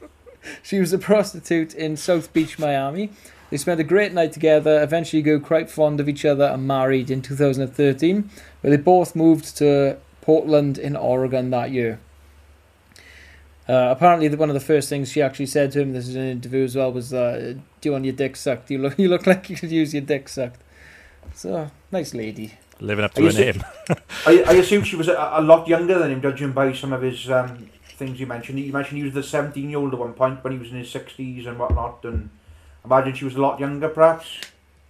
she 0.62 0.80
was 0.80 0.92
a 0.92 0.98
prostitute 0.98 1.74
in 1.74 1.96
South 1.96 2.32
Beach, 2.32 2.58
Miami. 2.58 3.10
They 3.50 3.56
spent 3.56 3.80
a 3.80 3.84
great 3.84 4.12
night 4.12 4.32
together, 4.32 4.82
eventually 4.82 5.22
grew 5.22 5.40
quite 5.40 5.70
fond 5.70 6.00
of 6.00 6.08
each 6.08 6.24
other 6.24 6.44
and 6.44 6.66
married 6.66 7.10
in 7.10 7.22
2013, 7.22 8.30
where 8.60 8.70
they 8.70 8.76
both 8.76 9.16
moved 9.16 9.56
to 9.58 9.96
Portland 10.20 10.76
in 10.76 10.96
Oregon 10.96 11.50
that 11.50 11.70
year. 11.70 12.00
Uh, 13.68 13.88
apparently, 13.90 14.28
one 14.34 14.48
of 14.48 14.54
the 14.54 14.60
first 14.60 14.88
things 14.88 15.12
she 15.12 15.20
actually 15.20 15.46
said 15.46 15.72
to 15.72 15.80
him, 15.80 15.92
this 15.92 16.08
is 16.08 16.16
in 16.16 16.22
an 16.22 16.28
interview 16.30 16.64
as 16.64 16.74
well, 16.74 16.90
was, 16.90 17.12
uh, 17.12 17.54
"Do 17.80 17.88
you 17.88 17.92
want 17.92 18.04
your 18.06 18.14
dick 18.14 18.36
sucked? 18.36 18.70
You 18.70 18.78
look, 18.78 18.98
you 18.98 19.08
look 19.08 19.26
like 19.26 19.50
you 19.50 19.56
could 19.56 19.70
use 19.70 19.92
your 19.92 20.02
dick 20.02 20.28
sucked." 20.28 20.60
So 21.34 21.70
nice 21.92 22.14
lady. 22.14 22.54
Living 22.80 23.04
up 23.04 23.12
to 23.14 23.20
you 23.20 23.26
her 23.26 23.32
si- 23.32 23.40
name. 23.40 23.64
I, 24.26 24.44
I 24.46 24.52
assume 24.54 24.84
she 24.84 24.96
was 24.96 25.08
a, 25.08 25.30
a 25.34 25.42
lot 25.42 25.68
younger 25.68 25.98
than 25.98 26.12
him, 26.12 26.22
judging 26.22 26.52
by 26.52 26.72
some 26.72 26.92
of 26.92 27.02
his 27.02 27.28
um, 27.30 27.68
things 27.96 28.18
you 28.18 28.26
mentioned. 28.26 28.58
You 28.58 28.72
mentioned 28.72 28.98
he 28.98 29.04
was 29.04 29.14
the 29.14 29.22
17 29.22 29.68
year 29.68 29.78
old 29.78 29.92
at 29.92 29.98
one 29.98 30.14
point 30.14 30.42
when 30.42 30.52
he 30.54 30.58
was 30.58 30.70
in 30.70 30.78
his 30.78 30.92
60s 30.92 31.46
and 31.46 31.58
whatnot, 31.58 32.04
and 32.04 32.30
imagine 32.90 33.14
she 33.14 33.24
was 33.24 33.36
a 33.36 33.40
lot 33.40 33.60
younger, 33.60 33.88
perhaps. 33.88 34.40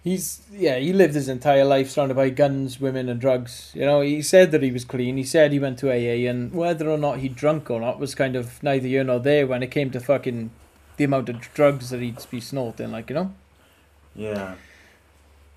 He's 0.01 0.41
yeah, 0.51 0.77
he 0.77 0.93
lived 0.93 1.13
his 1.13 1.27
entire 1.27 1.65
life 1.65 1.89
surrounded 1.89 2.15
by 2.15 2.29
guns, 2.29 2.79
women, 2.79 3.09
and 3.09 3.19
drugs. 3.19 3.71
You 3.75 3.85
know, 3.85 3.99
he 3.99 4.21
said 4.21 4.51
that 4.51 4.63
he 4.63 4.71
was 4.71 4.85
clean. 4.85 5.17
He 5.17 5.25
said 5.25 5.51
he 5.51 5.59
went 5.59 5.77
to 5.79 5.91
AA, 5.91 6.29
and 6.29 6.53
whether 6.53 6.89
or 6.89 6.97
not 6.97 7.19
he 7.19 7.27
drunk 7.27 7.69
or 7.69 7.81
not 7.81 7.99
was 7.99 8.15
kind 8.15 8.37
of 8.37 8.63
neither 8.63 8.87
here 8.87 9.03
nor 9.03 9.19
there 9.19 9.45
when 9.45 9.61
it 9.61 9.71
came 9.71 9.91
to 9.91 9.99
fucking 9.99 10.51
the 10.95 11.03
amount 11.03 11.27
of 11.27 11.41
drugs 11.53 11.89
that 11.89 11.99
he'd 11.99 12.25
be 12.31 12.39
snorting. 12.39 12.91
Like 12.91 13.09
you 13.09 13.15
know. 13.15 13.33
Yeah. 14.15 14.55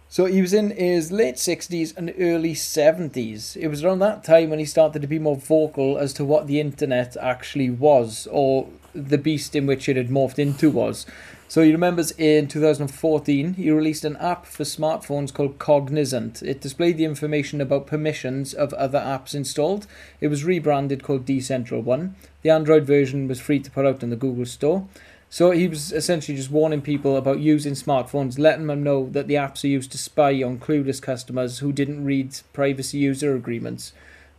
So 0.08 0.26
he 0.26 0.42
was 0.42 0.52
in 0.52 0.72
his 0.72 1.10
late 1.10 1.36
60s 1.36 1.96
and 1.96 2.12
early 2.18 2.52
70s. 2.52 3.56
It 3.56 3.68
was 3.68 3.82
around 3.82 4.00
that 4.00 4.22
time 4.22 4.50
when 4.50 4.58
he 4.58 4.66
started 4.66 5.00
to 5.00 5.08
be 5.08 5.18
more 5.18 5.36
vocal 5.36 5.96
as 5.96 6.12
to 6.14 6.24
what 6.24 6.46
the 6.46 6.60
internet 6.60 7.16
actually 7.16 7.70
was, 7.70 8.28
or 8.30 8.68
the 8.94 9.16
beast 9.16 9.56
in 9.56 9.66
which 9.66 9.88
it 9.88 9.96
had 9.96 10.10
morphed 10.10 10.38
into 10.38 10.68
was. 10.68 11.06
So 11.52 11.60
he 11.60 11.70
remembers 11.70 12.12
in 12.12 12.48
2014 12.48 13.52
he 13.52 13.70
released 13.70 14.06
an 14.06 14.16
app 14.16 14.46
for 14.46 14.64
smartphones 14.64 15.34
called 15.34 15.58
Cognizant. 15.58 16.42
It 16.42 16.62
displayed 16.62 16.96
the 16.96 17.04
information 17.04 17.60
about 17.60 17.86
permissions 17.86 18.54
of 18.54 18.72
other 18.72 18.98
apps 18.98 19.34
installed. 19.34 19.86
It 20.22 20.28
was 20.28 20.46
rebranded 20.46 21.02
called 21.02 21.26
Decentral 21.26 21.82
One. 21.82 22.16
The 22.40 22.48
Android 22.48 22.86
version 22.86 23.28
was 23.28 23.38
free 23.38 23.60
to 23.60 23.70
put 23.70 23.84
out 23.84 24.02
in 24.02 24.08
the 24.08 24.16
Google 24.16 24.46
Store. 24.46 24.88
So 25.28 25.50
he 25.50 25.68
was 25.68 25.92
essentially 25.92 26.38
just 26.38 26.50
warning 26.50 26.80
people 26.80 27.18
about 27.18 27.40
using 27.40 27.74
smartphones, 27.74 28.38
letting 28.38 28.66
them 28.66 28.82
know 28.82 29.10
that 29.10 29.28
the 29.28 29.34
apps 29.34 29.62
are 29.62 29.68
used 29.68 29.92
to 29.92 29.98
spy 29.98 30.42
on 30.42 30.58
clueless 30.58 31.02
customers 31.02 31.58
who 31.58 31.70
didn't 31.70 32.06
read 32.06 32.34
privacy 32.54 32.96
user 32.96 33.36
agreements. 33.36 33.92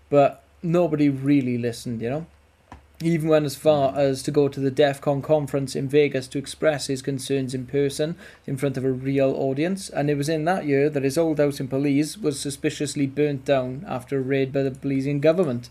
But 0.09 0.41
nobody 0.64 1.09
really 1.09 1.59
listened, 1.59 2.01
you 2.01 2.09
know? 2.09 2.26
He 3.04 3.10
even 3.10 3.28
went 3.28 3.45
as 3.45 3.58
far 3.58 3.93
as 3.97 4.24
to 4.24 4.32
go 4.32 4.47
to 4.47 4.62
the 4.62 4.72
DEF 4.72 5.01
CON 5.01 5.22
conference 5.22 5.76
in 5.76 5.89
Vegas 5.89 6.26
to 6.30 6.38
express 6.38 6.88
his 6.88 7.01
concerns 7.01 7.54
in 7.54 7.66
person 7.66 8.16
in 8.47 8.56
front 8.56 8.78
of 8.78 8.86
a 8.86 8.93
real 8.93 9.32
audience. 9.32 9.89
And 9.89 10.10
it 10.10 10.16
was 10.16 10.30
in 10.30 10.45
that 10.45 10.66
year 10.66 10.89
that 10.89 11.04
his 11.04 11.18
old 11.18 11.38
house 11.38 11.60
in 11.60 11.68
Belize 11.68 12.18
was 12.18 12.39
suspiciously 12.39 13.06
burnt 13.06 13.43
down 13.43 13.84
after 13.89 14.18
a 14.18 14.22
raid 14.22 14.54
by 14.54 14.64
the 14.64 14.72
Belizean 14.72 15.20
government. 15.20 15.70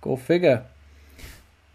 Go 0.00 0.14
figure. 0.14 0.66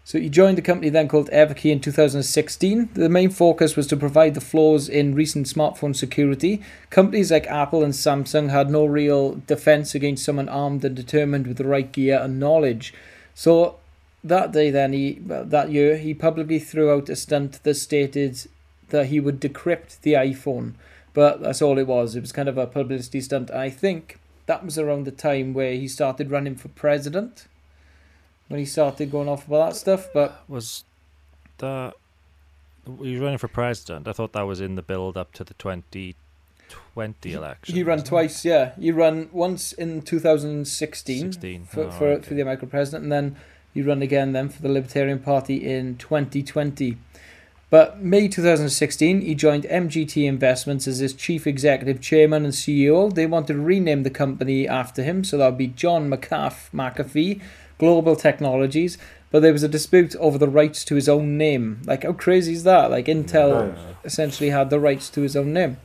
So 0.04 0.18
he 0.18 0.30
joined 0.30 0.58
a 0.58 0.62
company 0.62 0.88
then 0.88 1.08
called 1.08 1.28
Everykey 1.28 1.70
in 1.70 1.80
2016. 1.80 2.88
The 2.94 3.10
main 3.10 3.28
focus 3.28 3.76
was 3.76 3.86
to 3.88 3.98
provide 3.98 4.32
the 4.32 4.40
flaws 4.40 4.88
in 4.88 5.14
recent 5.14 5.48
smartphone 5.48 5.94
security. 5.94 6.62
Companies 6.88 7.30
like 7.30 7.46
Apple 7.48 7.84
and 7.84 7.92
Samsung 7.92 8.48
had 8.48 8.70
no 8.70 8.86
real 8.86 9.34
defense 9.46 9.94
against 9.94 10.24
someone 10.24 10.48
armed 10.48 10.82
and 10.82 10.96
determined 10.96 11.46
with 11.46 11.58
the 11.58 11.68
right 11.68 11.92
gear 11.92 12.18
and 12.22 12.40
knowledge. 12.40 12.94
So 13.34 13.76
that 14.24 14.52
day 14.52 14.70
then 14.70 14.92
he 14.94 15.18
that 15.20 15.70
year 15.70 15.98
he 15.98 16.14
publicly 16.14 16.58
threw 16.58 16.90
out 16.90 17.08
a 17.10 17.16
stunt 17.16 17.62
that 17.62 17.74
stated 17.74 18.46
that 18.88 19.06
he 19.06 19.20
would 19.20 19.40
decrypt 19.40 20.00
the 20.00 20.14
iPhone. 20.14 20.74
But 21.12 21.42
that's 21.42 21.62
all 21.62 21.78
it 21.78 21.86
was. 21.86 22.16
It 22.16 22.20
was 22.20 22.32
kind 22.32 22.48
of 22.48 22.58
a 22.58 22.66
publicity 22.66 23.20
stunt. 23.20 23.50
I 23.50 23.70
think 23.70 24.18
that 24.46 24.64
was 24.64 24.78
around 24.78 25.04
the 25.04 25.12
time 25.12 25.54
where 25.54 25.74
he 25.74 25.86
started 25.86 26.30
running 26.30 26.56
for 26.56 26.68
president 26.68 27.46
when 28.48 28.58
he 28.58 28.66
started 28.66 29.10
going 29.10 29.28
off 29.28 29.46
about 29.46 29.70
that 29.70 29.76
stuff. 29.76 30.08
But 30.12 30.42
was 30.48 30.84
that 31.58 31.94
he 32.86 33.12
was 33.12 33.20
running 33.20 33.38
for 33.38 33.48
president? 33.48 34.08
I 34.08 34.12
thought 34.12 34.32
that 34.32 34.42
was 34.42 34.60
in 34.60 34.74
the 34.74 34.82
build 34.82 35.16
up 35.16 35.32
to 35.34 35.44
the 35.44 35.54
2020 35.54 37.32
election. 37.32 37.74
he 37.74 37.82
ran 37.82 37.96
wasn't 37.96 38.06
it? 38.06 38.08
twice, 38.08 38.44
yeah. 38.44 38.72
He 38.78 38.90
ran 38.90 39.28
once 39.32 39.72
in 39.72 40.02
2016 40.02 41.32
16. 41.32 41.66
for, 41.66 41.84
Oh, 41.84 41.90
for, 41.90 42.08
okay. 42.08 42.28
for 42.28 42.34
the 42.34 42.42
American 42.42 42.68
president, 42.68 43.04
and 43.04 43.12
then 43.12 43.36
he 43.74 43.82
ran 43.82 44.00
again 44.00 44.32
then 44.32 44.48
for 44.48 44.62
the 44.62 44.68
Libertarian 44.68 45.18
Party 45.18 45.56
in 45.56 45.96
2020. 45.96 46.96
But 47.70 48.00
May 48.00 48.28
2016, 48.28 49.22
he 49.22 49.34
joined 49.34 49.64
MGT 49.64 50.26
Investments 50.28 50.86
as 50.86 51.00
his 51.00 51.12
chief 51.12 51.44
executive 51.44 52.00
chairman 52.00 52.44
and 52.44 52.54
CEO. 52.54 53.12
They 53.12 53.26
wanted 53.26 53.54
to 53.54 53.58
rename 53.58 54.04
the 54.04 54.10
company 54.10 54.68
after 54.68 55.02
him, 55.02 55.24
so 55.24 55.36
that 55.38 55.46
would 55.46 55.58
be 55.58 55.66
John 55.66 56.08
McAf 56.08 56.70
McAfee 56.72 57.40
Global 57.78 58.14
Technologies. 58.14 58.96
But 59.32 59.40
there 59.40 59.52
was 59.52 59.64
a 59.64 59.68
dispute 59.68 60.14
over 60.20 60.38
the 60.38 60.46
rights 60.46 60.84
to 60.84 60.94
his 60.94 61.08
own 61.08 61.36
name. 61.36 61.82
Like, 61.84 62.04
how 62.04 62.12
crazy 62.12 62.52
is 62.52 62.62
that? 62.62 62.92
Like, 62.92 63.06
Intel 63.06 63.74
essentially 64.04 64.50
had 64.50 64.70
the 64.70 64.78
rights 64.78 65.10
to 65.10 65.22
his 65.22 65.34
own 65.34 65.52
name. 65.52 65.78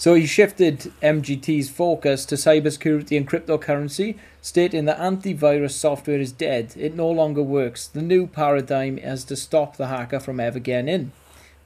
So 0.00 0.14
he 0.14 0.24
shifted 0.24 0.90
MGT's 1.02 1.68
focus 1.68 2.24
to 2.24 2.34
cybersecurity 2.36 3.18
and 3.18 3.28
cryptocurrency, 3.28 4.16
stating 4.40 4.86
that 4.86 4.98
antivirus 4.98 5.72
software 5.72 6.18
is 6.18 6.32
dead. 6.32 6.72
It 6.74 6.94
no 6.94 7.10
longer 7.10 7.42
works. 7.42 7.86
The 7.86 8.00
new 8.00 8.26
paradigm 8.26 8.96
is 8.96 9.24
to 9.24 9.36
stop 9.36 9.76
the 9.76 9.88
hacker 9.88 10.18
from 10.18 10.40
ever 10.40 10.58
getting 10.58 10.88
in. 10.88 11.12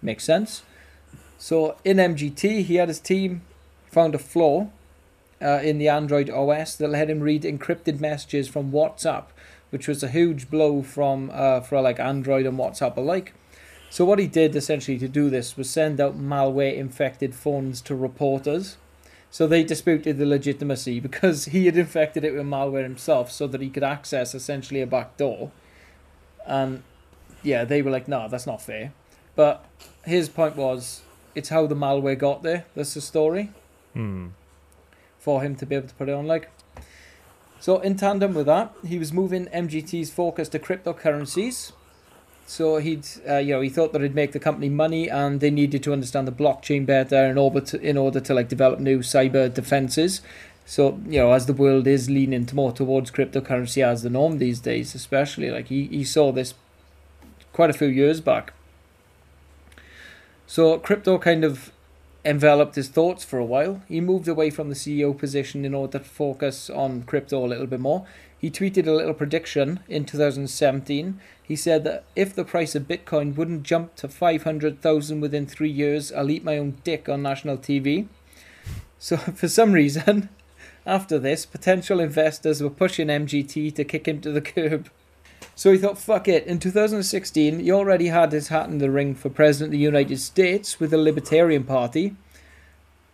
Makes 0.03 0.24
sense. 0.24 0.64
So 1.39 1.76
in 1.85 1.99
MGT, 1.99 2.64
he 2.64 2.74
had 2.74 2.89
his 2.89 2.99
team 2.99 3.43
found 3.89 4.16
a 4.16 4.18
flaw 4.18 4.66
uh, 5.41 5.61
in 5.62 5.78
the 5.78 5.89
Android 5.89 6.28
OS 6.28 6.74
that 6.74 6.89
let 6.89 7.09
him 7.09 7.20
read 7.20 7.45
encrypted 7.45 8.01
messages 8.01 8.49
from 8.49 8.72
WhatsApp, 8.72 9.26
which 9.70 9.87
was 9.87 10.03
a 10.03 10.09
huge 10.09 10.51
blow 10.51 10.82
from 10.82 11.30
uh, 11.32 11.61
for 11.61 11.80
like 11.80 12.01
Android 12.01 12.47
and 12.47 12.59
WhatsApp 12.59 12.97
alike. 12.97 13.32
So 13.95 14.05
what 14.05 14.18
he 14.18 14.26
did 14.26 14.57
essentially 14.57 14.99
to 14.99 15.07
do 15.07 15.30
this 15.30 15.57
was 15.57 15.70
send 15.70 16.01
out 16.01 16.18
malware 16.18 16.76
infected 16.76 17.32
phones 17.32 17.80
to 17.82 17.95
reporters. 17.95 18.76
So 19.30 19.47
they 19.47 19.62
disputed 19.62 20.18
the 20.18 20.26
legitimacy 20.26 20.99
because 21.09 21.45
he 21.45 21.66
had 21.66 21.76
infected 21.76 22.24
it 22.24 22.34
with 22.34 22.45
malware 22.45 22.82
himself 22.82 23.30
so 23.30 23.47
that 23.47 23.61
he 23.61 23.70
could 23.70 23.84
access 23.84 24.34
essentially 24.34 24.80
a 24.80 24.86
back 24.88 25.16
door. 25.16 25.53
And 26.45 26.82
yeah, 27.45 27.64
they 27.64 27.82
were 27.82 27.90
like, 27.92 28.09
no, 28.09 28.26
that's 28.26 28.49
not 28.49 28.61
fair. 28.61 28.92
But 29.36 29.64
his 30.05 30.28
point 30.28 30.57
was 30.57 31.03
it's 31.36 31.51
how 31.51 31.68
the 31.68 31.76
malware 31.76 32.18
got 32.18 32.42
there. 32.42 32.64
That's 32.74 32.95
the 32.95 33.01
story. 33.01 33.53
Hmm. 33.92 34.30
For 35.20 35.40
him 35.40 35.55
to 35.55 35.66
be 35.66 35.76
able 35.76 35.86
to 35.86 35.95
put 35.95 36.09
it 36.09 36.14
on 36.14 36.26
like. 36.26 36.51
So 37.61 37.78
in 37.78 37.95
tandem 37.95 38.34
with 38.34 38.47
that, 38.47 38.74
he 38.84 38.99
was 38.99 39.12
moving 39.12 39.47
MGT's 39.47 40.11
focus 40.11 40.49
to 40.49 40.59
cryptocurrencies 40.59 41.70
so 42.47 42.76
he'd, 42.76 43.07
uh, 43.28 43.38
you 43.38 43.55
know, 43.55 43.61
he 43.61 43.68
thought 43.68 43.92
that 43.92 44.03
it'd 44.03 44.14
make 44.14 44.32
the 44.32 44.40
company 44.40 44.68
money, 44.68 45.09
and 45.09 45.40
they 45.40 45.51
needed 45.51 45.82
to 45.84 45.92
understand 45.92 46.28
the 46.28 46.32
blockchain 46.32 46.84
better 46.84 47.24
in 47.26 47.38
order 47.38 47.61
to, 47.61 47.80
in 47.80 47.97
order 47.97 48.20
to 48.20 48.34
like 48.34 48.49
develop 48.49 48.80
new 48.80 48.99
cyber 48.99 49.53
defenses. 49.53 50.20
So 50.66 50.99
you 51.07 51.18
know, 51.20 51.32
as 51.32 51.47
the 51.47 51.53
world 51.53 51.86
is 51.86 52.09
leaning 52.09 52.49
more 52.53 52.72
towards 52.72 53.11
cryptocurrency 53.11 53.84
as 53.84 54.03
the 54.03 54.11
norm 54.11 54.38
these 54.38 54.61
days, 54.61 54.95
especially 54.95 55.51
like 55.51 55.68
he, 55.68 55.86
he 55.86 56.05
saw 56.05 56.32
this 56.32 56.55
quite 57.53 57.70
a 57.70 57.74
few 57.74 57.88
years 57.88 58.20
back. 58.20 58.53
So 60.47 60.78
crypto 60.78 61.18
kind 61.18 61.45
of 61.45 61.72
enveloped 62.24 62.74
his 62.76 62.88
thoughts 62.88 63.24
for 63.24 63.38
a 63.38 63.45
while. 63.45 63.82
He 63.88 64.01
moved 64.01 64.28
away 64.28 64.51
from 64.51 64.68
the 64.68 64.74
CEO 64.74 65.16
position 65.16 65.64
in 65.64 65.74
order 65.74 65.99
to 65.99 66.05
focus 66.05 66.70
on 66.70 67.03
crypto 67.03 67.45
a 67.45 67.49
little 67.49 67.66
bit 67.66 67.80
more. 67.80 68.07
He 68.45 68.51
tweeted 68.51 68.86
a 68.86 68.92
little 68.92 69.14
prediction 69.14 69.80
in 69.88 70.05
2017. 70.05 71.18
He 71.42 71.57
said 71.57 71.82
that 71.84 72.05
if 72.14 72.34
the 72.34 72.45
price 72.45 72.74
of 72.74 72.82
Bitcoin 72.82 73.36
wouldn't 73.36 73.62
jump 73.62 73.97
to 73.97 74.07
500,000 74.07 75.20
within 75.22 75.47
three 75.47 75.70
years, 75.70 76.12
I'll 76.12 76.30
eat 76.30 76.45
my 76.45 76.59
own 76.59 76.76
dick 76.84 77.09
on 77.09 77.22
national 77.22 77.57
TV. 77.57 78.07
So, 78.99 79.16
for 79.40 79.49
some 79.49 79.72
reason, 79.72 80.28
after 80.86 81.18
this, 81.18 81.47
potential 81.47 82.01
investors 82.01 82.62
were 82.62 82.68
pushing 82.68 83.09
MGT 83.09 83.74
to 83.76 83.82
kick 83.82 84.07
him 84.07 84.20
to 84.20 84.30
the 84.30 84.42
curb. 84.42 84.90
So 85.55 85.72
he 85.72 85.78
thought, 85.78 85.97
fuck 85.97 86.28
it. 86.28 86.47
In 86.47 86.59
2016, 86.59 87.61
he 87.61 87.72
already 87.72 88.09
had 88.09 88.30
his 88.30 88.49
hat 88.49 88.68
in 88.68 88.76
the 88.76 88.90
ring 88.90 89.14
for 89.14 89.30
President 89.30 89.68
of 89.68 89.72
the 89.72 89.78
United 89.78 90.20
States 90.20 90.78
with 90.78 90.90
the 90.90 90.99
Libertarian 90.99 91.64
Party. 91.64 92.14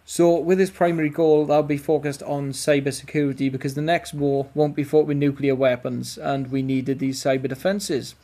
So, 0.04 0.36
with 0.38 0.58
his 0.58 0.70
primary 0.70 1.08
goal, 1.08 1.46
that'll 1.46 1.62
be 1.62 1.76
focused 1.76 2.22
on 2.24 2.50
cybersecurity 2.50 3.50
because 3.52 3.74
the 3.74 3.82
next 3.82 4.12
war 4.12 4.48
won't 4.54 4.74
be 4.74 4.82
fought 4.82 5.06
with 5.06 5.16
nuclear 5.16 5.54
weapons, 5.54 6.18
and 6.18 6.50
we 6.50 6.62
needed 6.62 6.98
these 6.98 7.22
cyber 7.22 7.48
defenses. 7.48 8.16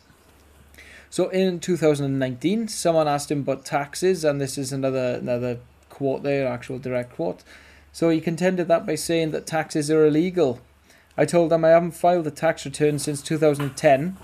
So, 1.11 1.29
in 1.29 1.61
2019, 1.61 2.69
someone 2.69 3.07
asked 3.07 3.31
him 3.31 3.41
about 3.41 3.65
taxes, 3.65 4.25
and 4.25 4.41
this 4.41 4.59
is 4.59 4.73
another 4.73 5.15
another 5.21 5.59
quote 5.97 6.23
there, 6.23 6.47
actual 6.47 6.79
direct 6.79 7.15
quote. 7.15 7.43
So 7.97 8.11
he 8.11 8.21
contended 8.21 8.69
that 8.69 8.85
by 8.85 8.95
saying 8.95 9.31
that 9.31 9.47
taxes 9.47 9.91
are 9.91 10.05
illegal. 10.05 10.61
I 11.17 11.25
told 11.25 11.51
them 11.51 11.65
I 11.65 11.71
haven't 11.71 11.93
filed 11.93 12.27
a 12.27 12.31
tax 12.31 12.67
return 12.67 12.99
since 12.99 13.23
2010, 13.23 14.19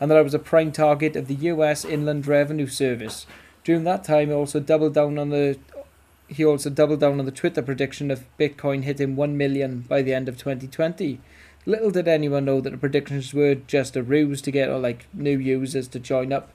and 0.00 0.10
that 0.10 0.16
I 0.16 0.22
was 0.22 0.32
a 0.32 0.38
prime 0.38 0.72
target 0.72 1.14
of 1.14 1.28
the 1.28 1.34
U.S. 1.34 1.84
Inland 1.84 2.26
Revenue 2.26 2.66
Service. 2.66 3.26
During 3.64 3.84
that 3.84 4.02
time, 4.02 4.30
I 4.30 4.32
also 4.32 4.60
doubled 4.60 4.94
down 4.94 5.18
on 5.18 5.28
the 5.28 5.58
he 6.28 6.44
also 6.44 6.70
doubled 6.70 7.00
down 7.00 7.18
on 7.18 7.24
the 7.24 7.32
Twitter 7.32 7.62
prediction 7.62 8.10
of 8.10 8.24
Bitcoin 8.38 8.82
hitting 8.82 9.16
1 9.16 9.36
million 9.36 9.80
by 9.80 10.02
the 10.02 10.12
end 10.12 10.28
of 10.28 10.36
2020. 10.36 11.20
Little 11.66 11.90
did 11.90 12.06
anyone 12.06 12.44
know 12.44 12.60
that 12.60 12.70
the 12.70 12.78
predictions 12.78 13.34
were 13.34 13.54
just 13.54 13.96
a 13.96 14.02
ruse 14.02 14.40
to 14.42 14.50
get 14.50 14.68
uh, 14.68 14.78
like 14.78 15.06
new 15.12 15.38
users 15.38 15.88
to 15.88 15.98
join 15.98 16.32
up. 16.32 16.50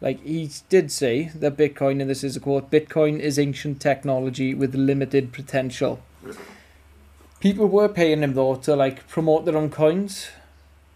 Like 0.00 0.22
he 0.24 0.50
did 0.68 0.90
say 0.90 1.30
that 1.34 1.56
Bitcoin, 1.56 2.00
and 2.00 2.10
this 2.10 2.24
is 2.24 2.36
a 2.36 2.40
quote, 2.40 2.70
Bitcoin 2.70 3.20
is 3.20 3.38
ancient 3.38 3.80
technology 3.80 4.54
with 4.54 4.74
limited 4.74 5.32
potential. 5.32 6.02
People 7.40 7.68
were 7.68 7.88
paying 7.88 8.22
him 8.22 8.34
though 8.34 8.56
to 8.56 8.74
like 8.74 9.06
promote 9.08 9.44
their 9.44 9.56
own 9.56 9.70
coins. 9.70 10.28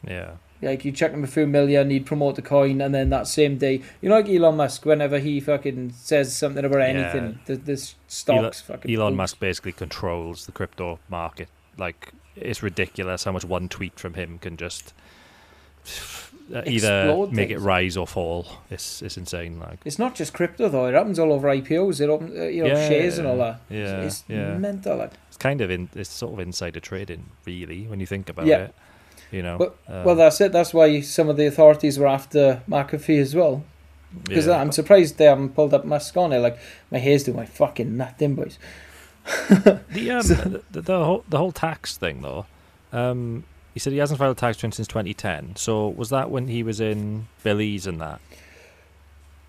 Yeah. 0.07 0.33
Like 0.63 0.85
you 0.85 0.93
check 0.93 1.13
him 1.13 1.23
a 1.23 1.27
few 1.27 1.47
million, 1.47 1.91
he'd 1.91 2.07
promote 2.07 2.37
the 2.37 2.43
coin, 2.43 2.81
and 2.81 2.95
then 2.95 3.11
that 3.11 3.27
same 3.27 3.59
day, 3.59 3.83
you 4.01 4.09
know, 4.09 4.17
like 4.17 4.29
Elon 4.29 4.57
Musk, 4.57 4.85
whenever 4.87 5.19
he 5.19 5.39
fucking 5.41 5.93
says 5.93 6.35
something 6.37 6.65
about 6.65 6.81
anything, 6.81 7.39
the 7.47 7.57
this 7.57 7.95
stocks 8.09 8.61
fucking. 8.63 8.91
Elon 8.95 9.13
boost. 9.13 9.17
Musk 9.19 9.41
basically 9.41 9.73
controls 9.73 10.47
the 10.47 10.53
crypto 10.53 10.99
market. 11.09 11.49
Like 11.77 12.13
it's 12.37 12.63
ridiculous 12.63 13.25
how 13.25 13.33
much 13.33 13.45
one 13.45 13.69
tweet 13.69 13.99
from 13.99 14.15
him 14.15 14.39
can 14.39 14.57
just 14.57 14.93
uh, 16.55 16.63
either 16.67 17.03
Explode 17.05 17.33
make 17.33 17.51
it 17.51 17.59
rise 17.59 17.97
or 17.97 18.07
fall. 18.07 18.47
It's 18.71 19.03
it's 19.03 19.17
insane. 19.17 19.59
Like 19.59 19.81
It's 19.85 19.99
not 19.99 20.15
just 20.15 20.33
crypto 20.33 20.69
though; 20.69 20.87
it 20.87 20.95
happens 20.95 21.19
all 21.19 21.33
over 21.33 21.49
IPOs. 21.49 22.01
It 22.01 22.09
opens, 22.09 22.39
uh, 22.39 22.45
you 22.45 22.63
know, 22.63 22.69
Yeah, 22.69 22.89
shares 22.89 23.19
and 23.19 23.27
all 23.27 23.37
that. 23.39 23.61
yeah, 23.69 24.03
it's, 24.03 24.21
it's 24.21 24.25
yeah. 24.29 24.57
mental. 24.57 24.97
Like. 24.97 25.13
it's 25.29 25.37
kind 25.37 25.61
of 25.61 25.71
in 25.71 25.89
it's 25.95 26.11
sort 26.11 26.33
of 26.35 26.39
insider 26.41 26.81
trading, 26.81 27.27
really, 27.45 27.87
when 27.87 28.01
you 28.01 28.07
think 28.07 28.29
about 28.29 28.47
Yeah. 28.47 28.65
it. 28.65 28.75
You 29.31 29.43
know. 29.43 29.59
But- 29.59 29.77
uh, 29.89 30.03
well, 30.05 30.15
that's 30.15 30.41
it. 30.41 30.53
That's 30.53 30.73
why 30.73 31.01
some 31.01 31.29
of 31.29 31.37
the 31.37 31.47
authorities 31.47 31.99
were 31.99 32.07
after 32.07 32.63
McAfee 32.69 33.21
as 33.21 33.35
well. 33.35 33.65
Because 34.25 34.47
yeah. 34.47 34.61
I'm 34.61 34.73
surprised 34.73 35.19
they 35.19 35.25
haven't 35.25 35.51
pulled 35.51 35.75
up 35.75 35.85
Musk 35.85 36.17
on 36.17 36.33
it. 36.33 36.39
Like 36.39 36.59
my 36.91 36.99
hair's 36.99 37.25
doing 37.25 37.37
my 37.37 37.45
fucking 37.47 37.97
nothing, 37.97 38.35
boys. 38.35 38.59
The, 39.49 40.11
um, 40.11 40.27
the, 40.29 40.63
the, 40.71 40.83
the 40.83 41.05
whole 41.05 41.25
the 41.29 41.37
whole 41.39 41.51
tax 41.53 41.97
thing 41.97 42.23
though. 42.23 42.47
Um, 42.93 43.45
he 43.75 43.81
said 43.81 43.93
he 43.93 43.99
hasn't 43.99 44.19
filed 44.19 44.37
a 44.37 44.41
tax 44.41 44.57
return 44.59 44.73
since 44.73 44.89
2010. 44.89 45.57
So 45.57 45.89
was 45.89 46.11
that 46.11 46.31
when 46.31 46.49
he 46.49 46.63
was 46.63 46.81
in 46.81 47.27
Belize 47.43 47.87
and 47.87 48.01
that? 48.01 48.21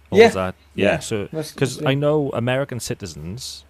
Or 0.09 0.17
Yeah. 0.17 0.25
Was 0.25 0.33
that, 0.33 0.55
yeah. 0.75 0.85
Yeah. 0.85 0.99
So 0.99 1.27
because 1.31 1.85
I 1.85 1.93
know 1.93 2.31
American 2.31 2.79
citizens, 2.79 3.63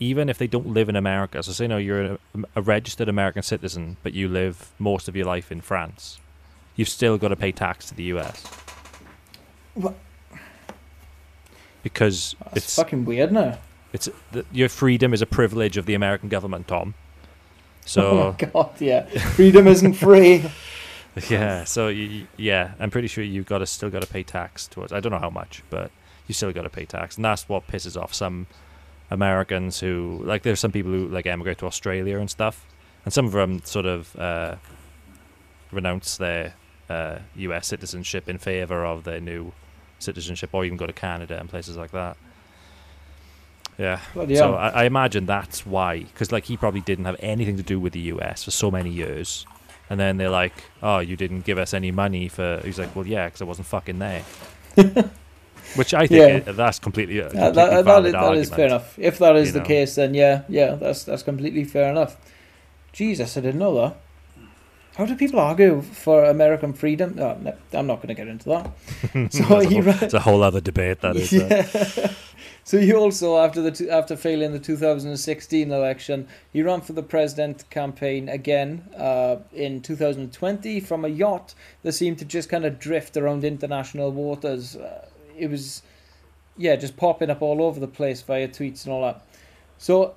even 0.00 0.28
if 0.30 0.38
they 0.38 0.46
don't 0.46 0.66
live 0.68 0.88
in 0.88 0.96
America, 0.96 1.42
so 1.42 1.52
say 1.52 1.66
no, 1.66 1.76
you're 1.76 2.04
a, 2.04 2.18
a 2.56 2.62
registered 2.62 3.08
American 3.08 3.42
citizen, 3.42 3.98
but 4.02 4.14
you 4.14 4.28
live 4.28 4.72
most 4.78 5.08
of 5.08 5.16
your 5.16 5.26
life 5.26 5.52
in 5.52 5.60
France, 5.60 6.18
you've 6.76 6.88
still 6.88 7.18
got 7.18 7.28
to 7.28 7.36
pay 7.36 7.52
tax 7.52 7.86
to 7.86 7.94
the 7.94 8.04
US. 8.04 8.50
What? 9.74 9.94
Because 11.82 12.36
That's 12.52 12.66
it's 12.66 12.76
fucking 12.76 13.04
weird, 13.04 13.32
no? 13.32 13.58
it's 13.92 14.08
the, 14.32 14.46
your 14.52 14.68
freedom 14.68 15.12
is 15.14 15.22
a 15.22 15.26
privilege 15.26 15.76
of 15.76 15.86
the 15.86 15.94
American 15.94 16.28
government, 16.28 16.68
Tom. 16.68 16.94
oh 17.96 18.14
So 18.14 18.14
my 18.14 18.46
god, 18.46 18.80
yeah. 18.80 19.06
Freedom 19.34 19.66
isn't 19.66 19.94
free. 19.94 20.44
yeah, 21.28 21.64
so 21.64 21.88
you, 21.88 22.28
yeah, 22.36 22.72
I'm 22.78 22.90
pretty 22.90 23.08
sure 23.08 23.24
you've 23.24 23.46
got 23.46 23.58
to 23.58 23.66
still 23.66 23.90
got 23.90 24.00
to 24.00 24.06
pay 24.06 24.22
tax 24.22 24.68
towards. 24.68 24.92
I 24.92 25.00
don't 25.00 25.12
know 25.12 25.18
how 25.18 25.30
much, 25.30 25.62
but 25.70 25.90
you 26.26 26.34
still 26.34 26.52
got 26.52 26.62
to 26.62 26.70
pay 26.70 26.84
tax, 26.84 27.16
and 27.16 27.24
that's 27.24 27.48
what 27.48 27.66
pisses 27.66 28.00
off 28.00 28.14
some 28.14 28.46
Americans 29.10 29.80
who 29.80 30.20
like. 30.24 30.42
There's 30.42 30.60
some 30.60 30.72
people 30.72 30.92
who 30.92 31.08
like 31.08 31.26
emigrate 31.26 31.58
to 31.58 31.66
Australia 31.66 32.18
and 32.18 32.30
stuff, 32.30 32.64
and 33.04 33.12
some 33.12 33.26
of 33.26 33.32
them 33.32 33.62
sort 33.64 33.86
of 33.86 34.16
uh, 34.16 34.56
renounce 35.72 36.16
their 36.16 36.54
uh, 36.88 37.18
U.S. 37.36 37.66
citizenship 37.66 38.28
in 38.28 38.38
favor 38.38 38.84
of 38.84 39.04
their 39.04 39.20
new 39.20 39.52
citizenship, 39.98 40.50
or 40.52 40.64
even 40.64 40.78
go 40.78 40.86
to 40.86 40.92
Canada 40.92 41.38
and 41.38 41.48
places 41.48 41.76
like 41.76 41.90
that. 41.90 42.16
Yeah. 43.78 44.00
Bloody 44.12 44.36
So. 44.36 44.54
I, 44.54 44.68
I 44.68 44.84
imagine 44.84 45.24
that's 45.26 45.64
why, 45.64 46.00
because 46.00 46.30
like 46.30 46.44
he 46.44 46.56
probably 46.56 46.82
didn't 46.82 47.06
have 47.06 47.16
anything 47.20 47.56
to 47.56 47.62
do 47.62 47.80
with 47.80 47.94
the 47.94 48.00
U.S. 48.00 48.44
for 48.44 48.50
so 48.50 48.70
many 48.70 48.90
years, 48.90 49.46
and 49.88 49.98
then 49.98 50.18
they're 50.18 50.30
like, 50.30 50.52
"Oh, 50.82 50.98
you 50.98 51.16
didn't 51.16 51.42
give 51.42 51.58
us 51.58 51.72
any 51.74 51.90
money 51.90 52.28
for." 52.28 52.60
He's 52.62 52.78
like, 52.78 52.94
"Well, 52.94 53.06
yeah, 53.06 53.26
because 53.26 53.42
I 53.42 53.44
wasn't 53.44 53.66
fucking 53.66 53.98
there." 53.98 54.24
Which 55.76 55.94
I 55.94 56.06
think 56.06 56.46
Yeah. 56.46 56.52
that's 56.52 56.78
completely, 56.78 57.18
a 57.18 57.30
completely 57.30 57.52
that, 57.52 57.84
that, 57.84 58.34
is, 58.36 58.50
that 58.50 58.56
fair 58.56 58.66
enough. 58.66 58.98
If 58.98 59.18
that 59.18 59.36
is 59.36 59.52
the 59.52 59.60
know. 59.60 59.64
case, 59.64 59.94
then 59.94 60.14
yeah, 60.14 60.42
yeah, 60.48 60.74
that's 60.74 61.04
that's 61.04 61.22
completely 61.22 61.64
fair 61.64 61.90
enough. 61.90 62.16
Jesus, 62.92 63.36
I 63.36 63.40
didn't 63.40 63.60
know 63.60 63.74
that. 63.80 63.96
How 64.96 65.06
do 65.06 65.14
people 65.14 65.38
argue 65.38 65.80
for 65.82 66.24
American 66.24 66.72
freedom? 66.72 67.16
Oh, 67.18 67.36
no, 67.40 67.54
I'm 67.72 67.86
not 67.86 67.96
going 67.96 68.08
to 68.08 68.14
get 68.14 68.28
into 68.28 68.48
that. 68.48 68.70
So 69.12 69.20
that's, 69.22 69.38
a 69.38 69.42
whole, 69.44 69.62
it's 70.02 70.14
a 70.14 70.20
whole 70.20 70.42
other 70.42 70.60
debate. 70.60 71.00
That 71.00 71.16
is. 71.16 71.32
uh, 71.32 71.46
yeah. 71.96 72.12
so 72.64 72.78
he 72.78 72.92
also, 72.92 73.38
after 73.38 73.62
the 73.62 73.70
two, 73.70 73.88
after 73.88 74.16
failing 74.16 74.52
the 74.52 74.58
2016 74.58 75.70
election, 75.70 76.28
he 76.52 76.62
ran 76.62 76.80
for 76.80 76.92
the 76.92 77.02
president 77.02 77.70
campaign 77.70 78.28
again 78.28 78.88
uh, 78.96 79.36
in 79.52 79.80
2020 79.80 80.80
from 80.80 81.04
a 81.04 81.08
yacht 81.08 81.54
that 81.82 81.92
seemed 81.92 82.18
to 82.18 82.24
just 82.24 82.48
kind 82.48 82.64
of 82.64 82.78
drift 82.78 83.16
around 83.16 83.44
international 83.44 84.10
waters. 84.10 84.76
Uh, 84.76 85.06
it 85.40 85.50
was, 85.50 85.82
yeah, 86.56 86.76
just 86.76 86.96
popping 86.96 87.30
up 87.30 87.42
all 87.42 87.62
over 87.62 87.80
the 87.80 87.88
place 87.88 88.22
via 88.22 88.48
tweets 88.48 88.84
and 88.84 88.92
all 88.92 89.02
that. 89.02 89.22
So 89.78 90.14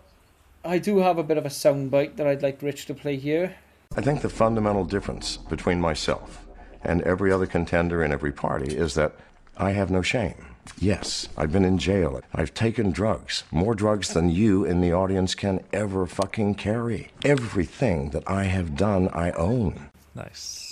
I 0.66 0.78
do 0.78 0.98
have 1.00 1.18
a 1.18 1.24
bit 1.24 1.38
of 1.38 1.46
a 1.46 1.50
soundbite 1.50 2.18
that 2.18 2.28
I'd 2.28 2.42
like 2.42 2.62
Rich 2.62 2.86
to 2.88 2.94
play 2.94 3.16
here. 3.18 3.56
I 3.96 4.02
think 4.02 4.22
the 4.22 4.30
fundamental 4.30 4.86
difference 4.86 5.38
between 5.38 5.80
myself 5.80 6.46
and 6.84 7.02
every 7.04 7.32
other 7.32 7.46
contender 7.46 8.04
in 8.04 8.12
every 8.12 8.32
party 8.32 8.76
is 8.76 8.94
that 8.96 9.14
I 9.56 9.72
have 9.72 9.92
no 9.92 10.02
shame. 10.02 10.46
Yes, 10.80 11.28
I've 11.38 11.52
been 11.52 11.66
in 11.66 11.78
jail. 11.78 12.22
I've 12.34 12.54
taken 12.54 12.92
drugs. 12.92 13.44
More 13.52 13.76
drugs 13.76 14.14
than 14.14 14.30
you 14.30 14.64
in 14.66 14.82
the 14.82 14.94
audience 14.94 15.36
can 15.36 15.60
ever 15.74 16.06
fucking 16.06 16.56
carry. 16.56 17.10
Everything 17.24 18.12
that 18.12 18.24
I 18.26 18.46
have 18.46 18.76
done, 18.76 19.10
I 19.10 19.32
own. 19.32 19.90
Nice. 20.16 20.63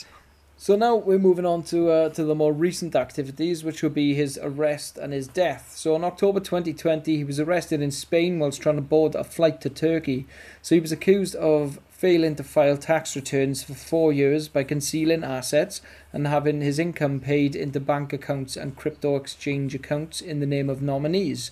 So 0.62 0.76
now 0.76 0.96
we're 0.96 1.18
moving 1.18 1.48
on 1.48 1.64
to 1.74 1.90
uh, 1.90 2.10
to 2.10 2.24
the 2.24 2.36
more 2.36 2.54
recent 2.54 2.96
activities, 2.96 3.64
which 3.64 3.82
would 3.82 3.96
be 3.96 4.14
his 4.14 4.38
arrest 4.44 4.96
and 4.96 5.12
his 5.12 5.28
death. 5.28 5.74
So 5.76 5.96
in 5.96 6.04
October 6.04 6.40
2020, 6.40 7.18
he 7.18 7.24
was 7.24 7.40
arrested 7.40 7.82
in 7.82 7.90
Spain 7.90 8.38
whilst 8.38 8.62
trying 8.62 8.76
to 8.76 8.84
board 8.84 9.16
a 9.16 9.24
flight 9.24 9.60
to 9.62 9.72
Turkey. 9.72 10.28
So 10.62 10.76
he 10.76 10.82
was 10.82 10.92
accused 10.92 11.34
of 11.34 11.80
failing 11.90 12.36
to 12.36 12.44
file 12.44 12.78
tax 12.78 13.16
returns 13.16 13.64
for 13.64 13.74
four 13.74 14.14
years 14.14 14.48
by 14.50 14.64
concealing 14.64 15.24
assets 15.24 15.82
and 16.14 16.28
having 16.28 16.62
his 16.62 16.78
income 16.78 17.20
paid 17.20 17.56
into 17.56 17.80
bank 17.80 18.14
accounts 18.14 18.56
and 18.56 18.76
crypto 18.76 19.16
exchange 19.16 19.74
accounts 19.74 20.22
in 20.22 20.42
the 20.42 20.46
name 20.46 20.70
of 20.70 20.80
nominees. 20.80 21.50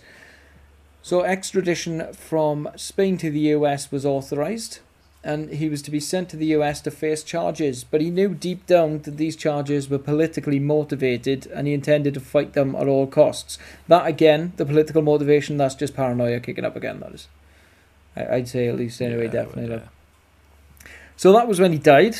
So 1.01 1.23
extradition 1.23 2.13
from 2.13 2.69
Spain 2.75 3.17
to 3.17 3.31
the 3.31 3.55
US 3.57 3.91
was 3.91 4.05
authorized 4.05 4.81
and 5.23 5.49
he 5.49 5.67
was 5.67 5.81
to 5.81 5.91
be 5.91 5.99
sent 5.99 6.29
to 6.29 6.37
the 6.37 6.47
US 6.47 6.79
to 6.81 6.91
face 6.91 7.23
charges. 7.23 7.83
But 7.83 8.01
he 8.01 8.09
knew 8.09 8.29
deep 8.29 8.65
down 8.65 8.99
that 8.99 9.17
these 9.17 9.35
charges 9.35 9.89
were 9.89 9.97
politically 9.97 10.59
motivated 10.59 11.47
and 11.47 11.67
he 11.67 11.73
intended 11.73 12.13
to 12.13 12.19
fight 12.19 12.53
them 12.53 12.75
at 12.75 12.87
all 12.87 13.05
costs. 13.05 13.57
That 13.87 14.07
again, 14.07 14.53
the 14.57 14.65
political 14.65 15.01
motivation, 15.01 15.57
that's 15.57 15.75
just 15.75 15.93
paranoia 15.95 16.39
kicking 16.39 16.65
up 16.65 16.75
again, 16.75 17.01
that 17.01 17.13
is. 17.13 17.27
I'd 18.15 18.47
say 18.47 18.67
at 18.67 18.75
least 18.75 19.01
anyway, 19.01 19.25
Yeah, 19.25 19.31
definitely. 19.31 19.69
well, 19.69 19.79
like. 19.79 19.87
So 21.17 21.33
that 21.33 21.47
was 21.47 21.59
when 21.59 21.73
he 21.73 21.77
died. 21.77 22.17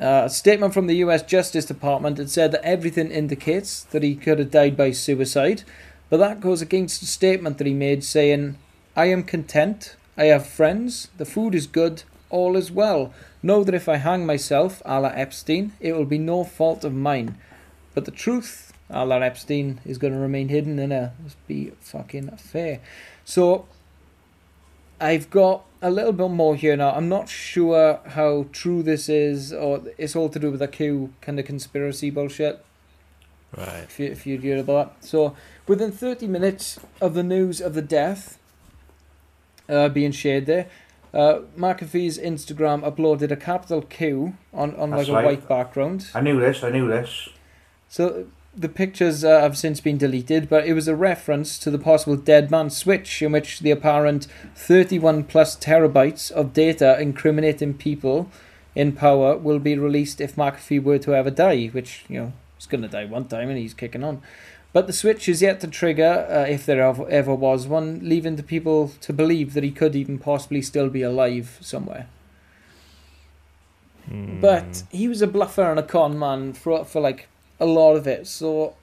Uh, 0.00 0.22
a 0.26 0.30
statement 0.30 0.72
from 0.72 0.86
the 0.86 0.96
US 0.96 1.22
Justice 1.22 1.66
Department 1.66 2.18
had 2.18 2.30
said 2.30 2.52
that 2.52 2.64
everything 2.64 3.10
indicates 3.10 3.82
that 3.84 4.02
he 4.02 4.14
could 4.14 4.38
have 4.38 4.50
died 4.50 4.76
by 4.76 4.92
suicide, 4.92 5.64
but 6.08 6.16
that 6.18 6.40
goes 6.40 6.62
against 6.62 7.02
a 7.02 7.06
statement 7.06 7.58
that 7.58 7.66
he 7.66 7.74
made 7.74 8.04
saying, 8.04 8.56
I 8.96 9.06
am 9.06 9.22
content, 9.22 9.96
I 10.18 10.24
have 10.24 10.48
friends, 10.48 11.10
the 11.16 11.24
food 11.24 11.54
is 11.54 11.68
good, 11.68 12.02
all 12.28 12.56
is 12.56 12.72
well. 12.72 13.14
Know 13.40 13.62
that 13.62 13.74
if 13.74 13.88
I 13.88 13.98
hang 13.98 14.26
myself, 14.26 14.82
a 14.84 15.00
la 15.00 15.10
Epstein, 15.10 15.72
it 15.78 15.92
will 15.92 16.04
be 16.04 16.18
no 16.18 16.42
fault 16.42 16.82
of 16.82 16.92
mine. 16.92 17.38
But 17.94 18.04
the 18.04 18.10
truth, 18.10 18.72
a 18.90 19.06
la 19.06 19.18
Epstein, 19.18 19.80
is 19.86 19.96
going 19.96 20.12
to 20.12 20.18
remain 20.18 20.48
hidden 20.48 20.80
in 20.80 20.90
a. 20.90 21.12
Let's 21.22 21.36
be 21.46 21.70
fucking 21.78 22.36
fair. 22.36 22.80
So, 23.24 23.66
I've 25.00 25.30
got 25.30 25.64
a 25.80 25.90
little 25.90 26.12
bit 26.12 26.30
more 26.30 26.56
here 26.56 26.76
now. 26.76 26.90
I'm 26.90 27.08
not 27.08 27.28
sure 27.28 28.00
how 28.04 28.46
true 28.50 28.82
this 28.82 29.08
is, 29.08 29.52
or 29.52 29.82
it's 29.98 30.16
all 30.16 30.28
to 30.30 30.40
do 30.40 30.50
with 30.50 30.60
a 30.60 30.68
Q 30.68 31.12
kind 31.20 31.38
of 31.38 31.46
conspiracy 31.46 32.10
bullshit. 32.10 32.64
Right. 33.56 33.84
If, 33.84 34.00
you, 34.00 34.06
if 34.06 34.26
you'd 34.26 34.42
heard 34.42 34.58
about 34.58 35.00
that. 35.00 35.06
So, 35.06 35.36
within 35.68 35.92
30 35.92 36.26
minutes 36.26 36.80
of 37.00 37.14
the 37.14 37.22
news 37.22 37.60
of 37.60 37.74
the 37.74 37.82
death 37.82 38.36
uh, 39.68 39.88
being 39.88 40.12
shared 40.12 40.46
there, 40.46 40.66
uh, 41.14 41.40
McAfee's 41.56 42.18
Instagram 42.18 42.82
uploaded 42.82 43.30
a 43.30 43.36
capital 43.36 43.82
Q 43.82 44.36
on, 44.52 44.74
on 44.76 44.90
like 44.90 45.08
a 45.08 45.12
right. 45.12 45.24
white 45.24 45.48
background. 45.48 46.08
I 46.14 46.20
knew 46.20 46.38
this. 46.38 46.62
I 46.62 46.70
knew 46.70 46.86
this. 46.86 47.28
So 47.88 48.26
the 48.54 48.68
pictures 48.68 49.24
uh, 49.24 49.40
have 49.40 49.56
since 49.56 49.80
been 49.80 49.98
deleted, 49.98 50.48
but 50.48 50.66
it 50.66 50.74
was 50.74 50.88
a 50.88 50.96
reference 50.96 51.58
to 51.60 51.70
the 51.70 51.78
possible 51.78 52.16
dead 52.16 52.50
man 52.50 52.70
switch, 52.70 53.22
in 53.22 53.32
which 53.32 53.60
the 53.60 53.70
apparent 53.70 54.26
31 54.54 55.24
plus 55.24 55.56
terabytes 55.56 56.30
of 56.30 56.52
data 56.52 57.00
incriminating 57.00 57.74
people 57.74 58.28
in 58.74 58.92
power 58.92 59.36
will 59.36 59.58
be 59.58 59.78
released 59.78 60.20
if 60.20 60.36
McAfee 60.36 60.82
were 60.82 60.98
to 60.98 61.14
ever 61.14 61.30
die, 61.30 61.66
which, 61.66 62.04
you 62.08 62.20
know, 62.20 62.32
he's 62.56 62.66
going 62.66 62.82
to 62.82 62.88
die 62.88 63.04
one 63.04 63.26
time 63.26 63.48
and 63.48 63.58
he's 63.58 63.74
kicking 63.74 64.04
on. 64.04 64.22
But 64.72 64.86
the 64.86 64.92
switch 64.92 65.28
is 65.28 65.40
yet 65.40 65.60
to 65.60 65.66
trigger, 65.66 66.26
uh, 66.28 66.50
if 66.50 66.66
there 66.66 66.82
ever, 66.82 67.08
ever 67.08 67.34
was 67.34 67.66
one, 67.66 68.00
leaving 68.02 68.36
the 68.36 68.42
people 68.42 68.92
to 69.00 69.12
believe 69.12 69.54
that 69.54 69.64
he 69.64 69.70
could 69.70 69.96
even 69.96 70.18
possibly 70.18 70.60
still 70.60 70.90
be 70.90 71.02
alive 71.02 71.58
somewhere. 71.60 72.06
Hmm. 74.08 74.40
But 74.40 74.84
he 74.90 75.08
was 75.08 75.22
a 75.22 75.26
bluffer 75.26 75.70
and 75.70 75.78
a 75.78 75.82
con 75.82 76.18
man 76.18 76.52
for 76.52 76.84
for 76.84 77.00
like 77.00 77.28
a 77.60 77.66
lot 77.66 77.94
of 77.94 78.06
it. 78.06 78.26
So 78.26 78.74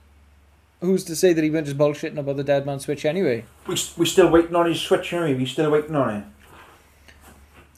who's 0.81 1.03
to 1.05 1.15
say 1.15 1.33
that 1.33 1.43
he 1.43 1.49
wasn't 1.49 1.67
just 1.67 1.77
bullshitting 1.77 2.17
about 2.17 2.37
the 2.37 2.43
dead 2.43 2.65
man 2.65 2.79
switch 2.79 3.05
anyway? 3.05 3.45
We 3.67 3.75
we 3.97 4.05
still 4.05 4.29
waiting 4.29 4.55
on 4.55 4.67
his 4.67 4.81
switch, 4.81 5.13
are 5.13 5.25
we? 5.25 5.33
We 5.35 5.45
still 5.45 5.71
waiting 5.71 5.95
on 5.95 6.15
it. 6.15 6.23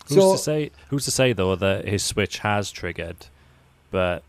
Who's 0.09 0.17
So 0.17 0.31
to 0.33 0.37
say? 0.37 0.71
Who's 0.89 1.05
to 1.05 1.11
say 1.11 1.33
though 1.33 1.55
that 1.55 1.87
his 1.87 2.03
switch 2.03 2.39
has 2.39 2.71
triggered, 2.71 3.27
but 3.91 4.23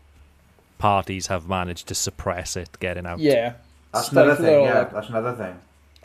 parties 0.77 1.27
have 1.27 1.47
managed 1.47 1.87
to 1.87 1.95
suppress 1.95 2.55
it 2.55 2.77
getting 2.79 3.05
out? 3.05 3.19
yeah, 3.19 3.53
That's 3.93 4.07
Stifle 4.07 4.23
another 4.23 4.43
thing. 4.43 4.63
Yeah, 4.63 4.79
like- 4.79 4.93
that's 4.93 5.09
another 5.09 5.33
thing. 5.33 5.59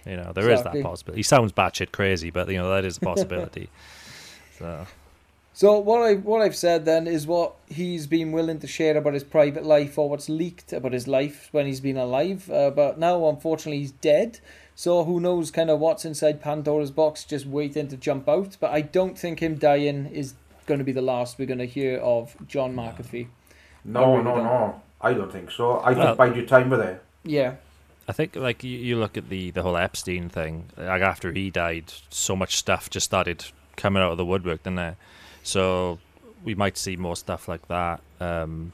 You 0.06 0.16
know, 0.18 0.32
there 0.34 0.50
is 0.50 0.60
Exactly. 0.60 0.82
that 0.82 0.88
possibility. 0.88 1.18
He 1.18 1.22
sounds 1.22 1.52
batshit 1.52 1.90
crazy, 1.92 2.30
but 2.30 2.48
you 2.48 2.58
know 2.58 2.68
that 2.74 2.84
is 2.84 2.98
a 2.98 3.00
possibility. 3.00 3.70
so 4.58 4.86
So 5.54 5.78
what 5.78 6.02
I 6.02 6.14
what 6.16 6.42
I've 6.42 6.56
said 6.56 6.84
then 6.84 7.06
is 7.06 7.26
what 7.26 7.54
he's 7.68 8.06
been 8.06 8.32
willing 8.32 8.58
to 8.60 8.66
share 8.66 8.96
about 8.98 9.14
his 9.14 9.24
private 9.24 9.64
life 9.64 9.96
or 9.98 10.10
what's 10.10 10.28
leaked 10.28 10.72
about 10.74 10.92
his 10.92 11.06
life 11.08 11.48
when 11.52 11.66
he's 11.66 11.80
been 11.80 11.96
alive. 11.96 12.50
Uh, 12.50 12.70
but 12.70 12.98
now 12.98 13.26
unfortunately 13.28 13.78
he's 13.78 13.92
dead. 13.92 14.40
So 14.74 15.04
who 15.04 15.20
knows 15.20 15.50
kind 15.52 15.70
of 15.70 15.78
what's 15.80 16.04
inside 16.04 16.42
Pandora's 16.42 16.90
box 16.90 17.24
just 17.24 17.46
waiting 17.46 17.88
to 17.88 17.96
jump 17.96 18.28
out. 18.28 18.56
But 18.60 18.72
I 18.72 18.80
don't 18.82 19.16
think 19.18 19.40
him 19.40 19.54
dying 19.54 20.06
is 20.06 20.34
going 20.66 20.78
to 20.78 20.84
be 20.84 20.92
the 20.92 21.02
last 21.02 21.38
we're 21.38 21.46
going 21.46 21.58
to 21.60 21.66
hear 21.66 21.98
of 21.98 22.36
John 22.48 22.74
McAfee. 22.74 23.28
No, 23.84 24.12
really 24.12 24.24
no, 24.24 24.34
don't. 24.34 24.44
no. 24.44 24.82
I 25.00 25.14
don't 25.14 25.30
think 25.32 25.50
so. 25.50 25.78
I 25.78 25.92
Well- 25.92 26.06
think 26.08 26.18
bide 26.18 26.36
your 26.36 26.46
time 26.46 26.68
with 26.70 26.80
it. 26.80 27.00
Yeah. 27.22 27.54
I 28.08 28.12
think 28.12 28.36
like 28.36 28.62
you, 28.64 28.78
you 28.78 28.96
look 28.96 29.16
at 29.16 29.28
the 29.30 29.50
the 29.50 29.62
whole 29.62 29.76
Epstein 29.76 30.28
thing. 30.28 30.70
Like 30.76 31.02
after 31.02 31.32
he 31.32 31.50
died, 31.50 31.92
so 32.10 32.36
much 32.36 32.56
stuff 32.56 32.90
just 32.90 33.06
started 33.06 33.44
coming 33.76 34.02
out 34.02 34.12
of 34.12 34.18
the 34.18 34.24
woodwork, 34.26 34.62
didn't 34.62 34.78
it? 34.78 34.96
So 35.42 35.98
we 36.44 36.54
might 36.54 36.76
see 36.76 36.96
more 36.96 37.16
stuff 37.16 37.48
like 37.48 37.66
that. 37.68 38.00
Um, 38.20 38.72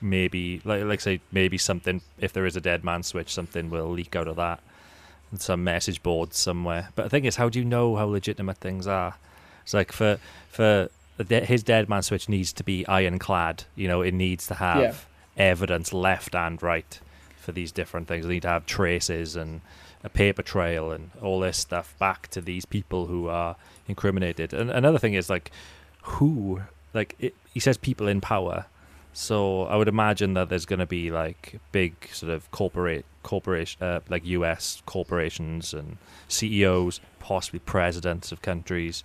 maybe 0.00 0.60
like 0.64 0.84
like 0.84 1.00
say 1.00 1.20
maybe 1.32 1.58
something 1.58 2.00
if 2.18 2.32
there 2.32 2.46
is 2.46 2.56
a 2.56 2.60
dead 2.60 2.84
man 2.84 3.02
switch, 3.02 3.32
something 3.32 3.70
will 3.70 3.90
leak 3.90 4.16
out 4.16 4.28
of 4.28 4.36
that. 4.36 4.60
Some 5.38 5.64
message 5.64 6.02
boards 6.02 6.38
somewhere. 6.38 6.88
But 6.94 7.04
the 7.04 7.10
thing 7.10 7.24
is, 7.24 7.36
how 7.36 7.48
do 7.48 7.58
you 7.58 7.64
know 7.64 7.96
how 7.96 8.06
legitimate 8.06 8.58
things 8.58 8.86
are? 8.86 9.16
It's 9.64 9.74
like 9.74 9.92
for 9.92 10.18
for 10.50 10.88
his 11.28 11.62
dead 11.62 11.88
man 11.88 12.02
switch 12.02 12.28
needs 12.28 12.52
to 12.54 12.64
be 12.64 12.86
ironclad. 12.86 13.64
You 13.74 13.88
know, 13.88 14.02
it 14.02 14.14
needs 14.14 14.46
to 14.48 14.54
have 14.54 15.06
Yeah. 15.36 15.50
evidence 15.50 15.92
left 15.92 16.34
and 16.34 16.62
right 16.62 17.00
for 17.46 17.52
these 17.52 17.70
different 17.70 18.08
things. 18.08 18.26
They 18.26 18.34
need 18.34 18.42
to 18.42 18.48
have 18.48 18.66
traces 18.66 19.36
and 19.36 19.60
a 20.02 20.08
paper 20.08 20.42
trail 20.42 20.90
and 20.90 21.12
all 21.22 21.38
this 21.38 21.56
stuff 21.56 21.94
back 21.98 22.26
to 22.28 22.40
these 22.40 22.66
people 22.66 23.06
who 23.06 23.28
are 23.28 23.54
incriminated. 23.86 24.52
And 24.52 24.68
another 24.68 24.98
thing 24.98 25.14
is 25.14 25.30
like 25.30 25.52
who 26.02 26.62
like 26.92 27.14
it, 27.20 27.34
he 27.54 27.60
says 27.60 27.78
people 27.78 28.08
in 28.08 28.20
power. 28.20 28.66
So 29.12 29.62
I 29.62 29.76
would 29.76 29.88
imagine 29.88 30.34
that 30.34 30.48
there's 30.48 30.66
going 30.66 30.80
to 30.80 30.86
be 30.86 31.10
like 31.10 31.60
big 31.70 31.94
sort 32.12 32.32
of 32.32 32.50
corporate 32.50 33.04
corporation 33.22 33.82
uh, 33.82 34.00
like 34.08 34.26
US 34.26 34.82
corporations 34.86 35.72
and 35.72 35.98
CEOs, 36.28 37.00
possibly 37.20 37.60
presidents 37.60 38.32
of 38.32 38.42
countries, 38.42 39.04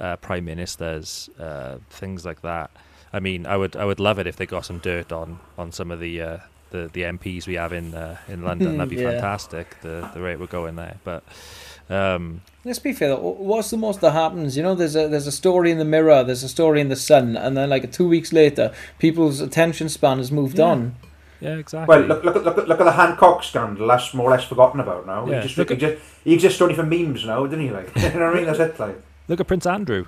uh, 0.00 0.16
prime 0.16 0.46
ministers, 0.46 1.28
uh, 1.38 1.76
things 1.90 2.24
like 2.24 2.40
that. 2.40 2.70
I 3.12 3.20
mean, 3.20 3.46
I 3.46 3.58
would 3.58 3.76
I 3.76 3.84
would 3.84 4.00
love 4.00 4.18
it 4.18 4.26
if 4.26 4.36
they 4.36 4.46
got 4.46 4.64
some 4.64 4.78
dirt 4.78 5.12
on 5.12 5.40
on 5.58 5.70
some 5.70 5.90
of 5.90 6.00
the 6.00 6.22
uh, 6.22 6.38
the 6.74 6.90
the 6.92 7.02
MPs 7.16 7.46
we 7.46 7.54
have 7.62 7.72
in 7.72 7.94
uh, 7.94 8.16
in 8.28 8.42
London. 8.42 8.76
That'd 8.78 8.90
be 8.96 9.02
Yeah. 9.02 9.12
fantastic. 9.12 9.66
The 9.82 9.96
the 10.14 10.20
rate 10.20 10.38
we're 10.40 10.46
going 10.60 10.76
there, 10.76 10.96
but 11.04 11.22
um, 11.90 12.40
Let's 12.64 12.78
be 12.78 12.92
fair. 12.92 13.08
Though. 13.10 13.18
What's 13.50 13.70
the 13.70 13.76
most 13.76 14.00
that 14.00 14.12
happens? 14.12 14.56
You 14.56 14.62
know, 14.62 14.74
there's 14.74 14.96
a 14.96 15.08
there's 15.08 15.26
a 15.26 15.32
story 15.42 15.70
in 15.70 15.78
the 15.78 15.84
Mirror, 15.84 16.24
there's 16.24 16.42
a 16.42 16.48
story 16.48 16.80
in 16.80 16.88
the 16.88 16.96
Sun, 16.96 17.36
and 17.36 17.56
then 17.56 17.68
like 17.70 17.92
two 17.92 18.08
weeks 18.08 18.32
later, 18.32 18.72
people's 18.98 19.40
attention 19.40 19.88
span 19.88 20.18
has 20.18 20.30
moved 20.32 20.58
Yeah. 20.58 20.64
on. 20.72 20.94
yeah, 21.40 21.56
exactly. 21.56 21.88
Well, 21.98 22.06
look, 22.06 22.24
look, 22.24 22.36
at- 22.36 22.44
look, 22.44 22.58
at- 22.58 22.68
look 22.68 22.80
at 22.80 22.84
the 22.84 22.92
Hancock 23.02 23.44
scandal. 23.44 23.86
That's 23.86 24.14
more 24.14 24.28
or 24.28 24.32
less 24.36 24.44
forgotten 24.44 24.80
about 24.80 25.06
now. 25.06 25.26
Yeah, 25.28 25.36
He, 25.36 25.42
just, 25.42 25.58
look 25.58 25.68
he, 25.68 25.74
at- 25.74 25.80
just, 25.80 25.96
he 26.24 26.32
exists 26.34 26.60
only 26.62 26.74
for 26.74 26.84
memes 26.84 27.24
now, 27.26 27.44
didn't 27.46 27.66
he? 27.66 27.70
Like, 27.70 27.90
you 27.96 28.18
know 28.18 28.26
what 28.26 28.34
I 28.34 28.34
mean? 28.34 28.46
That's 28.46 28.58
it. 28.60 28.78
Like, 28.80 28.98
Look 29.28 29.40
at 29.40 29.46
Prince 29.46 29.66
Andrew. 29.66 30.06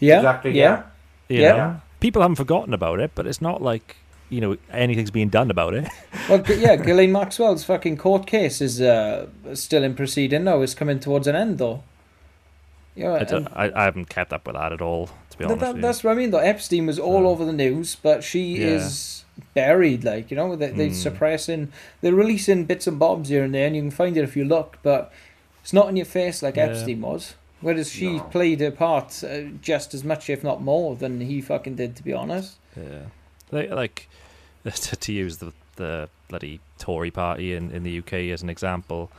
Yeah. 0.00 0.16
exactly. 0.18 0.52
Yeah. 0.52 0.82
You 1.28 1.40
Yeah. 1.42 1.56
know? 1.56 1.80
people 2.00 2.20
haven't 2.22 2.36
forgotten 2.36 2.72
about 2.74 2.98
it, 3.00 3.10
but 3.14 3.26
it's 3.26 3.40
not 3.42 3.60
like 3.62 3.96
you 4.30 4.40
know 4.40 4.56
anything's 4.72 5.10
being 5.10 5.28
done 5.28 5.50
about 5.50 5.74
it. 5.74 5.88
Well, 6.28 6.42
yeah, 6.48 6.76
Ghislaine 6.76 7.10
Maxwell's 7.10 7.64
fucking 7.64 7.96
court 7.96 8.24
case 8.26 8.60
is 8.60 8.80
uh, 8.80 9.26
still 9.54 9.82
in 9.82 9.94
proceeding 9.96 10.44
now. 10.44 10.62
It's 10.62 10.74
coming 10.74 11.00
towards 11.00 11.26
an 11.26 11.34
end, 11.34 11.58
though. 11.58 11.82
Yeah, 12.94 13.12
I, 13.12 13.18
and 13.18 13.28
don't- 13.28 13.48
I, 13.48 13.72
I 13.74 13.84
haven't 13.84 14.08
kept 14.08 14.32
up 14.32 14.46
with 14.46 14.54
that 14.54 14.72
at 14.72 14.80
all, 14.80 15.06
to 15.30 15.38
be 15.38 15.44
th- 15.44 15.50
honest. 15.58 15.60
that- 15.74 15.80
that's 15.82 16.04
what 16.04 16.12
I 16.12 16.14
mean, 16.14 16.30
though. 16.30 16.38
Epstein 16.38 16.86
was 16.86 16.98
all 17.00 17.22
So- 17.22 17.28
over 17.28 17.44
the 17.44 17.52
news, 17.52 17.96
but 17.96 18.22
she 18.22 18.58
Yeah. 18.58 18.66
is 18.76 19.24
buried. 19.54 20.04
Like 20.04 20.30
you 20.30 20.36
know, 20.36 20.54
they, 20.54 20.70
they're 20.70 20.88
Mm. 20.90 20.94
suppressing, 20.94 21.72
they're 22.00 22.14
releasing 22.14 22.64
bits 22.64 22.86
and 22.86 22.98
bobs 22.98 23.28
here 23.28 23.42
and 23.42 23.52
there, 23.54 23.66
and 23.66 23.74
you 23.74 23.82
can 23.82 23.90
find 23.90 24.16
it 24.16 24.22
if 24.24 24.36
you 24.36 24.44
look, 24.44 24.78
but 24.84 25.12
it's 25.62 25.72
not 25.72 25.88
in 25.88 25.96
your 25.96 26.06
face 26.06 26.42
like 26.42 26.56
Yeah. 26.56 26.66
Epstein 26.66 27.00
was. 27.00 27.34
Whereas 27.60 27.90
she 27.90 28.18
No. 28.18 28.22
played 28.24 28.60
her 28.60 28.70
part 28.70 29.24
uh, 29.24 29.42
just 29.60 29.94
as 29.94 30.04
much, 30.04 30.30
if 30.30 30.44
not 30.44 30.62
more, 30.62 30.94
than 30.94 31.20
he 31.22 31.40
fucking 31.40 31.74
did, 31.76 31.96
to 31.96 32.04
be 32.04 32.12
honest. 32.12 32.56
Yeah, 32.76 33.06
like, 33.50 33.70
like 33.70 34.08
to, 34.64 34.96
to 34.96 35.12
use 35.12 35.38
the 35.38 35.52
the 35.76 36.08
bloody 36.28 36.60
Tory 36.78 37.10
party 37.10 37.54
in, 37.54 37.70
in 37.70 37.82
the 37.82 37.98
UK 37.98 38.12
as 38.32 38.42
an 38.42 38.50
example, 38.50 39.10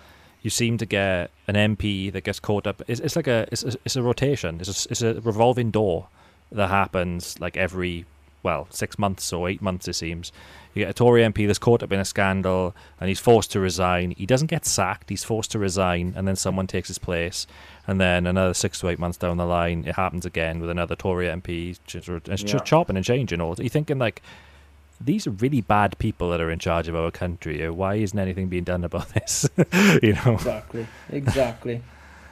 you 0.41 0.49
seem 0.49 0.77
to 0.77 0.85
get 0.85 1.31
an 1.47 1.55
MP 1.55 2.11
that 2.11 2.23
gets 2.23 2.39
caught 2.39 2.67
up. 2.67 2.81
It's, 2.87 2.99
it's 2.99 3.15
like 3.15 3.27
a 3.27 3.47
it's, 3.51 3.63
a 3.63 3.75
it's 3.85 3.95
a 3.95 4.03
rotation. 4.03 4.59
It's 4.59 4.85
a, 4.85 4.91
it's 4.91 5.01
a 5.01 5.19
revolving 5.21 5.71
door 5.71 6.07
that 6.51 6.67
happens 6.67 7.39
like 7.39 7.57
every 7.57 8.05
well 8.43 8.67
six 8.69 8.97
months 8.99 9.31
or 9.33 9.49
eight 9.49 9.61
months 9.61 9.87
it 9.87 9.93
seems. 9.93 10.31
You 10.73 10.83
get 10.85 10.89
a 10.91 10.93
Tory 10.93 11.21
MP 11.23 11.45
that's 11.47 11.59
caught 11.59 11.83
up 11.83 11.91
in 11.91 11.99
a 11.99 12.05
scandal 12.05 12.73
and 12.99 13.09
he's 13.09 13.19
forced 13.19 13.51
to 13.51 13.59
resign. 13.59 14.11
He 14.11 14.25
doesn't 14.25 14.47
get 14.47 14.65
sacked. 14.65 15.09
He's 15.09 15.23
forced 15.23 15.51
to 15.51 15.59
resign, 15.59 16.13
and 16.15 16.25
then 16.25 16.37
someone 16.37 16.65
takes 16.65 16.87
his 16.87 16.97
place. 16.97 17.45
And 17.87 17.99
then 17.99 18.25
another 18.25 18.53
six 18.53 18.79
to 18.79 18.87
eight 18.87 18.97
months 18.99 19.17
down 19.17 19.35
the 19.35 19.45
line, 19.45 19.83
it 19.85 19.95
happens 19.95 20.25
again 20.25 20.61
with 20.61 20.69
another 20.69 20.95
Tory 20.95 21.27
MP. 21.27 21.77
Just, 21.85 22.07
it's 22.07 22.43
Yeah. 22.43 22.47
just 22.53 22.63
chopping 22.65 22.95
and 22.95 23.03
changing 23.03 23.41
all. 23.41 23.53
You're 23.57 23.67
thinking 23.67 23.99
like, 23.99 24.21
these 25.01 25.27
are 25.27 25.31
really 25.31 25.59
bad 25.61 25.97
people 25.97 26.29
that 26.29 26.39
are 26.39 26.49
in 26.51 26.59
charge 26.59 26.87
of 26.87 26.95
our 26.95 27.11
country. 27.11 27.69
Why 27.69 27.95
isn't 27.95 28.17
anything 28.17 28.47
being 28.47 28.63
done 28.63 28.85
about 28.85 29.09
this? 29.13 29.49
you 30.01 30.13
know. 30.13 30.33
Exactly. 30.35 30.87
Exactly. 31.09 31.81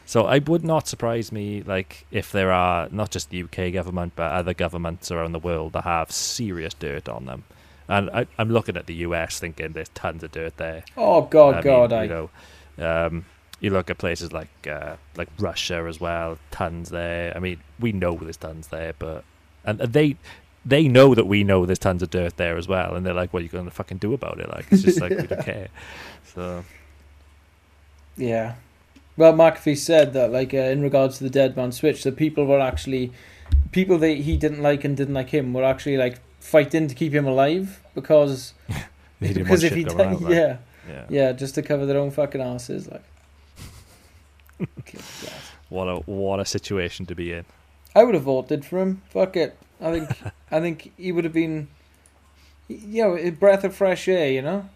So 0.10 0.26
I 0.26 0.40
would 0.40 0.64
not 0.64 0.88
surprise 0.88 1.32
me, 1.32 1.62
like 1.62 2.08
if 2.10 2.32
there 2.32 2.52
are 2.52 2.90
not 2.90 3.12
just 3.12 3.30
the 3.30 3.44
UK 3.44 3.72
government 3.72 4.14
but 4.16 4.32
other 4.32 4.56
governments 4.56 5.12
around 5.12 5.34
the 5.34 5.40
world 5.40 5.74
that 5.74 5.84
have 5.84 6.10
serious 6.12 6.74
dirt 6.74 7.08
on 7.08 7.26
them. 7.26 7.44
And 7.88 8.10
I, 8.10 8.26
I'm 8.40 8.50
looking 8.50 8.76
at 8.76 8.88
the 8.88 8.96
US, 9.06 9.40
thinking 9.40 9.74
there's 9.74 9.90
tons 9.90 10.24
of 10.24 10.32
dirt 10.32 10.58
there. 10.58 10.84
Oh 10.98 11.22
God, 11.22 11.54
I 11.54 11.58
mean, 11.58 11.64
God, 11.64 11.94
I. 11.94 12.04
you 12.06 12.10
know, 12.10 12.30
um, 12.80 13.26
you 13.60 13.70
look 13.70 13.92
at 13.92 14.00
places 14.00 14.34
like 14.34 14.50
uh, 14.68 14.96
like 15.16 15.30
Russia 15.38 15.86
as 15.88 16.00
well, 16.00 16.40
tons 16.50 16.90
there. 16.90 17.32
I 17.36 17.40
mean, 17.40 17.60
we 17.80 17.92
know 17.92 18.18
there's 18.18 18.38
tons 18.38 18.70
there, 18.70 18.94
but 18.98 19.24
and 19.64 19.78
they 19.78 20.16
they 20.66 20.88
know 20.88 21.14
that 21.14 21.28
we 21.28 21.44
know 21.44 21.68
there's 21.68 21.78
tons 21.78 22.02
of 22.02 22.10
dirt 22.10 22.36
there 22.38 22.58
as 22.58 22.68
well, 22.68 22.96
and 22.96 23.06
they're 23.06 23.14
like, 23.14 23.32
"What 23.32 23.42
are 23.42 23.44
you 23.44 23.50
going 23.50 23.66
to 23.66 23.72
fucking 23.72 24.00
do 24.00 24.16
about 24.16 24.40
it?" 24.40 24.50
Like 24.50 24.66
it's 24.72 24.82
just 24.82 25.02
like 25.02 25.12
we 25.12 25.28
don't 25.28 25.46
care. 25.46 25.68
So 26.34 26.66
Yeah. 28.18 28.56
Well, 29.20 29.34
McAfee 29.34 29.78
said 29.78 30.14
that, 30.14 30.32
like, 30.32 30.54
uh, 30.54 30.58
in 30.58 30.82
regards 30.82 31.18
to 31.18 31.26
the 31.26 31.30
Dead 31.30 31.58
Man 31.58 31.74
Switch, 31.74 32.04
that 32.04 32.16
people 32.16 32.46
were 32.46 32.62
actually, 32.62 33.12
people 33.74 33.98
that 33.98 34.20
he 34.20 34.38
didn't 34.38 34.62
like 34.62 34.86
and 34.86 34.96
didn't 34.96 35.14
like 35.14 35.32
him 35.32 35.52
were 35.52 35.66
actually 35.66 35.98
like 35.98 36.22
fighting 36.40 36.88
to 36.88 36.96
keep 36.96 37.12
him 37.12 37.28
alive 37.28 37.84
because 37.94 38.54
because 39.20 39.66
if 39.66 39.76
he 39.76 39.84
going 39.84 39.98
died, 39.98 40.08
around, 40.08 40.22
like, 40.22 40.34
yeah, 40.34 40.58
yeah, 40.88 41.06
yeah, 41.10 41.32
just 41.34 41.54
to 41.56 41.62
cover 41.62 41.86
their 41.86 41.98
own 41.98 42.12
fucking 42.12 42.40
asses, 42.40 42.90
like. 42.90 43.04
What 45.68 45.86
a 45.88 45.98
what 45.98 46.40
a 46.40 46.46
situation 46.46 47.06
to 47.06 47.14
be 47.14 47.32
in. 47.32 47.46
I 47.96 48.04
would 48.04 48.16
have 48.16 48.24
voted 48.24 48.66
for 48.66 48.80
him. 48.80 49.04
Fuck 49.10 49.36
it. 49.36 49.56
I 49.80 49.92
think 49.92 50.10
I 50.50 50.60
think 50.60 50.94
he 50.98 51.12
would 51.12 51.26
have 51.26 51.34
been, 51.34 51.68
you 52.68 53.04
know, 53.04 53.16
a 53.16 53.30
breath 53.30 53.64
of 53.64 53.76
fresh 53.76 54.08
air. 54.08 54.32
You 54.32 54.42
know. 54.42 54.70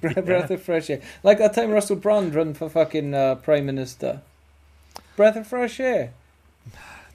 Breath, 0.00 0.50
of 0.50 0.62
fresh 0.62 0.90
air. 0.90 1.00
Like 1.22 1.38
that 1.38 1.54
time 1.54 1.70
Russell 1.70 1.96
Brand 1.96 2.34
run 2.34 2.54
for 2.54 2.68
fucking 2.68 3.14
uh, 3.14 3.34
prime 3.36 3.66
minister. 3.66 4.22
Breath 5.16 5.36
of 5.36 5.46
fresh 5.46 5.80
air. 5.80 6.12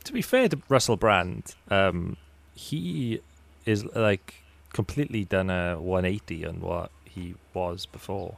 to 0.04 0.14
be 0.14 0.22
fair 0.22 0.48
to 0.50 0.58
Russell 0.70 0.98
Brand, 0.98 1.56
um, 1.70 2.18
he 2.54 3.22
is 3.66 3.84
like 3.96 4.36
completely 4.74 5.24
done 5.26 5.50
a 5.50 5.80
180 5.80 6.46
on 6.46 6.62
what 6.62 6.92
he 7.06 7.36
was 7.54 7.86
before. 7.86 8.38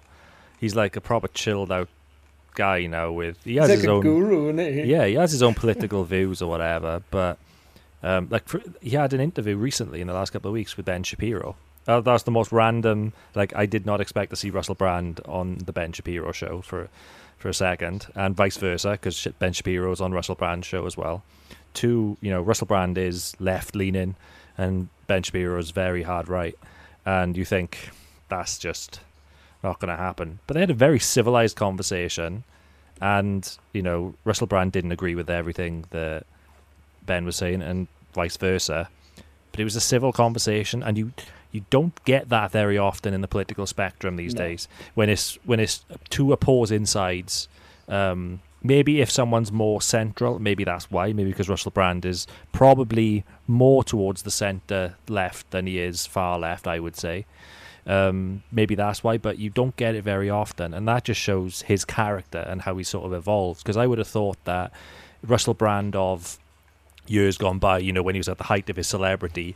He's 0.59 0.75
like 0.75 0.95
a 0.95 1.01
proper 1.01 1.27
chilled 1.27 1.71
out 1.71 1.89
guy 2.55 2.85
now. 2.87 3.11
With 3.11 3.43
he 3.43 3.55
has 3.57 3.69
He's 3.69 3.77
like 3.77 3.79
his 3.79 3.85
a 3.85 3.91
own 3.91 4.01
guru, 4.01 4.49
isn't 4.53 4.73
he? 4.73 4.83
yeah, 4.91 5.05
he 5.05 5.15
has 5.15 5.31
his 5.31 5.43
own 5.43 5.53
political 5.63 6.03
views 6.03 6.41
or 6.41 6.49
whatever. 6.49 7.03
But 7.11 7.37
um, 8.03 8.27
like 8.29 8.47
for, 8.47 8.61
he 8.81 8.91
had 8.91 9.13
an 9.13 9.19
interview 9.19 9.55
recently 9.57 10.01
in 10.01 10.07
the 10.07 10.13
last 10.13 10.31
couple 10.31 10.49
of 10.49 10.53
weeks 10.53 10.77
with 10.77 10.85
Ben 10.85 11.03
Shapiro. 11.03 11.55
Uh, 11.87 12.01
that's 12.01 12.23
the 12.23 12.31
most 12.31 12.51
random. 12.51 13.13
Like 13.33 13.55
I 13.55 13.65
did 13.65 13.85
not 13.85 14.01
expect 14.01 14.31
to 14.31 14.35
see 14.35 14.49
Russell 14.49 14.75
Brand 14.75 15.21
on 15.25 15.59
the 15.59 15.71
Ben 15.71 15.93
Shapiro 15.93 16.31
show 16.31 16.61
for 16.61 16.89
for 17.37 17.49
a 17.49 17.53
second, 17.53 18.07
and 18.15 18.35
vice 18.35 18.57
versa 18.57 18.91
because 18.91 19.27
Ben 19.39 19.53
Shapiro 19.53 19.91
is 19.91 20.01
on 20.01 20.11
Russell 20.11 20.35
Brand's 20.35 20.67
show 20.67 20.85
as 20.85 20.97
well. 20.97 21.23
Two, 21.73 22.17
you 22.19 22.31
know, 22.31 22.41
Russell 22.41 22.67
Brand 22.67 22.97
is 22.97 23.35
left 23.39 23.75
leaning, 23.75 24.15
and 24.57 24.89
Ben 25.05 25.23
Shapiro 25.23 25.57
is 25.59 25.71
very 25.71 26.03
hard 26.03 26.27
right, 26.27 26.57
and 27.05 27.37
you 27.37 27.45
think 27.45 27.91
that's 28.27 28.57
just 28.57 28.99
not 29.63 29.79
going 29.79 29.89
to 29.89 29.97
happen. 29.97 30.39
But 30.47 30.55
they 30.55 30.59
had 30.59 30.71
a 30.71 30.75
very 30.75 30.99
civilized 30.99 31.55
conversation, 31.55 32.43
and 32.99 33.57
you 33.71 33.81
know, 33.81 34.15
Russell 34.25 34.47
Brand 34.47 34.71
didn't 34.71 34.91
agree 34.91 35.15
with 35.15 35.29
everything 35.29 35.85
that 35.91 36.25
Ben 37.05 37.23
was 37.23 37.35
saying, 37.35 37.61
and 37.61 37.87
vice 38.13 38.35
versa. 38.37 38.89
But 39.51 39.61
it 39.61 39.63
was 39.63 39.75
a 39.75 39.81
civil 39.81 40.11
conversation, 40.11 40.83
and 40.83 40.97
you 40.97 41.13
you 41.57 41.65
don't 41.69 42.03
get 42.05 42.29
that 42.29 42.51
very 42.51 42.77
often 42.77 43.13
in 43.13 43.21
the 43.21 43.27
political 43.27 43.65
spectrum 43.65 44.15
these 44.15 44.33
No. 44.35 44.41
days. 44.45 44.67
When 44.95 45.09
it's 45.09 45.37
when 45.45 45.59
it's 45.59 45.85
two 46.09 46.31
opposing 46.31 46.85
sides. 46.85 47.47
Um, 47.89 48.41
maybe 48.63 49.01
if 49.01 49.09
someone's 49.09 49.51
more 49.51 49.81
central, 49.81 50.39
maybe 50.39 50.63
that's 50.63 50.91
why. 50.91 51.13
Maybe 51.13 51.29
because 51.31 51.49
Russell 51.49 51.71
Brand 51.71 52.05
is 52.05 52.27
probably 52.51 53.23
more 53.47 53.83
towards 53.83 54.23
the 54.23 54.31
centre 54.31 54.95
left 55.07 55.51
than 55.51 55.67
he 55.67 55.79
is 55.79 56.05
far 56.05 56.37
left. 56.39 56.67
I 56.67 56.79
would 56.79 56.95
say. 56.95 57.25
Um, 57.85 58.43
maybe 58.51 58.75
that's 58.75 59.01
why, 59.05 59.17
but 59.17 59.39
you 59.39 59.49
don't 59.49 59.75
get 59.77 59.95
it 59.95 60.03
very 60.03 60.29
often, 60.29 60.73
and 60.73 60.85
that 60.89 61.05
just 61.05 61.21
shows 61.21 61.61
his 61.63 61.85
character 61.85 62.39
and 62.39 62.63
how 62.63 62.75
he 62.75 62.83
sort 62.83 63.05
of 63.05 63.13
evolves. 63.13 63.63
Because 63.63 63.77
I 63.77 63.87
would 63.87 63.97
have 63.97 64.09
thought 64.09 64.37
that 64.43 64.73
Russell 65.23 65.53
Brand 65.53 65.95
of 65.95 66.37
years 67.07 67.37
gone 67.37 67.59
by, 67.59 67.77
you 67.79 67.93
know, 67.93 68.03
when 68.03 68.15
he 68.15 68.19
was 68.19 68.27
at 68.27 68.37
the 68.39 68.43
height 68.43 68.69
of 68.69 68.75
his 68.75 68.87
celebrity, 68.87 69.55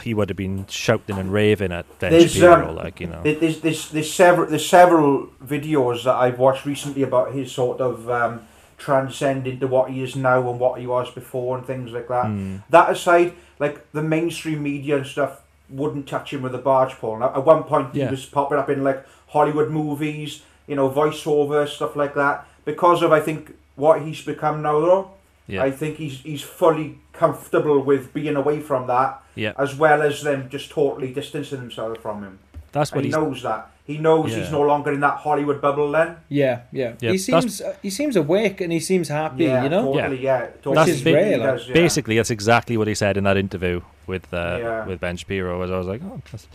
he 0.00 0.14
would 0.14 0.28
have 0.28 0.36
been 0.36 0.66
shouting 0.68 1.18
and 1.18 1.32
raving 1.32 1.72
at 1.72 1.86
Ben 1.98 2.12
There's, 2.12 2.32
Shapiro, 2.32 2.70
um, 2.70 2.76
like 2.76 3.00
you 3.00 3.06
know. 3.06 3.22
There's, 3.22 3.60
there's, 3.60 3.90
there's 3.90 4.12
several 4.12 4.48
there's 4.48 4.68
several 4.68 5.28
videos 5.44 6.04
that 6.04 6.14
I've 6.14 6.38
watched 6.38 6.66
recently 6.66 7.02
about 7.02 7.32
his 7.32 7.52
sort 7.52 7.80
of 7.80 8.08
um, 8.10 8.46
transcend 8.78 9.46
into 9.46 9.66
what 9.66 9.90
he 9.90 10.02
is 10.02 10.16
now 10.16 10.50
and 10.50 10.58
what 10.58 10.80
he 10.80 10.86
was 10.86 11.10
before 11.10 11.56
and 11.56 11.66
things 11.66 11.92
like 11.92 12.08
that. 12.08 12.26
Mm. 12.26 12.62
That 12.70 12.90
aside, 12.90 13.34
like 13.58 13.90
the 13.92 14.02
mainstream 14.02 14.62
media 14.62 14.96
and 14.96 15.06
stuff 15.06 15.40
wouldn't 15.70 16.06
touch 16.06 16.32
him 16.32 16.42
with 16.42 16.54
a 16.54 16.58
barge 16.58 16.94
pole. 16.94 17.18
Now, 17.18 17.32
at 17.34 17.44
one 17.44 17.62
point, 17.64 17.94
Yeah. 17.94 18.06
he 18.06 18.10
was 18.10 18.26
popping 18.26 18.58
up 18.58 18.68
in 18.68 18.82
like 18.84 19.06
Hollywood 19.28 19.70
movies, 19.70 20.42
you 20.66 20.76
know, 20.76 20.90
voiceover 20.90 21.68
stuff 21.68 21.96
like 21.96 22.14
that. 22.14 22.46
Because 22.64 23.02
of 23.02 23.12
I 23.12 23.20
think 23.20 23.54
what 23.76 24.02
he's 24.02 24.22
become 24.22 24.62
now, 24.62 24.80
though, 24.80 25.10
Yeah, 25.46 25.62
I 25.64 25.70
think 25.70 25.96
he's 25.96 26.20
he's 26.20 26.42
fully 26.42 26.98
comfortable 27.12 27.80
with 27.80 28.12
being 28.12 28.36
away 28.36 28.60
from 28.60 28.86
that, 28.88 29.21
yeah, 29.34 29.52
as 29.58 29.74
well 29.76 30.02
as 30.02 30.22
them 30.22 30.48
just 30.48 30.70
totally 30.70 31.12
distancing 31.12 31.60
themselves 31.60 31.98
from 32.00 32.22
him. 32.22 32.38
that's 32.72 32.90
And 32.90 32.96
what 32.98 33.04
he 33.04 33.08
he's. 33.08 33.16
knows 33.16 33.42
that. 33.42 33.68
He 33.84 33.98
knows 33.98 34.30
Yeah. 34.30 34.38
he's 34.38 34.52
no 34.52 34.60
longer 34.62 34.92
in 34.92 35.00
that 35.00 35.16
Hollywood 35.18 35.60
bubble 35.60 35.90
then. 35.90 36.16
Yeah, 36.28 36.60
yeah. 36.72 36.92
Yeah, 37.00 37.10
he 37.12 37.18
seems 37.18 37.60
uh, 37.60 37.74
he 37.82 37.90
seems 37.90 38.14
awake 38.16 38.60
and 38.60 38.72
he 38.72 38.78
seems 38.80 39.08
happy. 39.08 39.44
yeah, 39.44 39.64
you 39.64 39.68
know. 39.68 39.92
totally. 39.92 40.20
Yeah, 40.22 40.46
totally. 40.62 40.74
That's 40.76 40.98
He 40.98 41.04
big- 41.04 41.14
really 41.14 41.30
rare, 41.30 41.38
like, 41.38 41.56
does, 41.58 41.68
yeah. 41.68 41.74
Basically, 41.74 42.16
that's 42.16 42.30
exactly 42.30 42.76
what 42.76 42.86
he 42.88 42.94
said 42.94 43.16
in 43.16 43.24
that 43.24 43.36
interview 43.36 43.80
with 44.06 44.32
uh, 44.32 44.58
Yeah. 44.60 44.86
with 44.86 45.00
Ben 45.00 45.16
Shapiro. 45.16 45.58
Was 45.58 45.70
I 45.70 45.78
was 45.78 45.86
like, 45.88 46.00
oh, 46.04 46.20
that's 46.30 46.46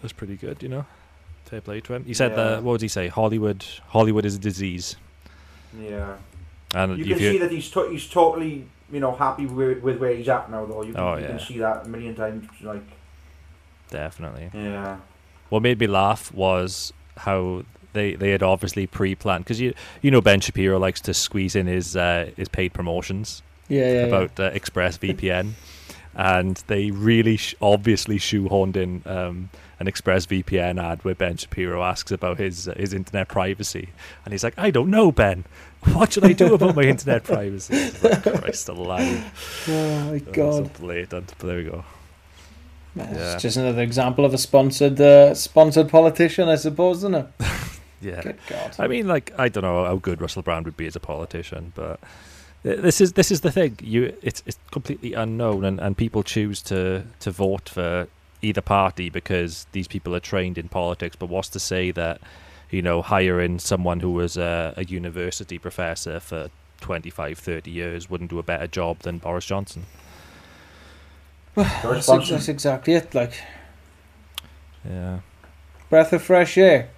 that's 0.00 0.12
pretty 0.12 0.36
good, 0.36 0.62
you 0.62 0.68
know. 0.68 0.84
Fair 1.46 1.60
play 1.60 1.80
to 1.80 1.94
him. 1.94 2.04
He 2.04 2.14
said 2.14 2.30
Yeah. 2.30 2.36
that. 2.44 2.62
What 2.62 2.74
did 2.78 2.82
he 2.82 2.88
say? 2.88 3.08
Hollywood, 3.08 3.64
Hollywood 3.88 4.24
is 4.24 4.36
a 4.36 4.38
disease, 4.38 4.96
Yeah, 5.78 6.14
and 6.74 6.96
you 6.98 7.04
can 7.04 7.18
see 7.18 7.38
that 7.38 7.50
he's 7.50 7.68
to- 7.70 7.88
he's 7.90 8.08
totally 8.08 8.66
you 8.92 9.00
know 9.00 9.12
happy 9.12 9.46
with, 9.46 9.82
with 9.82 9.98
where 9.98 10.14
he's 10.14 10.28
at 10.28 10.50
now 10.50 10.64
though. 10.66 10.82
You 10.82 10.92
can, 10.92 11.00
Oh, 11.02 11.16
you 11.16 11.26
can 11.26 11.40
see 11.40 11.58
that 11.58 11.86
a 11.86 11.88
million 11.88 12.14
times. 12.14 12.46
Like 12.62 12.84
definitely. 13.90 14.50
yeah, 14.54 14.98
What 15.48 15.62
made 15.62 15.78
me 15.80 15.86
laugh 15.86 16.32
was 16.32 16.92
how 17.18 17.64
they 17.92 18.14
they 18.14 18.30
had 18.30 18.42
obviously 18.42 18.86
pre-planned 18.86 19.44
because 19.44 19.60
you 19.60 19.74
you 20.00 20.10
know 20.10 20.20
Ben 20.20 20.40
Shapiro 20.40 20.78
likes 20.78 21.00
to 21.02 21.14
squeeze 21.14 21.54
in 21.56 21.66
his 21.66 21.96
uh, 21.96 22.30
his 22.36 22.48
paid 22.48 22.72
promotions 22.72 23.42
Yeah, 23.68 23.80
yeah. 23.80 23.92
yeah. 23.92 24.00
about 24.06 24.40
uh, 24.40 24.50
ExpressVPN, 24.52 25.52
and 26.14 26.56
they 26.68 26.90
really 26.90 27.36
sh- 27.36 27.54
obviously 27.60 28.18
shoehorned 28.18 28.76
in 28.76 29.02
um, 29.06 29.50
an 29.78 29.86
ExpressVPN 29.88 30.82
ad 30.82 31.04
where 31.04 31.14
Ben 31.14 31.36
Shapiro 31.36 31.82
asks 31.82 32.10
about 32.12 32.38
his 32.38 32.68
uh, 32.68 32.74
his 32.76 32.94
internet 32.94 33.28
privacy, 33.28 33.90
and 34.24 34.32
he's 34.32 34.44
like, 34.44 34.54
"I 34.58 34.70
don't 34.70 34.90
know, 34.90 35.12
Ben. 35.12 35.44
What 35.94 36.12
should 36.12 36.24
I 36.24 36.32
do 36.32 36.54
about 36.54 36.76
my 36.76 36.82
internet 36.82 37.24
privacy?" 37.24 37.74
It's 37.76 38.02
like, 38.02 38.22
Christ 38.22 38.68
alive! 38.68 39.64
Oh 39.68 40.10
my 40.10 40.18
god. 40.18 40.72
blatant. 40.74 41.34
But 41.38 41.46
there 41.46 41.56
we 41.56 41.64
go. 41.64 41.84
Man, 42.94 43.14
Yeah. 43.14 43.34
It's 43.34 43.42
just 43.42 43.56
another 43.56 43.82
example 43.82 44.24
of 44.24 44.34
a 44.34 44.38
sponsored 44.38 45.00
uh, 45.00 45.34
sponsored 45.34 45.88
politician, 45.88 46.48
I 46.48 46.56
suppose, 46.56 46.98
isn't 46.98 47.14
it? 47.14 47.26
Yeah. 48.02 48.20
Good 48.20 48.38
God. 48.48 48.74
I 48.80 48.88
mean, 48.88 49.06
like, 49.06 49.32
I 49.38 49.48
don't 49.48 49.62
know 49.62 49.84
how 49.84 49.94
good 49.94 50.20
Russell 50.20 50.42
Brand 50.42 50.64
would 50.64 50.76
be 50.76 50.88
as 50.88 50.96
a 50.96 51.00
politician, 51.00 51.72
but 51.76 52.00
this 52.64 53.00
is 53.00 53.12
this 53.12 53.30
is 53.30 53.42
the 53.42 53.52
thing. 53.52 53.78
You, 53.80 54.16
it's 54.22 54.42
it's 54.44 54.58
completely 54.72 55.14
unknown, 55.14 55.64
and, 55.64 55.78
and 55.80 55.96
people 55.96 56.24
choose 56.24 56.62
to 56.62 57.04
to 57.20 57.30
vote 57.30 57.68
for 57.68 58.08
either 58.42 58.60
party 58.60 59.08
because 59.08 59.66
these 59.70 59.86
people 59.86 60.16
are 60.16 60.20
trained 60.20 60.58
in 60.58 60.68
politics. 60.68 61.14
But 61.14 61.28
what's 61.28 61.48
to 61.50 61.60
say 61.60 61.92
that 61.92 62.20
you 62.72 62.82
know 62.82 63.02
hiring 63.02 63.58
someone 63.60 64.00
who 64.00 64.10
was 64.10 64.36
a, 64.36 64.74
a 64.76 64.84
university 64.84 65.58
professor 65.58 66.18
for 66.18 66.48
25, 66.80 67.38
30 67.38 67.70
years 67.70 68.10
wouldn't 68.10 68.30
do 68.30 68.38
a 68.40 68.42
better 68.42 68.66
job 68.66 68.98
than 69.00 69.18
Boris 69.18 69.46
Johnson? 69.46 69.86
George 71.54 71.68
That's, 71.82 72.08
ex- 72.08 72.28
that's 72.30 72.48
exactly 72.48 72.94
it. 72.94 73.14
Like 73.14 73.34
Yeah. 74.88 75.20
breath 75.90 76.12
of 76.12 76.22
fresh 76.22 76.56
air. 76.58 76.88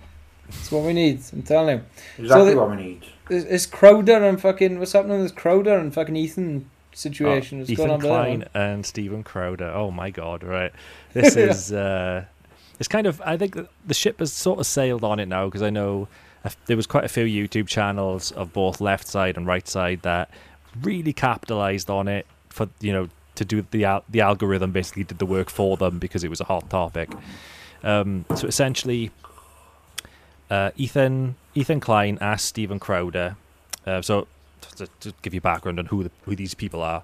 That's 0.49 0.71
what 0.71 0.85
we 0.85 0.93
need. 0.93 1.21
I'm 1.33 1.43
telling 1.43 1.79
you. 1.79 1.85
Exactly 2.25 2.55
the- 2.55 2.61
what 2.61 2.71
we 2.71 2.77
need. 2.77 3.05
Is, 3.31 3.45
is 3.47 3.67
Crowder 3.67 4.23
and 4.23 4.41
fucking 4.41 4.79
what's 4.79 4.93
happening 4.93 5.23
with 5.23 5.35
Crowder 5.35 5.79
and 5.79 5.93
fucking 5.93 6.15
Ethan 6.15 6.69
situation? 6.93 7.59
Oh, 7.59 7.61
What's 7.63 7.71
going 7.75 7.89
Ethan 7.89 7.91
on 7.91 7.97
with 7.97 8.03
that 8.03 8.09
Klein 8.09 8.39
one? 8.41 8.49
and 8.55 8.87
Steven 8.87 9.23
Crowder. 9.25 9.73
Oh 9.75 9.91
my 9.91 10.11
god! 10.11 10.45
Right, 10.45 10.73
this 11.15 11.35
is 11.49 11.73
uh, 11.73 12.27
it's 12.85 12.89
kind 12.89 13.07
of. 13.07 13.23
I 13.25 13.39
think 13.39 13.57
the 13.87 13.95
ship 13.95 14.19
has 14.19 14.31
sort 14.31 14.61
of 14.61 14.67
sailed 14.67 15.05
on 15.05 15.19
it 15.19 15.25
now 15.25 15.47
because 15.47 15.63
I 15.63 15.71
know 15.71 16.07
there 16.67 16.77
was 16.77 16.87
quite 16.87 17.05
a 17.05 17.09
few 17.09 17.25
YouTube 17.25 17.67
channels 17.67 18.31
of 18.33 18.53
both 18.53 18.79
left 18.79 19.09
side 19.09 19.39
and 19.39 19.47
right 19.47 19.67
side 19.67 20.03
that 20.03 20.29
really 20.83 21.15
capitalized 21.15 21.89
on 21.89 22.09
it 22.09 22.27
for 22.51 22.69
you 22.81 22.93
know 22.93 23.09
to 23.37 23.45
do 23.47 23.65
the 23.71 23.87
al- 23.87 24.05
the 24.11 24.21
algorithm 24.21 24.71
basically 24.71 25.03
did 25.03 25.19
the 25.19 25.25
work 25.25 25.49
for 25.49 25.79
them 25.79 25.99
because 25.99 26.25
it 26.25 26.29
was 26.29 26.43
a 26.43 26.45
hot 26.45 26.69
topic. 26.69 27.11
Um, 27.83 28.27
so 28.37 28.47
essentially, 28.47 29.11
uh, 30.51 30.71
Ethan 30.77 31.37
Ethan 31.55 31.81
Klein 31.81 32.19
asked 32.21 32.45
Steven 32.45 32.79
Crowder. 32.79 33.37
Uh, 33.87 34.03
so 34.03 34.27
to, 34.77 34.87
to 35.01 35.15
give 35.23 35.33
you 35.33 35.41
background 35.41 35.79
on 35.79 35.87
who 35.87 36.03
the, 36.05 36.11
who 36.27 36.37
these 36.37 36.53
people 36.53 36.83
are, 36.83 37.03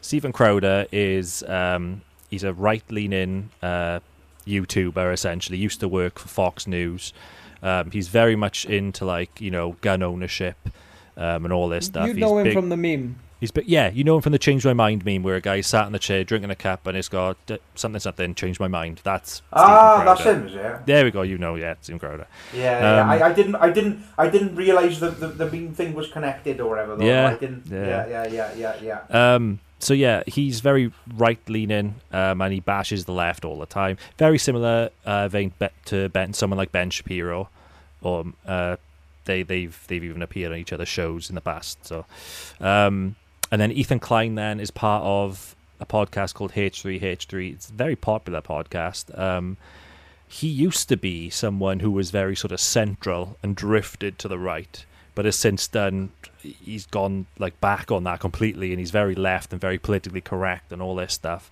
Steven 0.00 0.32
Crowder 0.32 0.86
is 0.90 1.42
um, 1.42 2.00
he's 2.30 2.44
a 2.44 2.54
right 2.54 2.82
leaning 2.90 3.50
uh, 3.62 4.00
YouTuber 4.48 5.12
essentially. 5.12 5.58
Used 5.58 5.80
to 5.80 5.88
work 5.88 6.18
for 6.18 6.28
Fox 6.28 6.66
News. 6.66 7.12
Um, 7.62 7.90
he's 7.90 8.08
very 8.08 8.36
much 8.36 8.64
into 8.66 9.04
like 9.04 9.40
you 9.40 9.50
know 9.50 9.72
gun 9.80 10.02
ownership 10.02 10.56
um, 11.16 11.44
and 11.44 11.52
all 11.52 11.68
this 11.68 11.86
stuff. 11.86 12.06
You 12.06 12.14
he's 12.14 12.20
know 12.20 12.38
him 12.38 12.44
big- 12.44 12.54
from 12.54 12.68
the 12.68 12.76
meme. 12.76 13.16
He's 13.40 13.52
big, 13.52 13.68
yeah, 13.68 13.88
you 13.88 14.02
know 14.02 14.16
him 14.16 14.22
from 14.22 14.32
the 14.32 14.38
Change 14.40 14.64
My 14.66 14.72
Mind 14.72 15.04
meme, 15.04 15.22
where 15.22 15.36
a 15.36 15.40
guy 15.40 15.60
sat 15.60 15.86
in 15.86 15.92
the 15.92 16.00
chair 16.00 16.24
drinking 16.24 16.50
a 16.50 16.56
cup 16.56 16.88
and 16.88 16.96
it's 16.96 17.08
got 17.08 17.36
uh, 17.48 17.58
something 17.76 18.00
something 18.00 18.34
changed 18.34 18.58
my 18.58 18.66
mind. 18.66 19.00
That's 19.04 19.42
Ah, 19.52 20.02
that's 20.04 20.22
him, 20.22 20.48
is 20.48 20.56
it? 20.56 20.86
There 20.86 21.04
we 21.04 21.12
go. 21.12 21.22
You 21.22 21.38
know, 21.38 21.54
yeah, 21.54 21.74
Steven 21.80 22.00
Crowder. 22.00 22.26
Yeah, 22.52 22.80
yeah. 22.80 23.02
Um, 23.02 23.10
I, 23.10 23.22
I 23.26 23.32
didn't, 23.32 23.54
I 23.54 23.70
didn't, 23.70 24.04
I 24.18 24.28
didn't 24.28 24.56
realize 24.56 24.98
that 24.98 25.20
the, 25.20 25.28
the 25.28 25.48
meme 25.48 25.72
thing 25.72 25.94
was 25.94 26.08
connected 26.10 26.60
or 26.60 26.68
whatever. 26.68 26.96
Though. 26.96 27.04
Yeah, 27.04 27.28
I 27.28 27.34
didn't. 27.36 27.66
yeah. 27.68 28.08
Yeah, 28.08 28.26
yeah, 28.26 28.52
yeah, 28.56 28.74
yeah, 28.82 29.02
yeah. 29.10 29.34
Um, 29.34 29.60
so 29.78 29.94
yeah, 29.94 30.22
he's 30.26 30.60
very 30.60 30.92
right 31.16 31.40
leaning, 31.48 31.96
um, 32.12 32.40
and 32.40 32.52
he 32.52 32.60
bashes 32.60 33.04
the 33.04 33.12
left 33.12 33.44
all 33.44 33.58
the 33.58 33.66
time. 33.66 33.96
Very 34.16 34.38
similar 34.38 34.90
uh, 35.04 35.28
vein 35.28 35.52
to 35.86 36.08
Ben, 36.08 36.32
someone 36.32 36.58
like 36.58 36.72
Ben 36.72 36.90
Shapiro, 36.90 37.48
or 38.02 38.24
uh, 38.46 38.76
they 39.24 39.42
they've 39.42 39.78
they've 39.86 40.02
even 40.02 40.22
appeared 40.22 40.52
on 40.52 40.58
each 40.58 40.72
other's 40.72 40.88
shows 40.88 41.28
in 41.28 41.36
the 41.36 41.40
past. 41.40 41.86
So, 41.86 42.06
um, 42.60 43.16
and 43.52 43.60
then 43.60 43.70
Ethan 43.70 44.00
Klein 44.00 44.34
then 44.34 44.58
is 44.58 44.70
part 44.70 45.04
of 45.04 45.54
a 45.80 45.86
podcast 45.86 46.34
called 46.34 46.52
H3H3. 46.52 47.54
It's 47.54 47.70
a 47.70 47.72
very 47.72 47.94
popular 47.94 48.40
podcast. 48.40 49.16
Um, 49.16 49.56
he 50.26 50.48
used 50.48 50.88
to 50.90 50.96
be 50.96 51.30
someone 51.30 51.80
who 51.80 51.90
was 51.90 52.10
very 52.10 52.36
sort 52.36 52.52
of 52.52 52.60
central 52.60 53.38
and 53.42 53.56
drifted 53.56 54.18
to 54.18 54.28
the 54.28 54.38
right, 54.38 54.84
but 55.18 55.24
has 55.24 55.34
since 55.34 55.66
then 55.66 56.12
He's 56.40 56.86
gone 56.86 57.26
like 57.40 57.60
back 57.60 57.90
on 57.90 58.04
that 58.04 58.20
completely, 58.20 58.70
and 58.70 58.78
he's 58.78 58.92
very 58.92 59.16
left 59.16 59.50
and 59.52 59.60
very 59.60 59.76
politically 59.76 60.20
correct 60.20 60.70
and 60.70 60.80
all 60.80 60.94
this 60.94 61.12
stuff. 61.12 61.50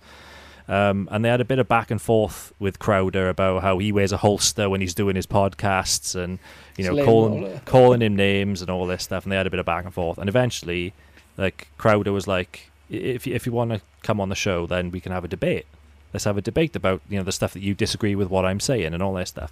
Um, 0.69 1.09
and 1.11 1.25
they 1.25 1.27
had 1.27 1.41
a 1.41 1.45
bit 1.45 1.59
of 1.59 1.67
back 1.67 1.91
and 1.91 2.01
forth 2.01 2.53
with 2.59 2.79
Crowder 2.79 3.27
about 3.27 3.63
how 3.63 3.79
he 3.79 3.91
wears 3.91 4.13
a 4.13 4.17
holster 4.17 4.69
when 4.69 4.79
he's 4.79 4.93
doing 4.95 5.17
his 5.17 5.27
podcasts, 5.27 6.15
and 6.15 6.39
you 6.77 6.85
know, 6.85 6.93
Slave 6.93 7.05
calling 7.05 7.41
roller. 7.41 7.61
calling 7.65 8.01
him 8.01 8.15
names 8.15 8.61
and 8.61 8.71
all 8.71 8.87
this 8.87 9.03
stuff. 9.03 9.25
And 9.25 9.33
they 9.33 9.35
had 9.35 9.47
a 9.47 9.49
bit 9.49 9.59
of 9.59 9.65
back 9.65 9.83
and 9.83 9.93
forth, 9.93 10.17
and 10.17 10.29
eventually, 10.29 10.93
like 11.35 11.67
Crowder 11.77 12.13
was 12.13 12.25
like, 12.25 12.71
"If 12.89 13.27
you, 13.27 13.35
if 13.35 13.45
you 13.45 13.51
want 13.51 13.71
to 13.71 13.81
come 14.01 14.21
on 14.21 14.29
the 14.29 14.35
show, 14.35 14.65
then 14.65 14.91
we 14.91 15.01
can 15.01 15.11
have 15.11 15.25
a 15.25 15.27
debate. 15.27 15.65
Let's 16.13 16.23
have 16.23 16.37
a 16.37 16.41
debate 16.41 16.77
about 16.77 17.01
you 17.09 17.17
know 17.17 17.25
the 17.25 17.33
stuff 17.33 17.51
that 17.51 17.61
you 17.61 17.73
disagree 17.73 18.15
with 18.15 18.29
what 18.29 18.45
I'm 18.45 18.61
saying 18.61 18.93
and 18.93 19.03
all 19.03 19.13
that 19.15 19.27
stuff." 19.27 19.51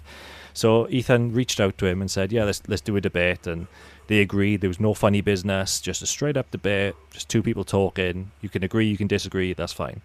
So 0.54 0.88
Ethan 0.88 1.34
reached 1.34 1.60
out 1.60 1.76
to 1.76 1.86
him 1.86 2.00
and 2.00 2.10
said, 2.10 2.32
"Yeah, 2.32 2.44
let's 2.44 2.62
let's 2.66 2.80
do 2.80 2.96
a 2.96 3.00
debate." 3.02 3.46
And 3.46 3.66
they 4.08 4.20
agreed. 4.20 4.60
There 4.60 4.68
was 4.70 4.80
no 4.80 4.94
funny 4.94 5.20
business, 5.20 5.80
just 5.80 6.02
a 6.02 6.06
straight 6.06 6.36
up 6.36 6.50
debate, 6.50 6.94
just 7.10 7.28
two 7.28 7.42
people 7.42 7.64
talking. 7.64 8.30
You 8.40 8.48
can 8.48 8.62
agree, 8.62 8.86
you 8.86 8.96
can 8.96 9.08
disagree. 9.08 9.52
That's 9.52 9.72
fine. 9.72 10.02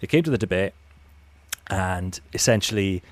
It 0.00 0.08
came 0.08 0.22
to 0.24 0.30
the 0.30 0.38
debate, 0.38 0.72
and 1.68 2.18
essentially, 2.32 3.02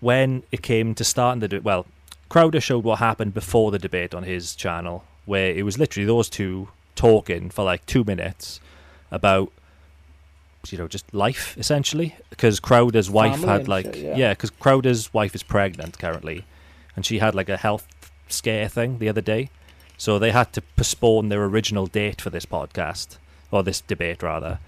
when 0.00 0.44
it 0.52 0.62
came 0.62 0.94
to 0.94 1.04
starting 1.04 1.40
the 1.40 1.48
debate, 1.48 1.64
well, 1.64 1.86
Crowder 2.28 2.60
showed 2.60 2.84
what 2.84 3.00
happened 3.00 3.34
before 3.34 3.70
the 3.70 3.78
debate 3.78 4.14
on 4.14 4.22
his 4.22 4.54
channel, 4.54 5.04
where 5.26 5.52
it 5.52 5.64
was 5.64 5.78
literally 5.78 6.06
those 6.06 6.30
two 6.30 6.68
talking 6.94 7.50
for 7.50 7.64
like 7.64 7.84
two 7.86 8.04
minutes 8.04 8.60
about 9.10 9.50
you 10.68 10.76
know 10.76 10.86
just 10.86 11.12
life 11.14 11.56
essentially 11.56 12.14
because 12.28 12.60
Crowder's 12.60 13.10
wife 13.10 13.40
Family 13.40 13.48
had 13.48 13.68
like 13.68 13.86
shit, 13.86 13.96
yeah. 13.96 14.16
yeah 14.16 14.32
because 14.32 14.50
Crowder's 14.50 15.12
wife 15.14 15.34
is 15.34 15.42
pregnant 15.42 15.98
currently 15.98 16.44
and 16.94 17.06
she 17.06 17.18
had 17.18 17.34
like 17.34 17.48
a 17.48 17.56
health 17.56 17.86
scare 18.32 18.68
thing 18.68 18.98
the 18.98 19.08
other 19.08 19.20
day. 19.20 19.50
So 19.96 20.18
they 20.18 20.30
had 20.30 20.52
to 20.54 20.62
postpone 20.62 21.28
their 21.28 21.44
original 21.44 21.86
date 21.86 22.20
for 22.20 22.30
this 22.30 22.46
podcast 22.46 23.18
or 23.50 23.62
this 23.62 23.80
debate 23.80 24.22
rather 24.22 24.58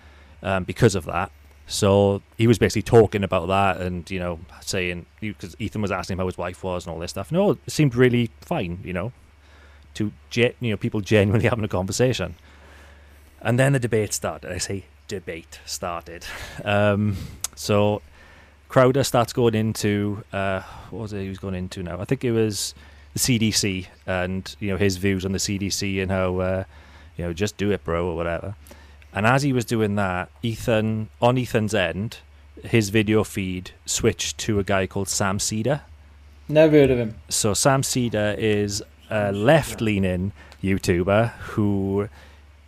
um, 0.42 0.64
because 0.64 0.94
of 0.94 1.04
that. 1.06 1.30
So 1.66 2.20
he 2.36 2.46
was 2.46 2.58
basically 2.58 2.82
talking 2.82 3.24
about 3.24 3.46
that 3.48 3.80
and 3.80 4.10
you 4.10 4.18
know 4.18 4.40
saying 4.60 5.06
because 5.20 5.56
Ethan 5.58 5.80
was 5.80 5.90
asking 5.90 6.14
him 6.14 6.18
how 6.18 6.26
his 6.26 6.36
wife 6.36 6.62
was 6.62 6.84
and 6.84 6.92
all 6.92 7.00
this 7.00 7.12
stuff. 7.12 7.32
No 7.32 7.52
it 7.52 7.58
seemed 7.68 7.94
really 7.94 8.30
fine 8.40 8.80
you 8.84 8.92
know 8.92 9.12
to 9.94 10.12
you 10.32 10.52
know 10.60 10.76
people 10.76 11.00
genuinely 11.00 11.48
having 11.48 11.64
a 11.64 11.68
conversation. 11.68 12.34
And 13.40 13.58
then 13.58 13.72
the 13.72 13.78
debate 13.78 14.12
started. 14.12 14.52
I 14.52 14.58
say 14.58 14.84
debate 15.08 15.60
started. 15.64 16.24
Um, 16.64 17.16
so 17.54 18.02
Crowder 18.68 19.04
starts 19.04 19.32
going 19.32 19.54
into 19.54 20.24
uh, 20.32 20.60
what 20.90 21.02
was 21.02 21.12
it 21.12 21.22
he 21.22 21.28
was 21.28 21.38
going 21.38 21.54
into 21.54 21.82
now? 21.82 22.00
I 22.00 22.04
think 22.04 22.24
it 22.24 22.32
was 22.32 22.74
the 23.12 23.18
CDC 23.18 23.86
and 24.06 24.56
you 24.60 24.70
know 24.70 24.76
his 24.76 24.96
views 24.96 25.24
on 25.24 25.32
the 25.32 25.38
CDC 25.38 26.02
and 26.02 26.10
how 26.10 26.38
uh, 26.38 26.64
you 27.16 27.24
know 27.24 27.32
just 27.32 27.56
do 27.56 27.70
it, 27.70 27.84
bro, 27.84 28.06
or 28.06 28.16
whatever. 28.16 28.54
And 29.14 29.26
as 29.26 29.42
he 29.42 29.52
was 29.52 29.64
doing 29.64 29.96
that, 29.96 30.30
Ethan 30.42 31.10
on 31.20 31.36
Ethan's 31.36 31.74
end, 31.74 32.18
his 32.64 32.88
video 32.88 33.24
feed 33.24 33.72
switched 33.84 34.38
to 34.38 34.58
a 34.58 34.64
guy 34.64 34.86
called 34.86 35.08
Sam 35.08 35.38
Seder. 35.38 35.82
Never 36.48 36.78
heard 36.78 36.90
of 36.90 36.98
him. 36.98 37.14
So 37.28 37.52
Sam 37.54 37.82
Seder 37.82 38.34
is 38.38 38.82
a 39.10 39.32
left-leaning 39.32 40.32
YouTuber 40.62 41.30
who 41.32 42.08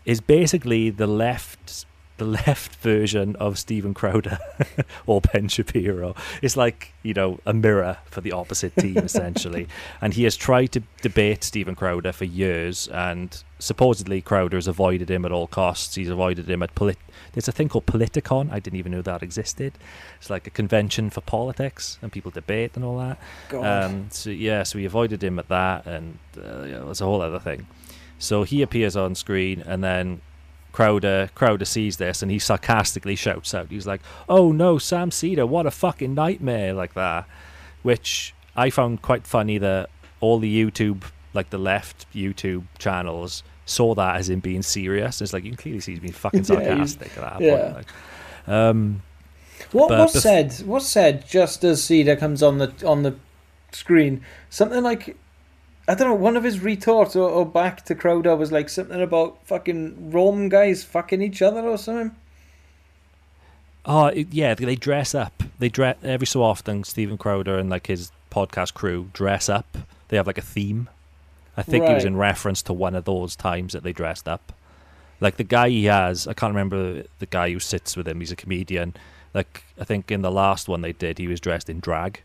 is 0.04 0.20
basically 0.20 0.90
the 0.90 1.06
left 1.06 1.86
the 2.16 2.24
left 2.24 2.76
version 2.76 3.34
of 3.36 3.58
Steven 3.58 3.94
Crowder 3.94 4.38
or 5.06 5.20
Ben 5.20 5.48
Shapiro. 5.48 6.14
It's 6.42 6.56
like, 6.56 6.92
you 7.02 7.14
know, 7.14 7.38
a 7.44 7.52
mirror 7.52 7.98
for 8.06 8.20
the 8.20 8.32
opposite 8.32 8.76
team 8.76 8.98
essentially. 8.98 9.66
and 10.00 10.14
he 10.14 10.24
has 10.24 10.36
tried 10.36 10.72
to 10.72 10.82
debate 11.02 11.44
Steven 11.44 11.74
Crowder 11.74 12.12
for 12.12 12.24
years 12.24 12.88
and 12.88 13.42
supposedly 13.58 14.20
Crowder 14.20 14.56
has 14.56 14.68
avoided 14.68 15.10
him 15.10 15.24
at 15.24 15.32
all 15.32 15.46
costs. 15.46 15.94
He's 15.94 16.10
avoided 16.10 16.48
him 16.48 16.62
at 16.62 16.74
polit 16.74 16.98
there's 17.34 17.48
a 17.48 17.52
thing 17.52 17.68
called 17.68 17.86
Politicon. 17.86 18.50
I 18.52 18.60
didn't 18.60 18.78
even 18.78 18.92
know 18.92 19.02
that 19.02 19.22
existed. 19.22 19.72
It's 20.18 20.30
like 20.30 20.46
a 20.46 20.50
convention 20.50 21.10
for 21.10 21.20
politics 21.20 21.98
and 22.00 22.10
people 22.10 22.30
debate 22.30 22.72
and 22.76 22.84
all 22.84 22.98
that. 22.98 23.18
Um, 23.52 24.06
so 24.10 24.30
yeah, 24.30 24.62
so 24.62 24.78
we 24.78 24.84
avoided 24.84 25.22
him 25.22 25.38
at 25.38 25.48
that, 25.48 25.86
and 25.86 26.18
uh, 26.38 26.62
yeah, 26.62 26.88
it's 26.88 27.00
a 27.00 27.04
whole 27.04 27.20
other 27.20 27.40
thing. 27.40 27.66
So 28.18 28.44
he 28.44 28.62
appears 28.62 28.96
on 28.96 29.14
screen, 29.16 29.62
and 29.66 29.82
then 29.82 30.20
Crowder 30.74 31.30
Crowder 31.36 31.64
sees 31.64 31.98
this, 31.98 32.20
and 32.20 32.32
he 32.32 32.40
sarcastically 32.40 33.14
shouts 33.14 33.54
out, 33.54 33.68
"He's 33.70 33.86
like, 33.86 34.00
oh 34.28 34.50
no, 34.50 34.76
Sam 34.76 35.12
Seder, 35.12 35.46
what 35.46 35.66
a 35.66 35.70
fucking 35.70 36.14
nightmare!" 36.14 36.72
Like 36.74 36.94
that, 36.94 37.28
which 37.84 38.34
I 38.56 38.70
found 38.70 39.00
quite 39.00 39.24
funny 39.24 39.56
that 39.58 39.88
all 40.20 40.40
the 40.40 40.52
YouTube, 40.64 41.04
like 41.32 41.50
the 41.50 41.58
left 41.58 42.12
YouTube 42.12 42.64
channels, 42.80 43.44
saw 43.66 43.94
that 43.94 44.16
as 44.16 44.28
him 44.28 44.40
being 44.40 44.62
serious. 44.62 45.22
It's 45.22 45.32
like 45.32 45.44
you 45.44 45.50
can 45.50 45.58
clearly 45.58 45.80
see 45.80 45.92
he's 45.92 46.00
being 46.00 46.12
fucking 46.12 46.40
Yeah, 46.48 46.56
sarcastic 46.56 47.16
at 47.18 47.38
that 47.38 47.40
yeah. 47.40 47.62
point. 47.62 47.74
Like, 47.76 48.52
Um, 48.52 49.02
What 49.70 49.90
was 49.90 50.12
bef- 50.16 50.20
said? 50.20 50.66
What's 50.66 50.86
said 50.88 51.24
just 51.28 51.62
as 51.62 51.84
Seder 51.84 52.16
comes 52.16 52.42
on 52.42 52.58
the 52.58 52.72
on 52.84 53.04
the 53.04 53.14
screen? 53.70 54.22
Something 54.50 54.82
like 54.82 55.16
I 55.86 55.94
don't 55.94 56.08
know. 56.08 56.14
One 56.14 56.36
of 56.36 56.44
his 56.44 56.60
retorts 56.60 57.14
or, 57.14 57.28
or 57.28 57.44
back 57.44 57.84
to 57.86 57.94
Crowder 57.94 58.34
was 58.36 58.50
like 58.50 58.68
something 58.70 59.00
about 59.02 59.44
fucking 59.46 60.10
Rome 60.10 60.48
guys 60.48 60.82
fucking 60.82 61.20
each 61.20 61.42
other 61.42 61.60
or 61.60 61.76
something. 61.76 62.14
Oh 63.84 64.06
it- 64.06 64.32
yeah, 64.32 64.54
they 64.54 64.76
dress 64.76 65.14
up. 65.14 65.42
They 65.58 65.68
dress 65.68 65.96
every 66.02 66.26
so 66.26 66.42
often. 66.42 66.84
Steven 66.84 67.18
Crowder 67.18 67.58
and 67.58 67.68
like 67.68 67.86
his 67.86 68.10
podcast 68.30 68.74
crew 68.74 69.10
dress 69.12 69.48
up. 69.48 69.76
They 70.08 70.16
have 70.16 70.26
like 70.26 70.38
a 70.38 70.42
theme. 70.42 70.88
I 71.56 71.62
think 71.62 71.84
it 71.84 71.94
was 71.94 72.04
Right. 72.04 72.06
in 72.12 72.16
reference 72.16 72.62
to 72.62 72.72
one 72.72 72.94
of 72.96 73.04
those 73.04 73.36
times 73.36 73.74
that 73.74 73.82
they 73.84 73.92
dressed 73.92 74.26
up. 74.26 74.52
Like 75.20 75.36
the 75.36 75.44
guy 75.44 75.68
he 75.68 75.84
has, 75.84 76.26
I 76.26 76.32
can't 76.34 76.50
remember 76.52 77.04
the 77.20 77.26
guy 77.26 77.52
who 77.52 77.60
sits 77.60 77.96
with 77.96 78.08
him. 78.08 78.18
He's 78.20 78.32
a 78.32 78.36
comedian. 78.36 78.94
Like 79.34 79.62
I 79.78 79.84
think 79.84 80.10
in 80.10 80.22
the 80.22 80.32
last 80.32 80.66
one 80.68 80.80
they 80.80 80.92
did, 80.92 81.18
he 81.18 81.28
was 81.28 81.40
dressed 81.40 81.68
in 81.68 81.80
drag, 81.80 82.22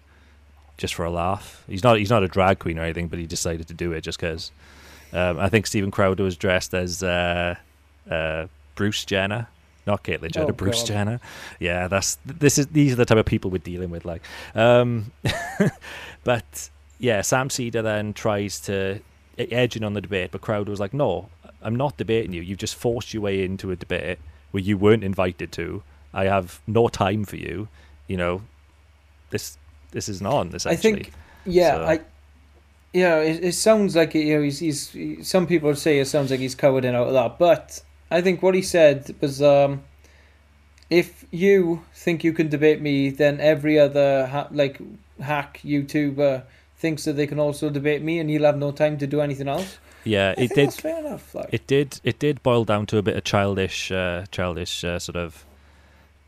just 0.80 0.96
for 0.96 1.06
a 1.06 1.12
laugh. 1.12 1.64
He's 1.68 1.84
not 1.84 2.00
he's 2.00 2.10
not 2.10 2.24
a 2.24 2.28
drag 2.28 2.58
queen 2.60 2.80
or 2.80 2.84
anything, 2.84 3.08
but 3.10 3.20
he 3.20 3.28
decided 3.28 3.68
to 3.68 3.74
do 3.74 3.92
it 3.92 4.02
just 4.02 4.20
because. 4.20 4.52
Um, 5.12 5.40
I 5.40 5.50
think 5.50 5.66
Steven 5.66 5.90
Crowder 5.90 6.24
was 6.24 6.38
dressed 6.38 6.74
as 6.76 7.02
uh, 7.02 7.56
uh, 8.10 8.46
Bruce 8.76 9.04
Jenner, 9.06 9.48
not 9.88 10.04
Caitlyn 10.04 10.32
Jenner, 10.32 10.50
Oh, 10.50 10.52
Bruce 10.52 10.82
God. 10.82 10.88
Jenner. 10.88 11.20
Yeah, 11.60 11.88
that's 11.88 12.18
this 12.26 12.58
is 12.60 12.68
these 12.68 12.94
are 12.94 12.96
the 12.96 13.06
type 13.06 13.18
of 13.18 13.26
people 13.26 13.50
we're 13.52 13.58
dealing 13.58 13.90
with. 13.90 14.06
Like, 14.06 14.22
um, 14.56 15.12
but 16.24 16.70
yeah, 17.00 17.22
Sam 17.22 17.50
Seder 17.50 17.82
then 17.82 18.14
tries 18.14 18.60
to 18.62 19.00
edge 19.38 19.76
in 19.76 19.84
on 19.84 19.94
the 19.94 20.02
debate, 20.02 20.32
but 20.32 20.42
Crowder 20.42 20.70
was 20.72 20.80
like, 20.80 20.94
"No, 20.94 21.30
I'm 21.62 21.76
not 21.76 21.98
debating 21.98 22.34
you. 22.34 22.42
You've 22.42 22.60
just 22.60 22.76
forced 22.76 23.14
your 23.14 23.24
way 23.24 23.44
into 23.44 23.72
a 23.72 23.76
debate 23.76 24.20
where 24.52 24.62
you 24.62 24.78
weren't 24.78 25.04
invited 25.04 25.52
to. 25.54 25.84
I 26.14 26.26
have 26.26 26.62
no 26.68 26.88
time 26.88 27.26
for 27.26 27.36
you. 27.36 27.68
You 28.08 28.18
know, 28.18 28.42
this 29.30 29.58
this 29.92 30.10
isn't 30.10 30.26
on. 30.28 30.50
This 30.50 30.66
actually. 30.66 30.78
I 30.78 30.96
think 30.96 31.14
yeah, 31.46 31.76
So- 31.76 31.84
I 31.86 32.00
yeah. 32.94 33.20
It, 33.20 33.44
it 33.44 33.54
sounds 33.54 33.96
like 33.96 34.14
you 34.16 34.36
know 34.38 34.42
he's 34.44 34.60
he's 34.60 34.90
he, 34.90 35.24
some 35.24 35.48
people 35.48 35.76
say 35.76 36.00
it 36.00 36.06
sounds 36.06 36.32
like 36.32 36.40
he's 36.40 36.56
covered 36.56 36.86
in 36.86 36.96
out 36.96 37.08
of 37.08 37.14
that, 37.14 37.38
but 37.40 37.82
I 38.12 38.22
think 38.22 38.42
what 38.42 38.56
he 38.56 38.62
said 38.62 39.16
was 39.22 39.42
um. 39.42 39.84
If 40.90 41.24
you 41.30 41.84
think 41.94 42.24
you 42.24 42.34
can 42.34 42.50
debate 42.50 42.82
me, 42.82 43.12
then 43.12 43.40
every 43.40 43.78
other 43.78 44.26
ha- 44.26 44.48
like 44.50 44.82
hack 45.22 45.60
YouTuber 45.64 46.42
thinks 46.78 47.04
that 47.04 47.14
they 47.14 47.28
can 47.28 47.38
also 47.40 47.70
debate 47.70 48.02
me, 48.02 48.18
and 48.18 48.32
you'll 48.32 48.46
have 48.46 48.58
no 48.58 48.72
time 48.72 48.98
to 48.98 49.06
do 49.06 49.22
anything 49.22 49.48
else. 49.48 49.78
yeah, 50.04 50.34
I 50.36 50.42
it 50.42 50.56
did. 50.56 50.74
Fair 50.74 50.98
enough. 50.98 51.36
Like. 51.36 51.50
It 51.52 51.68
did. 51.68 52.02
It 52.04 52.18
did 52.18 52.42
boil 52.42 52.66
down 52.66 52.88
to 52.88 52.98
a 52.98 53.04
bit 53.04 53.16
of 53.18 53.24
childish, 53.24 53.92
uh, 53.92 54.26
childish 54.32 54.84
uh, 54.84 54.98
sort 54.98 55.16
of 55.16 55.46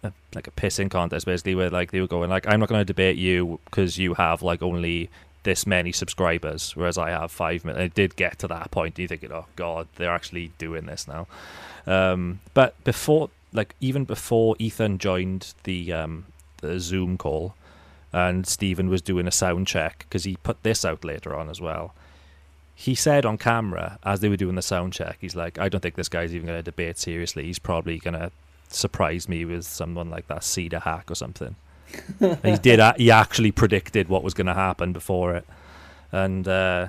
uh, 0.03 0.11
like 0.33 0.47
a 0.47 0.51
pissing 0.51 0.89
contest, 0.89 1.25
basically, 1.25 1.55
where 1.55 1.69
like 1.69 1.91
they 1.91 2.01
were 2.01 2.07
going 2.07 2.29
like, 2.29 2.47
"I'm 2.47 2.59
not 2.59 2.69
going 2.69 2.81
to 2.81 2.85
debate 2.85 3.17
you 3.17 3.59
because 3.65 3.97
you 3.97 4.15
have 4.15 4.41
like 4.41 4.61
only 4.61 5.09
this 5.43 5.65
many 5.65 5.91
subscribers, 5.91 6.75
whereas 6.75 6.97
I 6.97 7.11
have 7.11 7.31
five 7.31 7.65
million. 7.65 7.83
It 7.85 7.93
did 7.93 8.15
get 8.15 8.39
to 8.39 8.47
that 8.47 8.71
point. 8.71 8.97
You 8.97 9.07
thinking, 9.07 9.31
"Oh 9.31 9.45
God, 9.55 9.87
they're 9.95 10.13
actually 10.13 10.51
doing 10.57 10.85
this 10.85 11.07
now." 11.07 11.27
Um, 11.87 12.39
but 12.53 12.81
before, 12.83 13.29
like 13.53 13.75
even 13.79 14.05
before 14.05 14.55
Ethan 14.59 14.97
joined 14.97 15.53
the 15.63 15.93
um, 15.93 16.25
the 16.61 16.79
Zoom 16.79 17.17
call, 17.17 17.55
and 18.11 18.47
Steven 18.47 18.89
was 18.89 19.01
doing 19.01 19.27
a 19.27 19.31
sound 19.31 19.67
check 19.67 20.05
because 20.07 20.23
he 20.23 20.37
put 20.37 20.63
this 20.63 20.83
out 20.85 21.03
later 21.03 21.35
on 21.35 21.49
as 21.49 21.61
well 21.61 21.93
he 22.81 22.95
said 22.95 23.27
on 23.27 23.37
camera 23.37 23.99
as 24.03 24.21
they 24.21 24.29
were 24.29 24.35
doing 24.35 24.55
the 24.55 24.61
sound 24.61 24.91
check, 24.91 25.17
he's 25.21 25.35
like, 25.35 25.59
I 25.59 25.69
don't 25.69 25.81
think 25.81 25.93
this 25.93 26.09
guy's 26.09 26.33
even 26.33 26.47
going 26.47 26.57
to 26.57 26.63
debate 26.63 26.97
seriously. 26.97 27.43
He's 27.43 27.59
probably 27.59 27.99
going 27.99 28.15
to 28.15 28.31
surprise 28.73 29.27
me 29.29 29.45
with 29.45 29.65
someone 29.65 30.09
like 30.09 30.27
that 30.27 30.43
Seder 30.43 30.79
hack 30.79 31.09
or 31.09 31.15
something. 31.15 31.55
He 32.43 32.57
did. 32.57 32.79
He 32.97 33.11
actually 33.11 33.51
predicted 33.51 34.07
what 34.07 34.23
was 34.23 34.33
going 34.33 34.47
to 34.47 34.53
happen 34.53 34.93
before 34.93 35.35
it, 35.35 35.45
and 36.11 36.47
uh, 36.47 36.87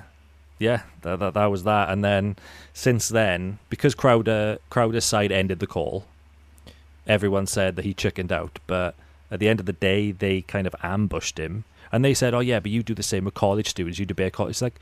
yeah, 0.59 0.83
that, 1.01 1.19
that 1.19 1.33
that 1.33 1.45
was 1.47 1.63
that. 1.65 1.89
And 1.89 2.03
then 2.03 2.37
since 2.73 3.09
then, 3.09 3.59
because 3.69 3.95
Crowder 3.95 4.59
Crowder's 4.69 5.05
side 5.05 5.31
ended 5.31 5.59
the 5.59 5.67
call, 5.67 6.05
everyone 7.05 7.47
said 7.47 7.75
that 7.75 7.85
he 7.85 7.93
chickened 7.93 8.31
out. 8.31 8.59
But 8.65 8.95
at 9.29 9.39
the 9.39 9.49
end 9.49 9.59
of 9.59 9.65
the 9.65 9.73
day, 9.73 10.11
they 10.11 10.41
kind 10.41 10.67
of 10.67 10.75
ambushed 10.83 11.37
him, 11.37 11.65
and 11.91 12.03
they 12.05 12.13
said, 12.13 12.33
"Oh 12.33 12.39
yeah, 12.39 12.59
but 12.59 12.71
you 12.71 12.81
do 12.81 12.93
the 12.93 13.03
same 13.03 13.25
with 13.25 13.33
college 13.33 13.67
students. 13.69 13.99
You 13.99 14.05
debate 14.05 14.33
college." 14.33 14.51
It's 14.51 14.61
like 14.61 14.79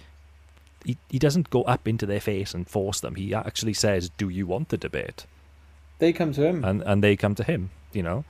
he, 0.85 0.97
he 1.09 1.19
doesn't 1.19 1.49
go 1.49 1.63
up 1.63 1.87
into 1.87 2.05
their 2.05 2.19
face 2.19 2.53
and 2.53 2.67
force 2.67 2.99
them. 2.99 3.15
He 3.15 3.33
actually 3.33 3.73
says, 3.73 4.09
"Do 4.09 4.29
you 4.29 4.45
want 4.45 4.69
the 4.69 4.77
debate?" 4.77 5.25
They 6.01 6.11
come 6.11 6.33
to 6.33 6.41
him. 6.45 6.65
and 6.65 6.81
and 6.81 7.01
they 7.01 7.15
come 7.15 7.35
to 7.35 7.43
him. 7.43 7.69
You 7.93 8.03
know. 8.03 8.25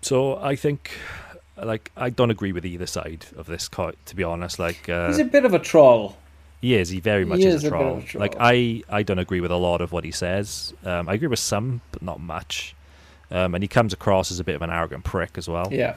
So 0.00 0.36
I 0.38 0.56
think, 0.56 0.90
like, 1.56 1.92
I 1.96 2.10
don't 2.10 2.30
agree 2.30 2.50
with 2.52 2.66
either 2.66 2.86
side 2.86 3.26
of 3.36 3.46
this. 3.46 3.68
co- 3.68 3.92
To 4.06 4.16
be 4.16 4.24
honest, 4.24 4.58
like, 4.58 4.88
uh, 4.88 5.06
He's 5.08 5.20
a 5.20 5.24
bit 5.24 5.44
of 5.44 5.54
a 5.54 5.60
troll. 5.60 6.16
he 6.60 6.74
is. 6.74 6.88
He 6.88 6.98
very 6.98 7.24
much 7.24 7.38
He 7.38 7.46
is, 7.46 7.56
is 7.56 7.64
a 7.64 7.68
troll. 7.68 7.98
a 7.98 8.02
troll. 8.02 8.20
Like 8.20 8.34
I, 8.40 8.82
I 8.88 9.02
don't 9.04 9.20
agree 9.20 9.40
with 9.40 9.52
a 9.52 9.56
lot 9.56 9.80
of 9.80 9.92
what 9.92 10.02
he 10.04 10.10
says. 10.10 10.74
Um, 10.84 11.08
I 11.08 11.14
agree 11.14 11.28
with 11.28 11.38
some, 11.38 11.82
but 11.92 12.02
not 12.02 12.18
much. 12.20 12.74
Um, 13.30 13.54
and 13.54 13.62
he 13.62 13.68
comes 13.68 13.92
across 13.92 14.30
as 14.32 14.40
a 14.40 14.44
bit 14.44 14.56
of 14.56 14.62
an 14.62 14.70
arrogant 14.70 15.04
prick 15.04 15.38
as 15.38 15.48
well. 15.48 15.68
Yeah. 15.70 15.94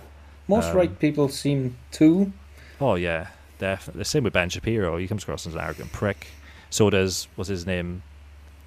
Most 0.48 0.70
Um, 0.72 0.78
right 0.78 1.00
people 1.00 1.28
seem 1.30 1.76
to. 1.94 2.32
Oh 2.80 2.96
yeah, 2.96 3.28
definitely. 3.60 4.00
The 4.02 4.06
same 4.06 4.24
with 4.24 4.34
Ben 4.34 4.50
Shapiro. 4.50 4.98
He 4.98 5.08
comes 5.08 5.24
across 5.24 5.48
as 5.48 5.56
an 5.56 5.62
arrogant 5.62 5.92
prick. 5.94 6.28
So 6.70 6.90
does 6.90 7.28
what's 7.36 7.48
his 7.50 7.66
name, 7.66 8.04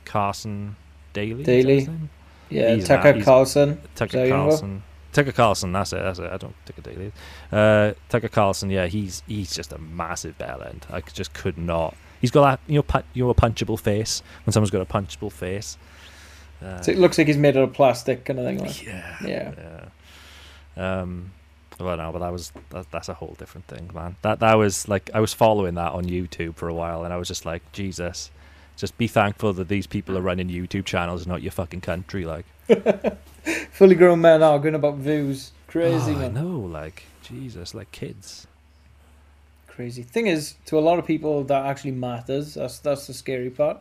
Carson 0.04 0.74
Daly. 1.26 1.44
Daly. 1.44 1.88
Yeah, 2.50 2.74
He's 2.74 2.86
Tucker 2.86 3.22
Carlson. 3.22 3.80
Tucker 3.94 4.12
So 4.12 4.28
Carlson. 4.28 4.82
Tucker 5.12 5.32
Carlson, 5.32 5.72
that's 5.72 5.92
it. 5.92 6.02
That's 6.02 6.18
it. 6.18 6.30
I 6.30 6.36
don't 6.36 6.54
Tucker 6.66 6.82
Daly. 6.82 7.12
Uh, 7.50 7.92
Tucker 8.08 8.28
Carlson, 8.28 8.70
yeah, 8.70 8.86
he's 8.86 9.22
he's 9.26 9.54
just 9.54 9.72
a 9.72 9.78
massive 9.78 10.36
bell 10.38 10.62
end. 10.62 10.86
I 10.90 11.00
just 11.00 11.32
could 11.34 11.58
not. 11.58 11.96
He's 12.20 12.30
got 12.30 12.42
that 12.42 12.60
you 12.72 12.78
know 12.80 13.02
you 13.14 13.24
know 13.24 13.30
a 13.30 13.34
punchable 13.34 13.78
face 13.78 14.22
when 14.44 14.52
someone's 14.52 14.70
got 14.70 14.82
a 14.82 14.86
punchable 14.86 15.32
face. 15.32 15.76
Uh, 16.62 16.80
So 16.80 16.92
it 16.92 16.98
looks 16.98 17.18
like 17.18 17.26
he's 17.26 17.36
made 17.36 17.56
out 17.56 17.64
of 17.64 17.72
plastic 17.72 18.24
kind 18.24 18.38
of 18.38 18.44
thing. 18.44 18.58
Like. 18.58 18.84
yeah, 18.84 19.16
Yeah. 19.24 19.52
yeah. 20.76 21.00
Um, 21.00 21.32
well, 21.80 21.96
no, 21.96 22.10
but 22.12 22.18
that 22.20 22.32
was 22.32 22.52
that, 22.70 22.90
that's 22.90 23.08
a 23.08 23.14
whole 23.14 23.36
different 23.38 23.66
thing, 23.66 23.90
man. 23.94 24.16
That 24.22 24.40
that 24.40 24.54
was 24.54 24.88
like 24.88 25.10
I 25.14 25.20
was 25.20 25.32
following 25.32 25.74
that 25.74 25.92
on 25.92 26.04
YouTube 26.04 26.56
for 26.56 26.68
a 26.68 26.74
while, 26.74 27.04
and 27.04 27.12
I 27.12 27.16
was 27.16 27.28
just 27.28 27.46
like, 27.46 27.62
Jesus, 27.72 28.30
just 28.78 28.96
be 28.96 29.08
thankful 29.08 29.52
that 29.54 29.68
these 29.68 29.86
people 29.86 30.16
are 30.16 30.22
running 30.22 30.48
YouTube 30.48 30.84
channels, 30.86 31.26
not 31.26 31.42
your 31.42 31.52
fucking 31.52 31.80
country. 31.82 32.24
Like, 32.24 32.46
Fully 33.72 33.94
grown 33.94 34.20
men 34.20 34.42
arguing 34.42 34.74
about 34.74 34.96
views. 34.96 35.52
Crazy, 35.66 36.14
oh, 36.14 36.20
I 36.24 36.28
know, 36.28 36.58
like 36.60 37.04
Jesus, 37.22 37.74
like 37.74 37.90
kids. 37.92 38.46
Crazy. 39.66 40.02
Thing 40.02 40.26
is, 40.28 40.54
to 40.66 40.78
a 40.78 40.80
lot 40.80 40.98
of 40.98 41.06
people, 41.06 41.44
that 41.44 41.66
actually 41.66 41.92
matters. 41.92 42.54
That's 42.54 42.78
that's 42.78 43.06
the 43.06 43.14
scary 43.14 43.50
part. 43.50 43.80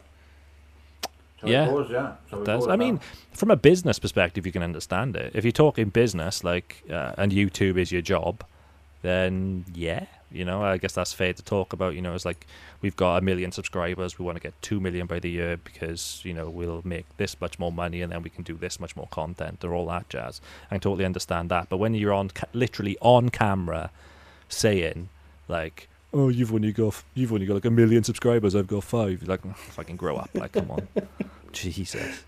So 1.41 1.47
Yeah, 1.47 1.65
it 1.65 1.69
goes, 1.69 1.89
yeah. 1.91 2.15
So 2.29 2.37
It 2.39 2.41
it 2.41 2.45
does. 2.45 2.65
goes 2.65 2.69
I 2.69 2.75
mean, 2.75 2.99
from 3.33 3.51
a 3.51 3.55
business 3.55 3.99
perspective, 3.99 4.45
you 4.45 4.51
can 4.51 4.63
understand 4.63 5.15
it. 5.15 5.31
If 5.35 5.45
you're 5.45 5.51
talking 5.51 5.89
business, 5.89 6.43
like, 6.43 6.83
uh, 6.89 7.13
and 7.17 7.31
YouTube 7.31 7.77
is 7.77 7.91
your 7.91 8.01
job, 8.01 8.43
then 9.01 9.65
yeah, 9.73 10.05
you 10.32 10.43
know, 10.43 10.61
I 10.63 10.78
guess 10.78 10.93
that's 10.93 11.13
fair 11.13 11.34
to 11.34 11.43
talk 11.43 11.73
about. 11.73 11.95
You 11.95 12.01
know, 12.01 12.13
it's 12.13 12.25
like 12.25 12.45
we've 12.82 12.95
got 12.95 13.17
a 13.17 13.21
million 13.21 13.51
subscribers, 13.51 14.19
we 14.19 14.25
want 14.25 14.38
to 14.38 14.41
get 14.41 14.59
two 14.61 14.80
million 14.80 15.07
by 15.07 15.19
the 15.19 15.30
year 15.30 15.57
because 15.57 16.21
you 16.23 16.34
know 16.34 16.49
we'll 16.49 16.82
make 16.84 17.05
this 17.17 17.39
much 17.39 17.59
more 17.59 17.71
money 17.71 18.01
and 18.01 18.11
then 18.11 18.21
we 18.21 18.30
can 18.30 18.43
do 18.43 18.55
this 18.55 18.80
much 18.80 18.95
more 18.95 19.07
content 19.11 19.63
or 19.63 19.73
all 19.73 19.86
that 19.88 20.09
jazz. 20.09 20.41
I 20.65 20.75
can 20.75 20.82
totally 20.82 21.05
understand 21.05 21.49
that. 21.49 21.69
But 21.69 21.78
when 21.78 21.93
you're 21.93 22.13
on, 22.13 22.32
literally 22.53 22.97
on 23.01 23.30
camera, 23.30 23.91
saying 24.49 25.09
like. 25.47 25.88
Oh, 26.13 26.30
you've 26.30 26.53
only 26.53 26.71
got 26.71 27.03
you've 27.13 27.34
only 27.34 27.45
got 27.45 27.55
like 27.55 27.65
a 27.65 27.69
million 27.69 28.03
subscribers. 28.03 28.55
I've 28.55 28.67
got 28.67 28.84
five. 28.84 29.21
You're 29.21 29.30
Like, 29.30 29.45
fucking 29.55 29.97
grow 29.97 30.15
up. 30.15 30.30
Like, 30.34 30.53
come 30.53 30.71
on, 30.71 30.88
Jesus. 31.51 32.23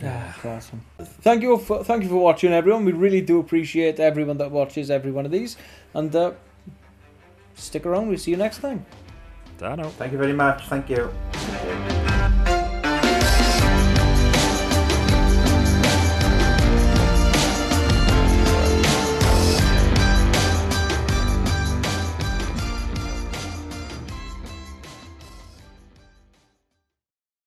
Yeah, 0.00 0.32
awesome. 0.44 0.80
Thank 1.22 1.42
you 1.42 1.58
for 1.58 1.82
thank 1.82 2.04
you 2.04 2.08
for 2.08 2.16
watching, 2.16 2.52
everyone. 2.52 2.84
We 2.84 2.92
really 2.92 3.20
do 3.20 3.40
appreciate 3.40 3.98
everyone 3.98 4.38
that 4.38 4.50
watches 4.50 4.90
every 4.90 5.10
one 5.10 5.26
of 5.26 5.32
these, 5.32 5.56
and 5.94 6.14
uh, 6.14 6.32
stick 7.54 7.84
around. 7.84 8.08
We'll 8.08 8.18
see 8.18 8.30
you 8.30 8.36
next 8.36 8.58
time. 8.58 8.86
I 9.60 9.74
know. 9.74 9.88
Thank 9.90 10.12
you 10.12 10.18
very 10.18 10.32
much. 10.32 10.66
Thank 10.66 10.88
you. 10.88 11.10